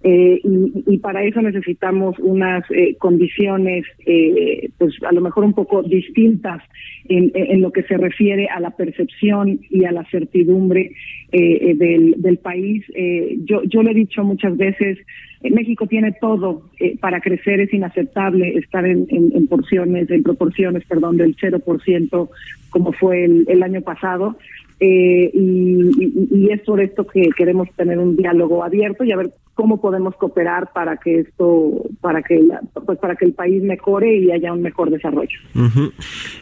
Eh, 0.05 0.41
y, 0.43 0.83
y 0.95 0.97
para 0.97 1.23
eso 1.23 1.41
necesitamos 1.41 2.19
unas 2.19 2.63
eh, 2.71 2.95
condiciones, 2.99 3.85
eh, 4.05 4.69
pues 4.77 4.93
a 5.07 5.13
lo 5.13 5.21
mejor 5.21 5.45
un 5.45 5.53
poco 5.53 5.81
distintas 5.81 6.61
en, 7.07 7.31
en 7.33 7.61
lo 7.61 7.71
que 7.71 7.83
se 7.83 7.95
refiere 7.97 8.47
a 8.47 8.59
la 8.59 8.71
percepción 8.71 9.61
y 9.69 9.85
a 9.85 9.93
la 9.93 10.03
certidumbre 10.11 10.91
eh, 11.31 11.69
eh, 11.69 11.75
del, 11.75 12.15
del 12.17 12.37
país. 12.37 12.83
Eh, 12.95 13.37
yo, 13.45 13.63
yo 13.63 13.81
le 13.81 13.91
he 13.91 13.95
dicho 13.95 14.23
muchas 14.25 14.57
veces, 14.57 14.97
México 15.41 15.87
tiene 15.87 16.11
todo 16.19 16.69
para 17.01 17.19
crecer, 17.21 17.59
es 17.61 17.73
inaceptable 17.73 18.57
estar 18.57 18.85
en, 18.85 19.07
en, 19.09 19.47
porciones, 19.47 20.09
en 20.09 20.23
proporciones, 20.23 20.83
perdón, 20.85 21.17
del 21.17 21.35
0% 21.35 22.29
como 22.69 22.91
fue 22.93 23.25
el, 23.25 23.45
el 23.47 23.61
año 23.63 23.81
pasado. 23.81 24.37
Eh, 24.79 25.29
y, 25.33 25.91
y- 26.03 26.27
y 26.31 26.49
es 26.51 26.61
por 26.61 26.81
esto 26.81 27.05
que 27.07 27.29
queremos 27.37 27.69
tener 27.75 27.99
un 27.99 28.17
diálogo 28.17 28.63
abierto 28.63 29.03
y 29.03 29.11
a 29.11 29.17
ver 29.17 29.31
cómo 29.53 29.79
podemos 29.79 30.15
cooperar 30.15 30.71
para 30.73 30.97
que 30.97 31.21
esto, 31.21 31.83
para 32.01 32.21
que 32.21 32.41
pues 32.85 32.97
para 32.99 33.15
que 33.15 33.25
el 33.25 33.33
país 33.33 33.61
mejore 33.63 34.17
y 34.17 34.31
haya 34.31 34.51
un 34.51 34.61
mejor 34.61 34.89
desarrollo. 34.89 35.39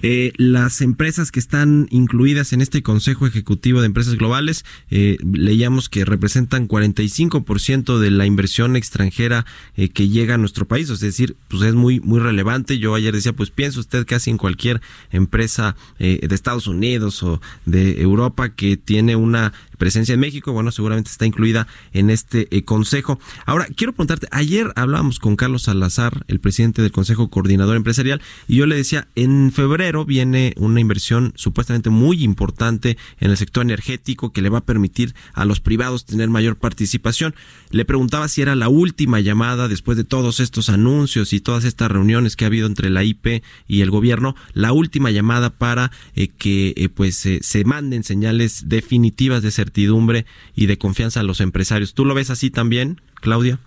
Eh, 0.01 0.32
las 0.38 0.82
empresas 0.82 1.32
que 1.32 1.39
están 1.39 1.88
incluidas 1.89 2.53
en 2.53 2.62
este 2.62 2.82
Consejo 2.84 3.28
Ejecutivo 3.28 3.82
de 3.82 3.88
Empresas 3.88 4.16
Globales, 4.16 4.64
eh, 4.89 5.18
leíamos 5.24 5.89
que 5.89 6.05
representan 6.05 6.68
45% 6.68 7.99
de 7.99 8.12
la 8.12 8.26
inversión 8.26 8.76
extranjera 8.76 9.45
eh, 9.76 9.89
que 9.89 10.07
llega 10.07 10.36
a 10.36 10.38
nuestro 10.38 10.66
país, 10.66 10.89
es 10.89 10.99
decir, 10.99 11.36
pues 11.49 11.64
es 11.64 11.74
muy 11.74 11.99
muy 11.99 12.20
relevante. 12.20 12.78
Yo 12.78 12.95
ayer 12.95 13.14
decía, 13.14 13.34
pues 13.34 13.51
piensa 13.51 13.80
usted 13.80 14.05
casi 14.05 14.30
en 14.30 14.38
cualquier 14.38 14.82
empresa 15.12 15.76
eh, 15.99 16.26
de 16.28 16.36
Estados 16.36 16.68
Unidos 16.68 17.24
o 17.24 17.41
de 17.66 18.01
Europa 18.01 18.49
que 18.49 18.78
tiene 18.78 19.16
una 19.16 19.53
presencia 19.82 20.14
en 20.14 20.20
México, 20.20 20.54
bueno, 20.54 20.72
seguramente 20.72 21.10
está 21.10 21.26
incluida 21.26 21.66
en 21.92 22.12
este 22.12 22.48
eh, 22.56 22.64
consejo. 22.64 23.20
Ahora, 23.48 23.66
quiero 23.76 23.94
preguntarte, 23.94 24.28
ayer 24.30 24.72
hablábamos 24.76 25.18
con 25.18 25.36
Carlos 25.36 25.64
Salazar, 25.64 26.24
el 26.28 26.40
presidente 26.40 26.84
del 26.84 26.92
Consejo 26.92 27.32
Coordinador 27.32 27.76
Empresarial, 27.76 28.22
y 28.48 28.58
yo 28.58 28.68
le 28.68 28.76
decía, 28.76 29.08
en 29.16 29.52
febrero 29.52 30.06
viene 30.06 30.54
una 30.58 30.80
inversión 30.80 31.34
supuestamente 31.36 31.90
muy 31.90 32.24
importante 32.24 32.96
en 33.20 33.32
el 33.32 33.38
sector 33.38 33.64
energético 33.64 34.32
que 34.32 34.44
le 34.44 34.50
va 34.50 34.60
a 34.60 34.66
permitir 34.66 35.16
a 35.34 35.46
los 35.46 35.62
privados 35.62 36.06
tener 36.06 36.30
mayor 36.30 36.58
participación. 36.58 37.34
Le 37.72 37.84
preguntaba 37.84 38.28
si 38.28 38.44
era 38.44 38.54
la 38.54 38.70
última 38.70 39.20
llamada 39.20 39.68
después 39.68 39.98
de 39.98 40.04
todos 40.04 40.40
estos 40.40 40.70
anuncios 40.70 41.34
y 41.34 41.40
todas 41.40 41.64
estas 41.64 41.90
reuniones 41.90 42.36
que 42.36 42.46
ha 42.46 42.50
habido 42.50 42.68
entre 42.68 42.92
la 42.92 43.04
IP 43.04 43.42
y 43.68 43.82
el 43.82 43.90
gobierno, 43.90 44.36
la 44.54 44.74
última 44.74 45.10
llamada 45.10 45.50
para 45.50 45.92
eh, 46.14 46.28
que 46.28 46.76
eh, 46.78 46.88
pues 46.90 47.16
se 47.16 47.64
manden 47.66 48.04
señales 48.04 48.70
definitivas 48.70 49.42
de 49.42 49.50
y 49.76 50.65
de 50.67 50.78
confianza 50.78 51.19
a 51.19 51.24
los 51.24 51.41
empresarios. 51.41 51.93
¿Tú 51.93 52.05
lo 52.05 52.13
ves 52.13 52.30
así 52.30 52.49
también, 52.51 52.97
Claudia? 53.22 53.59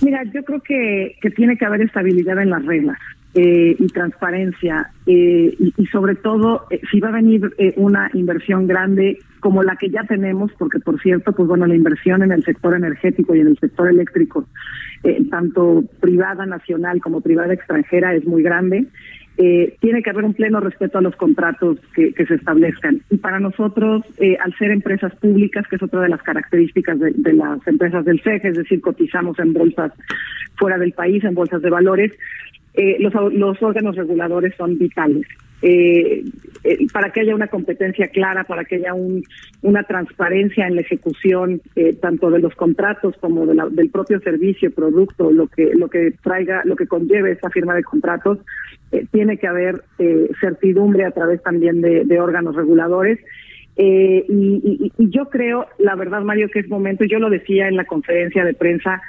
Mira, 0.00 0.22
yo 0.34 0.42
creo 0.44 0.60
que, 0.60 1.16
que 1.20 1.30
tiene 1.30 1.56
que 1.56 1.64
haber 1.64 1.82
estabilidad 1.82 2.40
en 2.40 2.50
las 2.50 2.64
reglas. 2.64 2.98
eh, 3.34 3.76
y 3.78 3.86
transparencia 3.88 4.90
eh, 5.06 5.54
y, 5.58 5.74
y 5.76 5.86
sobre 5.86 6.14
todo 6.16 6.66
eh, 6.70 6.80
si 6.90 7.00
va 7.00 7.08
a 7.08 7.12
venir 7.12 7.50
eh, 7.58 7.72
una 7.76 8.10
inversión 8.14 8.66
grande 8.66 9.18
como 9.40 9.62
la 9.62 9.76
que 9.76 9.90
ya 9.90 10.04
tenemos, 10.04 10.52
porque 10.58 10.78
por 10.78 11.00
cierto, 11.00 11.32
pues 11.32 11.48
bueno, 11.48 11.66
la 11.66 11.74
inversión 11.74 12.22
en 12.22 12.30
el 12.30 12.44
sector 12.44 12.76
energético 12.76 13.34
y 13.34 13.40
en 13.40 13.48
el 13.48 13.58
sector 13.58 13.88
eléctrico, 13.88 14.46
eh, 15.02 15.20
tanto 15.30 15.82
privada 16.00 16.46
nacional 16.46 17.00
como 17.00 17.20
privada 17.20 17.52
extranjera, 17.52 18.14
es 18.14 18.24
muy 18.24 18.42
grande. 18.42 18.86
Eh, 19.38 19.76
tiene 19.80 20.02
que 20.02 20.10
haber 20.10 20.24
un 20.24 20.34
pleno 20.34 20.60
respeto 20.60 20.98
a 20.98 21.02
los 21.02 21.16
contratos 21.16 21.78
que, 21.94 22.12
se 22.12 22.34
establezcan. 22.34 23.00
Y 23.10 23.16
para 23.16 23.40
nosotros, 23.40 24.04
eh, 24.18 24.36
al 24.38 24.54
ser 24.56 24.70
empresas 24.70 25.14
públicas, 25.16 25.66
que 25.68 25.76
es 25.76 25.82
otra 25.82 26.02
de 26.02 26.10
las 26.10 26.22
características 26.22 27.00
de, 27.00 27.12
de 27.14 27.32
las 27.32 27.66
empresas 27.66 28.04
del 28.04 28.20
CEG, 28.20 28.46
es 28.46 28.56
decir, 28.56 28.80
cotizamos 28.80 29.38
en 29.38 29.52
bolsas 29.52 29.92
fuera 30.56 30.76
del 30.78 30.92
país, 30.92 31.24
en 31.24 31.34
bolsas 31.34 31.62
de 31.62 31.70
valores, 31.70 32.12
eh, 32.74 32.96
los, 33.00 33.12
los 33.32 33.62
órganos 33.62 33.96
reguladores 33.96 34.54
son 34.56 34.78
vitales. 34.78 35.26
Eh, 35.64 36.24
eh, 36.64 36.86
para 36.92 37.12
que 37.12 37.20
haya 37.20 37.36
una 37.36 37.46
competencia 37.46 38.08
clara, 38.08 38.42
para 38.42 38.64
que 38.64 38.76
haya 38.76 38.94
un, 38.94 39.22
una 39.62 39.84
transparencia 39.84 40.66
en 40.66 40.74
la 40.74 40.80
ejecución 40.80 41.60
eh, 41.76 41.92
tanto 41.94 42.30
de 42.32 42.40
los 42.40 42.52
contratos 42.56 43.14
como 43.20 43.46
de 43.46 43.54
la- 43.54 43.68
del 43.68 43.88
propio 43.90 44.18
servicio, 44.20 44.72
producto, 44.72 45.30
lo 45.30 45.46
que 45.46 45.72
lo 45.74 45.86
que 45.88 46.14
traiga, 46.20 46.62
lo 46.64 46.74
que 46.74 46.88
conlleve 46.88 47.30
esa 47.32 47.48
firma 47.50 47.76
de 47.76 47.84
contratos, 47.84 48.38
eh, 48.90 49.06
tiene 49.12 49.36
que 49.38 49.46
haber 49.46 49.84
eh, 50.00 50.28
certidumbre 50.40 51.04
a 51.04 51.12
través 51.12 51.40
también 51.44 51.80
de, 51.80 52.20
órganos 52.20 52.56
reguladores. 52.56 53.20
Y, 53.76 54.24
y- 54.28 54.92
y 54.98 55.10
yo 55.10 55.30
creo, 55.30 55.66
la 55.78 55.94
verdad, 55.94 56.22
Mario, 56.22 56.48
que 56.52 56.58
es 56.58 56.68
momento, 56.68 57.04
yo 57.04 57.18
lo 57.20 57.30
decía 57.30 57.68
en 57.68 57.76
la 57.76 57.84
conferencia 57.84 58.44
de 58.44 58.52
prensa, 58.54 59.00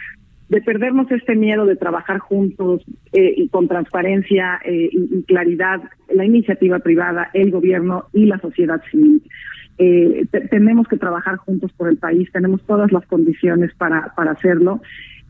de 0.54 0.62
perdernos 0.62 1.10
este 1.12 1.36
miedo 1.36 1.66
de 1.66 1.76
trabajar 1.76 2.20
juntos 2.20 2.84
eh, 3.12 3.34
y 3.38 3.48
con 3.50 3.68
transparencia 3.68 4.60
eh, 4.64 4.88
y, 4.92 5.24
claridad, 5.24 5.82
la 6.14 6.26
iniciativa 6.26 6.78
privada, 6.78 7.32
el 7.34 7.50
gobierno 7.50 8.06
y 8.14 8.26
la 8.28 8.38
sociedad 8.38 8.80
civil. 8.92 9.24
Eh, 9.80 10.26
te- 10.30 10.42
tenemos 10.50 10.88
que 10.88 10.98
trabajar 10.98 11.38
juntos 11.38 11.72
por 11.74 11.90
el 11.90 11.98
país, 11.98 12.32
tenemos 12.32 12.62
todas 12.68 12.92
las 12.92 13.04
condiciones 13.08 13.74
para, 13.76 14.14
para 14.16 14.34
hacerlo 14.34 14.80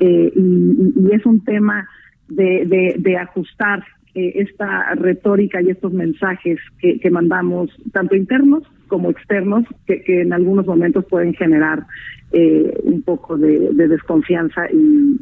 eh, 0.01 0.33
y, 0.35 1.15
es 1.15 1.25
un 1.25 1.41
tema 1.45 1.87
de, 2.27 2.65
de, 2.65 2.95
de 2.99 3.17
ajustar 3.17 3.83
esta 4.15 4.93
retórica 4.93 5.59
y 5.61 5.69
estos 5.71 5.91
mensajes 5.91 6.59
que, 6.79 6.99
que 6.99 7.09
mandamos, 7.09 7.71
tanto 7.93 8.15
internos 8.15 8.61
como 8.87 9.09
externos, 9.09 9.65
que, 9.87 10.01
que 10.03 10.21
en 10.21 10.33
algunos 10.33 10.65
momentos 10.65 11.05
pueden 11.09 11.33
generar 11.33 11.85
eh, 12.31 12.73
un 12.83 13.01
poco 13.03 13.37
de, 13.37 13.69
de 13.73 13.87
desconfianza 13.87 14.61
y, 14.71 15.17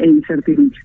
e 0.00 0.06
incertidumbre. 0.08 0.78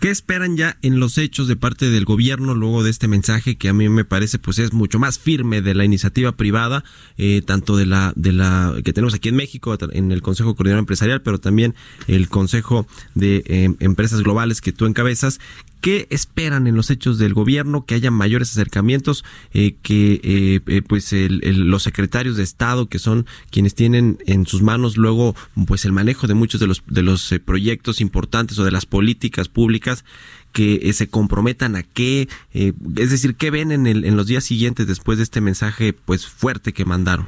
¿Qué 0.00 0.10
esperan 0.10 0.56
ya 0.56 0.76
en 0.82 0.98
los 0.98 1.18
hechos 1.18 1.46
de 1.48 1.56
parte 1.56 1.90
del 1.90 2.04
gobierno 2.06 2.54
luego 2.54 2.82
de 2.82 2.90
este 2.90 3.06
mensaje 3.08 3.56
que 3.56 3.68
a 3.68 3.74
mí 3.74 3.88
me 3.90 4.04
parece 4.04 4.38
pues 4.38 4.58
es 4.58 4.72
mucho 4.72 4.98
más 4.98 5.18
firme 5.18 5.60
de 5.62 5.74
la 5.74 5.84
iniciativa 5.84 6.32
privada, 6.32 6.84
eh, 7.18 7.42
tanto 7.44 7.76
de 7.76 7.84
la 7.86 8.12
de 8.16 8.32
la 8.32 8.74
que 8.84 8.92
tenemos 8.94 9.14
aquí 9.14 9.28
en 9.28 9.36
México 9.36 9.76
en 9.92 10.10
el 10.12 10.22
Consejo 10.22 10.54
Coordinador 10.54 10.80
Empresarial, 10.80 11.20
pero 11.22 11.38
también 11.38 11.74
el 12.08 12.28
Consejo 12.28 12.86
de 13.14 13.42
eh, 13.46 13.74
Empresas 13.80 14.22
Globales 14.22 14.60
que 14.62 14.72
tú 14.72 14.86
encabezas? 14.86 15.38
¿Qué 15.82 16.06
esperan 16.08 16.66
en 16.66 16.76
los 16.76 16.88
hechos 16.90 17.18
del 17.18 17.34
gobierno? 17.34 17.84
Que 17.84 17.94
haya 17.94 18.10
mayores 18.10 18.50
acercamientos, 18.52 19.22
eh, 19.52 19.74
que 19.82 20.18
eh, 20.24 20.60
eh, 20.66 20.80
pues 20.80 21.12
el- 21.12 21.40
el- 21.44 21.68
los 21.70 21.82
secretarios 21.84 22.36
de 22.36 22.42
Estado, 22.42 22.88
que 22.88 22.98
son 22.98 23.26
quienes 23.50 23.74
tienen 23.74 24.18
en 24.26 24.46
sus 24.46 24.62
manos 24.62 24.96
luego 24.96 25.34
pues 25.66 25.84
el 25.84 25.92
manejo 25.92 26.26
de 26.26 26.34
muchos 26.34 26.60
de 26.60 26.66
los 26.66 26.82
de 26.88 27.02
los 27.02 27.30
eh, 27.32 27.38
proyectos 27.40 28.00
importantes 28.00 28.58
o 28.58 28.64
de 28.64 28.70
las 28.72 28.86
políticas 28.86 29.48
públicas, 29.48 30.04
que 30.52 30.80
eh, 30.82 30.92
se 30.92 31.08
comprometan 31.08 31.76
a 31.76 31.82
qué, 31.82 32.28
eh, 32.52 32.72
es 32.96 33.10
decir, 33.10 33.34
qué 33.36 33.50
ven 33.50 33.72
en, 33.72 33.86
el, 33.86 34.04
en 34.04 34.16
los 34.16 34.26
días 34.26 34.44
siguientes 34.44 34.86
después 34.86 35.18
de 35.18 35.24
este 35.24 35.40
mensaje 35.40 35.92
pues 35.92 36.26
fuerte 36.26 36.72
que 36.72 36.84
mandaron. 36.84 37.26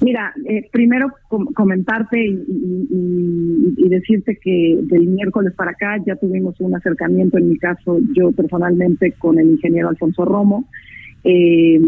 Mira, 0.00 0.32
eh, 0.48 0.68
primero 0.70 1.08
com- 1.28 1.52
comentarte 1.52 2.24
y, 2.24 2.30
y- 2.30 2.86
y- 2.88 3.84
y 3.84 3.88
decirte 3.88 4.38
que 4.40 4.78
del 4.82 5.08
miércoles 5.08 5.52
para 5.56 5.72
acá 5.72 5.96
ya 6.06 6.14
tuvimos 6.14 6.54
un 6.60 6.72
acercamiento, 6.76 7.36
en 7.36 7.48
mi 7.48 7.58
caso 7.58 7.98
yo 8.14 8.30
personalmente, 8.30 9.12
con 9.18 9.40
el 9.40 9.50
ingeniero 9.50 9.88
Alfonso 9.88 10.24
Romo. 10.24 10.68
Eh, 11.24 11.80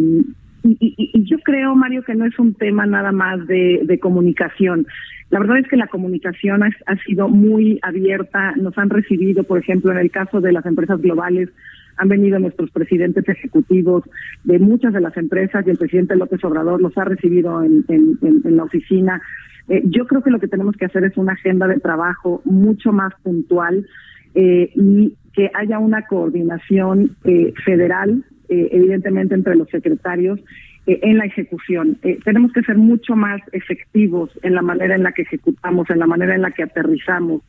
y, 0.62 0.76
y- 0.80 1.10
y 1.14 1.24
yo 1.24 1.38
creo, 1.40 1.74
Mario, 1.74 2.02
que 2.02 2.14
no 2.14 2.24
es 2.24 2.38
un 2.38 2.54
tema 2.54 2.86
nada 2.86 3.12
más 3.12 3.46
de, 3.46 3.98
comunicación. 4.00 4.86
La 5.30 5.38
verdad 5.38 5.58
es 5.58 5.68
que 5.68 5.76
la 5.76 5.86
comunicación 5.86 6.62
ha, 6.62 6.96
sido 7.06 7.28
muy 7.28 7.78
abierta. 7.82 8.52
Nos 8.56 8.76
han 8.78 8.90
recibido, 8.90 9.44
por 9.44 9.58
ejemplo, 9.58 9.92
en 9.92 9.98
el 9.98 10.10
caso 10.10 10.40
de 10.40 10.52
las 10.52 10.66
empresas 10.66 11.00
globales, 11.00 11.48
han 11.96 12.08
venido 12.08 12.38
nuestros 12.38 12.70
presidentes 12.70 13.28
ejecutivos 13.28 14.02
de 14.44 14.58
muchas 14.58 14.92
de 14.92 15.00
las 15.00 15.16
empresas 15.16 15.66
y 15.66 15.70
el 15.70 15.76
presidente 15.78 16.16
López 16.16 16.42
Obrador 16.44 16.80
los 16.80 16.96
ha 16.98 17.04
recibido 17.04 17.62
en, 17.62 17.84
en- 17.88 18.18
en- 18.22 18.40
en 18.44 18.56
la 18.56 18.64
oficina. 18.64 19.20
Eh, 19.68 19.82
yo 19.84 20.06
creo 20.06 20.22
que 20.22 20.30
lo 20.30 20.40
que 20.40 20.48
tenemos 20.48 20.76
que 20.76 20.86
hacer 20.86 21.04
es 21.04 21.16
una 21.16 21.32
agenda 21.34 21.68
de 21.68 21.78
trabajo 21.78 22.40
mucho 22.44 22.90
más 22.92 23.12
puntual 23.22 23.86
eh, 24.34 24.70
y 24.74 25.14
que 25.32 25.50
haya 25.54 25.78
una 25.78 26.06
coordinación 26.06 27.10
eh, 27.24 27.52
federal, 27.64 28.24
evidentemente 28.50 29.34
entre 29.34 29.54
los 29.54 29.68
secretarios, 29.68 30.40
eh, 30.86 30.98
en 31.02 31.18
la 31.18 31.26
ejecución. 31.26 31.98
Eh, 32.02 32.18
tenemos 32.24 32.52
que 32.52 32.62
ser 32.62 32.76
mucho 32.76 33.14
más 33.14 33.40
efectivos 33.52 34.30
en 34.42 34.54
la 34.54 34.62
manera 34.62 34.94
en 34.94 35.02
la 35.02 35.12
que 35.12 35.22
ejecutamos, 35.22 35.90
en 35.90 35.98
la 35.98 36.06
manera 36.06 36.34
en 36.34 36.42
la 36.42 36.50
que 36.50 36.62
aterrizamos. 36.62 37.42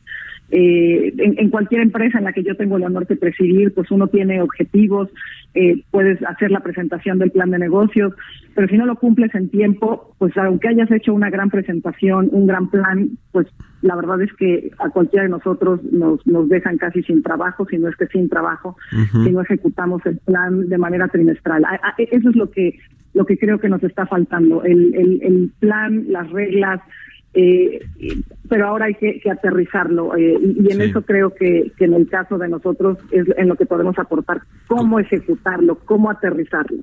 Eh, 0.54 1.14
en, 1.16 1.34
en 1.38 1.48
cualquier 1.48 1.80
empresa 1.80 2.18
en 2.18 2.24
la 2.24 2.34
que 2.34 2.42
yo 2.42 2.54
tengo 2.54 2.76
el 2.76 2.84
honor 2.84 3.06
de 3.06 3.16
presidir, 3.16 3.72
pues 3.72 3.90
uno 3.90 4.08
tiene 4.08 4.42
objetivos, 4.42 5.08
eh, 5.54 5.82
puedes 5.90 6.22
hacer 6.24 6.50
la 6.50 6.60
presentación 6.60 7.18
del 7.18 7.30
plan 7.30 7.50
de 7.50 7.58
negocios, 7.58 8.12
pero 8.54 8.68
si 8.68 8.76
no 8.76 8.84
lo 8.84 8.96
cumples 8.96 9.34
en 9.34 9.48
tiempo, 9.48 10.14
pues 10.18 10.36
aunque 10.36 10.68
hayas 10.68 10.90
hecho 10.90 11.14
una 11.14 11.30
gran 11.30 11.48
presentación, 11.48 12.28
un 12.32 12.46
gran 12.46 12.68
plan, 12.68 13.08
pues 13.30 13.46
la 13.80 13.96
verdad 13.96 14.20
es 14.20 14.32
que 14.34 14.70
a 14.78 14.90
cualquiera 14.90 15.22
de 15.24 15.30
nosotros 15.30 15.82
nos, 15.90 16.24
nos 16.26 16.46
dejan 16.50 16.76
casi 16.76 17.02
sin 17.02 17.22
trabajo, 17.22 17.66
si 17.70 17.78
no 17.78 17.88
es 17.88 17.96
que 17.96 18.06
sin 18.08 18.28
trabajo, 18.28 18.76
si 19.24 19.30
no 19.32 19.40
ejecutamos 19.40 20.04
el 20.04 20.18
plan 20.18 20.68
de 20.68 20.76
manera 20.76 21.08
trimestral. 21.08 21.64
A- 21.64 21.80
a- 21.82 21.94
eso 21.96 22.28
es 22.28 22.36
lo 22.36 22.50
que 22.50 22.78
lo 23.14 23.26
que 23.26 23.36
creo 23.36 23.58
que 23.58 23.68
nos 23.68 23.82
está 23.84 24.06
faltando, 24.06 24.64
el, 24.64 24.94
el, 24.94 25.20
el 25.22 25.50
plan, 25.60 26.04
las 26.08 26.30
reglas, 26.30 26.80
eh, 27.34 27.80
pero 28.48 28.66
ahora 28.68 28.86
hay 28.86 28.94
que, 28.94 29.20
que 29.20 29.30
aterrizarlo 29.30 30.14
eh, 30.16 30.36
y, 30.40 30.66
y 30.68 30.72
en 30.72 30.78
Sí. 30.78 30.82
eso 30.90 31.02
creo 31.02 31.32
que, 31.34 31.72
que 31.78 31.84
en 31.86 31.94
el 31.94 32.08
caso 32.08 32.36
de 32.38 32.48
nosotros 32.48 32.98
es 33.10 33.26
en 33.38 33.48
lo 33.48 33.56
que 33.56 33.64
podemos 33.66 33.98
aportar, 33.98 34.42
cómo 34.66 34.98
ejecutarlo, 35.00 35.78
cómo 35.84 36.10
aterrizarlo. 36.10 36.78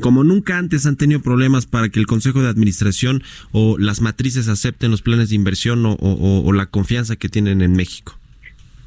Como 0.00 0.22
nunca 0.24 0.58
antes 0.58 0.86
han 0.86 0.96
tenido 0.96 1.20
problemas 1.20 1.66
para 1.66 1.88
que 1.88 1.98
el 1.98 2.06
Consejo 2.06 2.40
de 2.42 2.48
Administración 2.48 3.22
o 3.52 3.76
las 3.78 4.00
matrices 4.00 4.48
acepten 4.48 4.90
los 4.90 5.02
planes 5.02 5.30
de 5.30 5.34
inversión 5.36 5.84
o, 5.86 5.92
o- 5.94 6.42
o 6.46 6.52
la 6.52 6.66
confianza 6.66 7.16
que 7.16 7.28
tienen 7.28 7.60
en 7.62 7.72
México. 7.72 8.17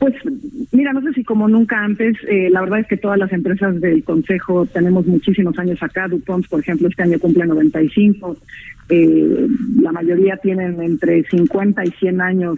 Pues 0.01 0.15
mira, 0.71 0.93
no 0.93 1.01
sé 1.03 1.13
si 1.13 1.23
como 1.23 1.47
nunca 1.47 1.79
antes, 1.79 2.17
eh, 2.27 2.49
la 2.49 2.61
verdad 2.61 2.79
es 2.79 2.87
que 2.87 2.97
todas 2.97 3.19
las 3.19 3.31
empresas 3.31 3.79
del 3.79 4.03
Consejo 4.03 4.65
tenemos 4.65 5.05
muchísimos 5.05 5.59
años 5.59 5.77
acá, 5.83 6.07
DuPont, 6.07 6.47
por 6.47 6.59
ejemplo, 6.59 6.87
este 6.87 7.03
año 7.03 7.19
cumple 7.19 7.45
95, 7.45 8.35
eh, 8.89 9.47
la 9.79 9.91
mayoría 9.91 10.37
tienen 10.37 10.81
entre 10.81 11.23
50 11.25 11.85
y 11.85 11.91
100 11.91 12.19
años 12.19 12.57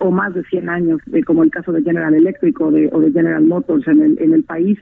o 0.00 0.10
más 0.10 0.34
de 0.34 0.42
100 0.42 0.68
años, 0.68 1.00
eh, 1.12 1.22
como 1.22 1.44
el 1.44 1.52
caso 1.52 1.70
de 1.70 1.82
General 1.82 2.12
Electric 2.12 2.60
o 2.60 2.72
de, 2.72 2.90
o 2.92 3.00
de 3.00 3.12
General 3.12 3.44
Motors 3.44 3.86
en 3.86 4.02
el, 4.02 4.18
en 4.20 4.32
el 4.32 4.42
país. 4.42 4.76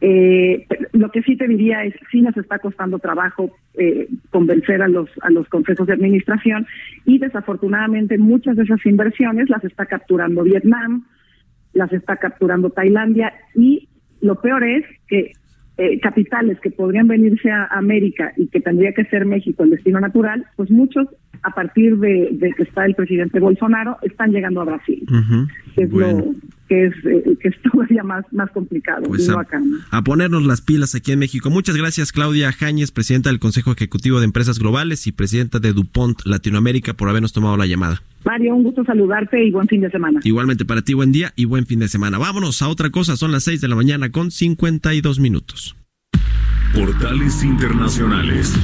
Eh, 0.00 0.66
lo 0.92 1.12
que 1.12 1.22
sí 1.22 1.36
te 1.36 1.46
diría 1.46 1.84
es, 1.84 1.94
sí 2.10 2.20
nos 2.20 2.36
está 2.36 2.58
costando 2.58 2.98
trabajo 2.98 3.56
eh, 3.74 4.08
convencer 4.30 4.82
a 4.82 4.88
los, 4.88 5.08
a 5.22 5.30
los 5.30 5.48
consejos 5.48 5.86
de 5.86 5.92
administración 5.92 6.66
y 7.06 7.18
desafortunadamente 7.18 8.18
muchas 8.18 8.56
de 8.56 8.64
esas 8.64 8.84
inversiones 8.84 9.48
las 9.48 9.62
está 9.62 9.86
capturando 9.86 10.42
Vietnam, 10.42 11.04
las 11.78 11.92
está 11.92 12.16
capturando 12.16 12.70
Tailandia 12.70 13.32
y 13.54 13.88
lo 14.20 14.40
peor 14.40 14.64
es 14.64 14.84
que 15.08 15.32
eh, 15.80 16.00
capitales 16.00 16.58
que 16.60 16.70
podrían 16.72 17.06
venirse 17.06 17.50
a 17.52 17.66
América 17.70 18.32
y 18.36 18.48
que 18.48 18.60
tendría 18.60 18.92
que 18.92 19.04
ser 19.04 19.24
México 19.24 19.62
el 19.62 19.70
destino 19.70 20.00
natural, 20.00 20.44
pues 20.56 20.70
muchos 20.72 21.06
a 21.44 21.50
partir 21.54 21.96
de, 21.98 22.30
de 22.32 22.50
que 22.52 22.64
está 22.64 22.84
el 22.84 22.96
presidente 22.96 23.38
Bolsonaro 23.38 23.96
están 24.02 24.32
llegando 24.32 24.60
a 24.60 24.64
Brasil, 24.64 25.06
que 25.76 25.84
es 25.84 25.90
Bueno. 25.90 26.18
lo 26.18 26.34
que 26.68 26.86
es 26.86 26.94
eh, 27.04 27.36
que 27.40 27.48
es 27.48 27.54
todavía 27.72 28.02
más 28.02 28.24
más 28.32 28.50
complicado 28.50 29.04
Pues 29.04 29.24
y 29.24 29.30
no 29.30 29.38
a, 29.38 29.42
acá. 29.42 29.60
a 29.92 30.02
ponernos 30.02 30.44
las 30.44 30.62
pilas 30.62 30.96
aquí 30.96 31.12
en 31.12 31.20
México. 31.20 31.48
Muchas 31.48 31.76
gracias 31.76 32.10
Claudia 32.10 32.50
Jañez, 32.50 32.90
presidenta 32.90 33.30
del 33.30 33.38
Consejo 33.38 33.70
Ejecutivo 33.70 34.18
de 34.18 34.24
Empresas 34.24 34.58
Globales 34.58 35.06
y 35.06 35.12
presidenta 35.12 35.60
de 35.60 35.72
DuPont 35.72 36.22
Latinoamérica 36.24 36.94
por 36.94 37.08
habernos 37.08 37.32
tomado 37.32 37.56
la 37.56 37.66
llamada. 37.66 38.02
Mario, 38.28 38.54
un 38.56 38.62
gusto 38.62 38.84
saludarte 38.84 39.42
y 39.42 39.50
buen 39.50 39.66
fin 39.68 39.80
de 39.80 39.90
semana. 39.90 40.20
Igualmente 40.22 40.66
para 40.66 40.82
ti, 40.82 40.92
buen 40.92 41.12
día 41.12 41.32
y 41.34 41.46
buen 41.46 41.64
fin 41.64 41.78
de 41.78 41.88
semana. 41.88 42.18
Vámonos 42.18 42.60
a 42.60 42.68
otra 42.68 42.90
cosa, 42.90 43.16
son 43.16 43.32
las 43.32 43.44
6 43.44 43.62
de 43.62 43.68
la 43.68 43.74
mañana 43.74 44.10
con 44.10 44.30
52 44.30 45.18
minutos. 45.18 45.74
Portales 46.74 47.42
Internacionales. 47.42 48.54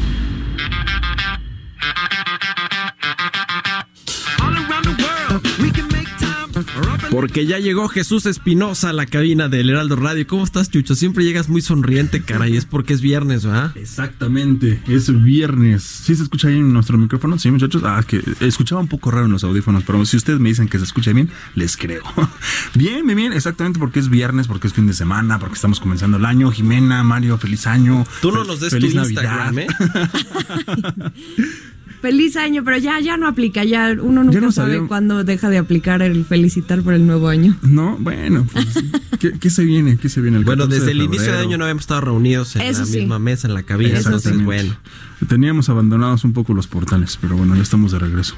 Porque 7.15 7.47
ya 7.47 7.61
llegó 7.61 7.87
Jesús 7.87 8.27
Espinosa 8.27 8.89
a 8.89 8.93
la 8.93 9.07
cabina 9.07 9.49
del 9.49 9.71
Heraldo 9.71 9.95
Radio. 9.95 10.27
¿Cómo 10.27 10.43
estás, 10.43 10.69
Chucho? 10.69 10.97
Siempre 10.97 11.23
llegas 11.23 11.49
muy 11.49 11.63
sonriente, 11.63 12.23
caray. 12.23 12.57
Es 12.57 12.67
porque 12.67 12.93
es 12.93 13.01
viernes, 13.01 13.47
¿verdad? 13.47 13.71
Exactamente, 13.77 14.83
es 14.89 15.23
viernes. 15.23 15.85
¿Sí 15.85 16.17
se 16.17 16.25
escucha 16.25 16.49
ahí 16.49 16.57
en 16.57 16.73
nuestro 16.73 16.99
micrófono? 16.99 17.39
Sí, 17.39 17.53
muchachos. 17.53 17.83
Ah, 17.85 18.03
que 18.05 18.21
escuchaba 18.41 18.81
un 18.81 18.89
poco 18.89 19.13
raro 19.13 19.27
en 19.27 19.33
los 19.33 19.45
audífonos, 19.45 19.85
pero 19.87 20.05
si 20.05 20.17
ustedes 20.17 20.41
me 20.41 20.49
dicen 20.49 20.67
que 20.67 20.79
se 20.79 20.87
escucha 20.87 21.13
bien, 21.13 21.31
les 21.55 21.77
creo. 21.77 22.03
Bien, 22.75 23.07
bien, 23.07 23.17
bien, 23.17 23.33
exactamente 23.33 23.79
porque 23.79 24.01
es 24.01 24.09
viernes, 24.09 24.49
porque 24.49 24.67
es 24.67 24.73
fin 24.73 24.89
de 24.89 24.93
semana, 24.93 25.39
porque 25.39 25.55
estamos 25.55 25.79
comenzando 25.79 26.17
el 26.17 26.25
año. 26.25 26.51
Jimena, 26.51 27.05
Mario, 27.05 27.39
feliz 27.39 27.69
año. 27.69 28.05
Tú 28.21 28.33
no 28.33 28.43
nos 28.43 28.59
des 28.59 28.71
feliz 28.71 28.91
tu 28.91 28.97
Navidad. 28.97 29.53
Instagram, 29.53 29.59
¿eh? 29.61 29.69
Feliz 32.05 32.37
año, 32.37 32.65
pero 32.65 32.77
ya, 32.77 33.01
ya 33.01 33.17
no 33.17 33.27
aplica, 33.27 33.65
ya 33.65 33.97
uno 33.99 34.23
nunca 34.25 34.39
no 34.39 34.53
sabe 34.53 34.75
sabía. 34.75 34.89
cuándo 34.89 35.25
deja 35.25 35.49
de 35.49 35.57
aplicar 35.57 36.03
el 36.03 36.27
felicitar 36.27 36.83
por 36.83 36.93
el 36.93 37.07
nuevo 37.07 37.29
año. 37.29 37.57
No, 37.63 37.97
bueno, 37.99 38.47
pues, 38.53 38.67
¿qué, 39.19 39.33
qué 39.41 39.49
se 39.49 39.65
viene? 39.65 39.97
¿Qué 39.97 40.11
se 40.11 40.21
viene? 40.21 40.37
El 40.37 40.45
Bueno, 40.45 40.65
14 40.65 40.81
desde 40.81 40.93
el 40.93 41.01
inicio 41.01 41.33
de 41.33 41.39
año 41.39 41.57
no 41.57 41.65
habíamos 41.65 41.85
estado 41.85 42.03
reunidos 42.03 42.57
en 42.57 42.63
Eso 42.63 42.81
la 42.81 42.87
sí. 42.87 42.99
misma 42.99 43.19
mesa, 43.19 43.49
en 43.49 43.55
la 43.55 43.63
cabina. 43.63 43.97
Entonces, 43.97 44.45
bueno. 44.45 44.77
Teníamos 45.29 45.69
abandonados 45.69 46.25
un 46.25 46.33
poco 46.33 46.55
los 46.55 46.67
portales, 46.67 47.19
pero 47.21 47.37
bueno, 47.37 47.55
ya 47.55 47.63
estamos 47.63 47.93
de 47.93 47.99
regreso. 47.99 48.37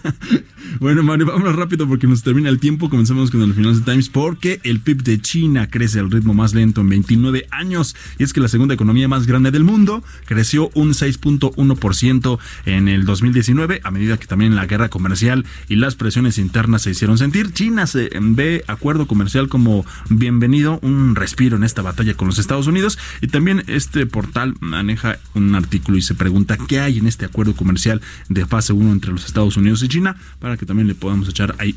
bueno, 0.80 1.02
Mario, 1.02 1.26
vámonos 1.26 1.54
rápido 1.54 1.86
porque 1.86 2.06
nos 2.06 2.22
termina 2.22 2.48
el 2.48 2.58
tiempo. 2.58 2.90
Comencemos 2.90 3.30
con 3.30 3.42
el 3.42 3.54
Financial 3.54 3.84
Times 3.84 4.08
porque 4.08 4.60
el 4.64 4.80
PIB 4.80 5.02
de 5.02 5.20
China 5.20 5.68
crece 5.70 6.00
al 6.00 6.10
ritmo 6.10 6.34
más 6.34 6.54
lento 6.54 6.80
en 6.80 6.88
29 6.88 7.46
años. 7.50 7.94
Y 8.18 8.24
es 8.24 8.32
que 8.32 8.40
la 8.40 8.48
segunda 8.48 8.74
economía 8.74 9.08
más 9.08 9.26
grande 9.26 9.50
del 9.50 9.64
mundo 9.64 10.02
creció 10.24 10.70
un 10.74 10.90
6.1% 10.90 12.38
en 12.66 12.88
el 12.88 13.04
2019, 13.04 13.80
a 13.84 13.90
medida 13.90 14.16
que 14.16 14.26
también 14.26 14.56
la 14.56 14.66
guerra 14.66 14.88
comercial 14.88 15.44
y 15.68 15.76
las 15.76 15.94
presiones 15.94 16.38
internas 16.38 16.82
se 16.82 16.90
hicieron 16.90 17.18
sentir. 17.18 17.52
China 17.52 17.86
se 17.86 18.10
ve 18.20 18.64
acuerdo 18.66 19.06
comercial 19.06 19.48
como 19.48 19.84
bienvenido, 20.08 20.78
un 20.82 21.14
respiro 21.14 21.56
en 21.56 21.64
esta 21.64 21.82
batalla 21.82 22.14
con 22.14 22.28
los 22.28 22.38
Estados 22.38 22.66
Unidos. 22.66 22.98
Y 23.20 23.28
también 23.28 23.64
este 23.66 24.06
portal 24.06 24.54
maneja 24.60 25.18
un 25.34 25.54
artículo 25.54 25.98
y 25.98 26.02
se 26.08 26.14
pregunta 26.14 26.56
qué 26.56 26.80
hay 26.80 26.98
en 26.98 27.06
este 27.06 27.26
acuerdo 27.26 27.54
comercial 27.54 28.00
de 28.30 28.46
fase 28.46 28.72
1 28.72 28.92
entre 28.92 29.12
los 29.12 29.26
Estados 29.26 29.58
Unidos 29.58 29.82
y 29.82 29.88
China 29.88 30.16
para 30.38 30.56
que 30.56 30.64
también 30.64 30.88
le 30.88 30.94
podamos 30.94 31.28
echar 31.28 31.54
ahí 31.58 31.76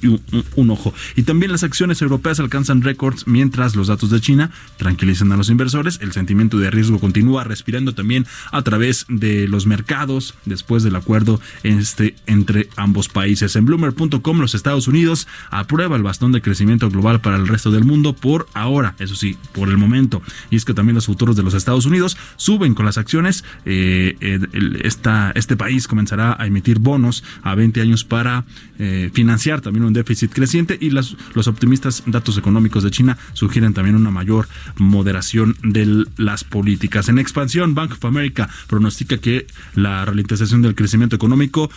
un, 0.56 0.70
ojo. 0.70 0.94
Y 1.18 1.24
también 1.24 1.52
las 1.52 1.64
acciones 1.64 2.02
europeas 2.02 2.40
alcanzan 2.40 2.82
récords 2.82 3.28
mientras 3.28 3.76
los 3.76 3.88
datos 3.88 4.10
de 4.10 4.22
China 4.22 4.50
tranquilizan 4.78 5.34
a 5.34 5.38
los 5.38 5.50
inversores. 5.50 6.00
El 6.02 6.14
sentimiento 6.14 6.58
de 6.60 6.72
riesgo 6.72 7.00
continúa 7.00 7.44
respirando 7.44 7.94
también 7.94 8.26
a 8.54 8.62
través 8.62 9.06
de 9.10 9.50
los 9.50 9.66
mercados 9.66 10.34
después 10.46 10.82
del 10.84 10.96
acuerdo 10.96 11.42
este, 11.64 12.16
entre 12.26 12.70
ambos 12.78 13.10
países. 13.10 13.58
En 13.58 13.66
Bloomer.com 13.66 14.40
los 14.40 14.56
Estados 14.56 14.88
Unidos 14.88 15.28
aprueba 15.50 15.98
el 15.98 16.04
bastón 16.04 16.32
de 16.32 16.42
crecimiento 16.42 16.90
global 16.90 17.20
para 17.20 17.36
el 17.36 17.50
resto 17.50 17.70
del 17.70 17.84
mundo 17.84 18.14
por 18.14 18.48
ahora, 18.54 18.96
eso 19.00 19.16
sí, 19.16 19.36
por 19.52 19.68
el 19.68 19.76
momento. 19.76 20.22
Y 20.50 20.56
es 20.56 20.64
que 20.64 20.74
también 20.74 20.96
los 20.96 21.08
futuros 21.08 21.36
de 21.36 21.44
los 21.44 21.54
Estados 21.54 21.86
Unidos 21.86 22.16
suben 22.38 22.76
con 22.76 22.86
las 22.86 22.98
acciones. 22.98 23.44
Eh, 23.66 24.16
el- 24.22 24.82
esta, 24.84 25.32
este 25.36 25.56
país 25.58 25.88
comenzará 25.88 26.36
a 26.40 26.46
emitir 26.48 26.80
bonos 26.80 27.24
a 27.44 27.56
20 27.56 27.82
años 27.82 28.04
para 28.06 28.46
eh, 28.80 29.10
financiar 29.14 29.62
también 29.62 29.86
un 29.86 29.94
déficit 29.94 30.32
creciente 30.32 30.78
y 30.80 30.90
las, 30.92 31.16
los 31.34 31.48
optimistas 31.48 32.04
datos 32.06 32.38
económicos 32.38 32.84
de 32.84 32.92
China 32.92 33.18
sugieren 33.34 33.74
también 33.74 33.96
una 33.96 34.12
mayor 34.12 34.48
moderación 34.78 35.56
de 35.64 36.06
las 36.18 36.44
políticas. 36.44 37.10
En 37.10 37.20
expansión, 37.20 37.76
Bank 37.76 37.94
of 37.94 38.06
America 38.06 38.50
pronostica 38.68 39.18
que 39.18 39.48
la 39.76 40.04
ralentización 40.06 40.62
del 40.62 40.76
crecimiento 40.76 41.16
económico 41.16 41.70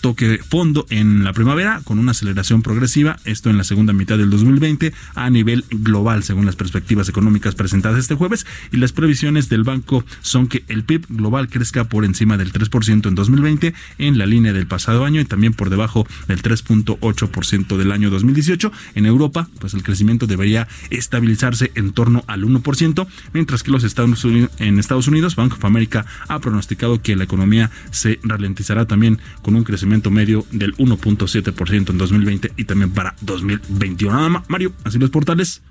toque 0.00 0.38
fondo 0.38 0.86
en 0.90 1.24
la 1.24 1.32
primavera 1.32 1.80
con 1.84 1.98
una 1.98 2.12
aceleración 2.12 2.62
progresiva, 2.62 3.18
esto 3.24 3.50
en 3.50 3.58
la 3.58 3.64
segunda 3.64 3.92
mitad 3.92 4.18
del 4.18 4.30
2020 4.30 4.92
a 5.14 5.30
nivel 5.30 5.64
global 5.70 6.22
según 6.22 6.46
las 6.46 6.56
perspectivas 6.56 7.08
económicas 7.08 7.54
presentadas 7.54 7.98
este 7.98 8.14
jueves 8.14 8.46
y 8.72 8.76
las 8.78 8.92
previsiones 8.92 9.48
del 9.48 9.64
banco 9.64 10.04
son 10.20 10.48
que 10.48 10.64
el 10.68 10.84
PIB 10.84 11.06
global 11.08 11.48
crezca 11.48 11.84
por 11.84 12.04
encima 12.04 12.36
del 12.36 12.52
3% 12.52 13.06
en 13.06 13.14
2020 13.14 13.74
en 13.98 14.18
la 14.18 14.26
línea 14.26 14.52
del 14.52 14.66
pasado 14.66 15.04
año 15.04 15.20
y 15.20 15.24
también 15.24 15.52
por 15.52 15.70
debajo 15.70 16.06
del 16.26 16.42
3.8% 16.42 17.76
del 17.76 17.92
año 17.92 18.10
2018. 18.10 18.72
En 18.94 19.06
Europa, 19.06 19.48
pues 19.60 19.74
el 19.74 19.82
crecimiento 19.82 20.26
debería 20.26 20.68
estabilizarse 20.90 21.72
en 21.74 21.92
torno 21.92 22.24
al 22.26 22.44
1%, 22.44 23.06
mientras 23.32 23.62
que 23.62 23.70
los 23.70 23.84
Estados 23.84 24.24
Unidos, 24.24 24.50
en 24.58 24.78
Estados 24.78 25.08
Unidos, 25.08 25.36
Bank 25.36 25.54
of 25.54 25.64
America 25.64 26.06
ha 26.28 26.38
pronosticado 26.40 27.02
que 27.02 27.16
la 27.16 27.24
economía 27.24 27.70
se 27.90 28.18
ralentizará 28.22 28.86
también 28.86 29.18
con 29.42 29.54
un 29.54 29.64
crecimiento 29.64 29.87
medio 30.10 30.46
del 30.50 30.74
1.7% 30.76 31.90
en 31.90 31.98
2020 31.98 32.52
y 32.56 32.64
también 32.64 32.90
para 32.90 33.14
2021. 33.20 34.14
Nada 34.14 34.28
más, 34.28 34.44
Mario, 34.48 34.72
así 34.84 34.98
los 34.98 35.10
portales. 35.10 35.62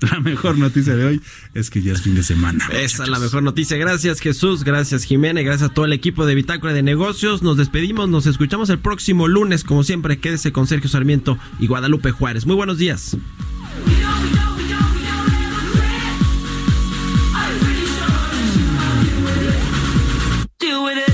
La 0.10 0.20
mejor 0.20 0.58
noticia 0.58 0.96
de 0.96 1.04
hoy 1.04 1.22
es 1.54 1.70
que 1.70 1.82
ya 1.82 1.92
es 1.92 2.02
fin 2.02 2.14
de 2.14 2.22
semana. 2.22 2.66
Esa 2.72 3.04
es 3.04 3.08
la 3.08 3.18
mejor 3.18 3.42
noticia. 3.42 3.76
Gracias 3.76 4.20
Jesús, 4.20 4.64
gracias 4.64 5.04
Jimena, 5.04 5.40
y 5.40 5.44
gracias 5.44 5.70
a 5.70 5.74
todo 5.74 5.84
el 5.84 5.92
equipo 5.92 6.26
de 6.26 6.34
Bitácora 6.34 6.72
de 6.72 6.82
Negocios. 6.82 7.42
Nos 7.42 7.56
despedimos, 7.56 8.08
nos 8.08 8.26
escuchamos 8.26 8.70
el 8.70 8.78
próximo 8.78 9.28
lunes. 9.28 9.64
Como 9.64 9.84
siempre, 9.84 10.18
quédese 10.18 10.52
con 10.52 10.66
Sergio 10.66 10.90
Sarmiento 10.90 11.38
y 11.58 11.66
Guadalupe 11.68 12.10
Juárez. 12.10 12.44
Muy 12.44 12.56
buenos 12.56 12.78
días. 12.78 13.16
Do 20.60 20.88
it. 20.88 21.13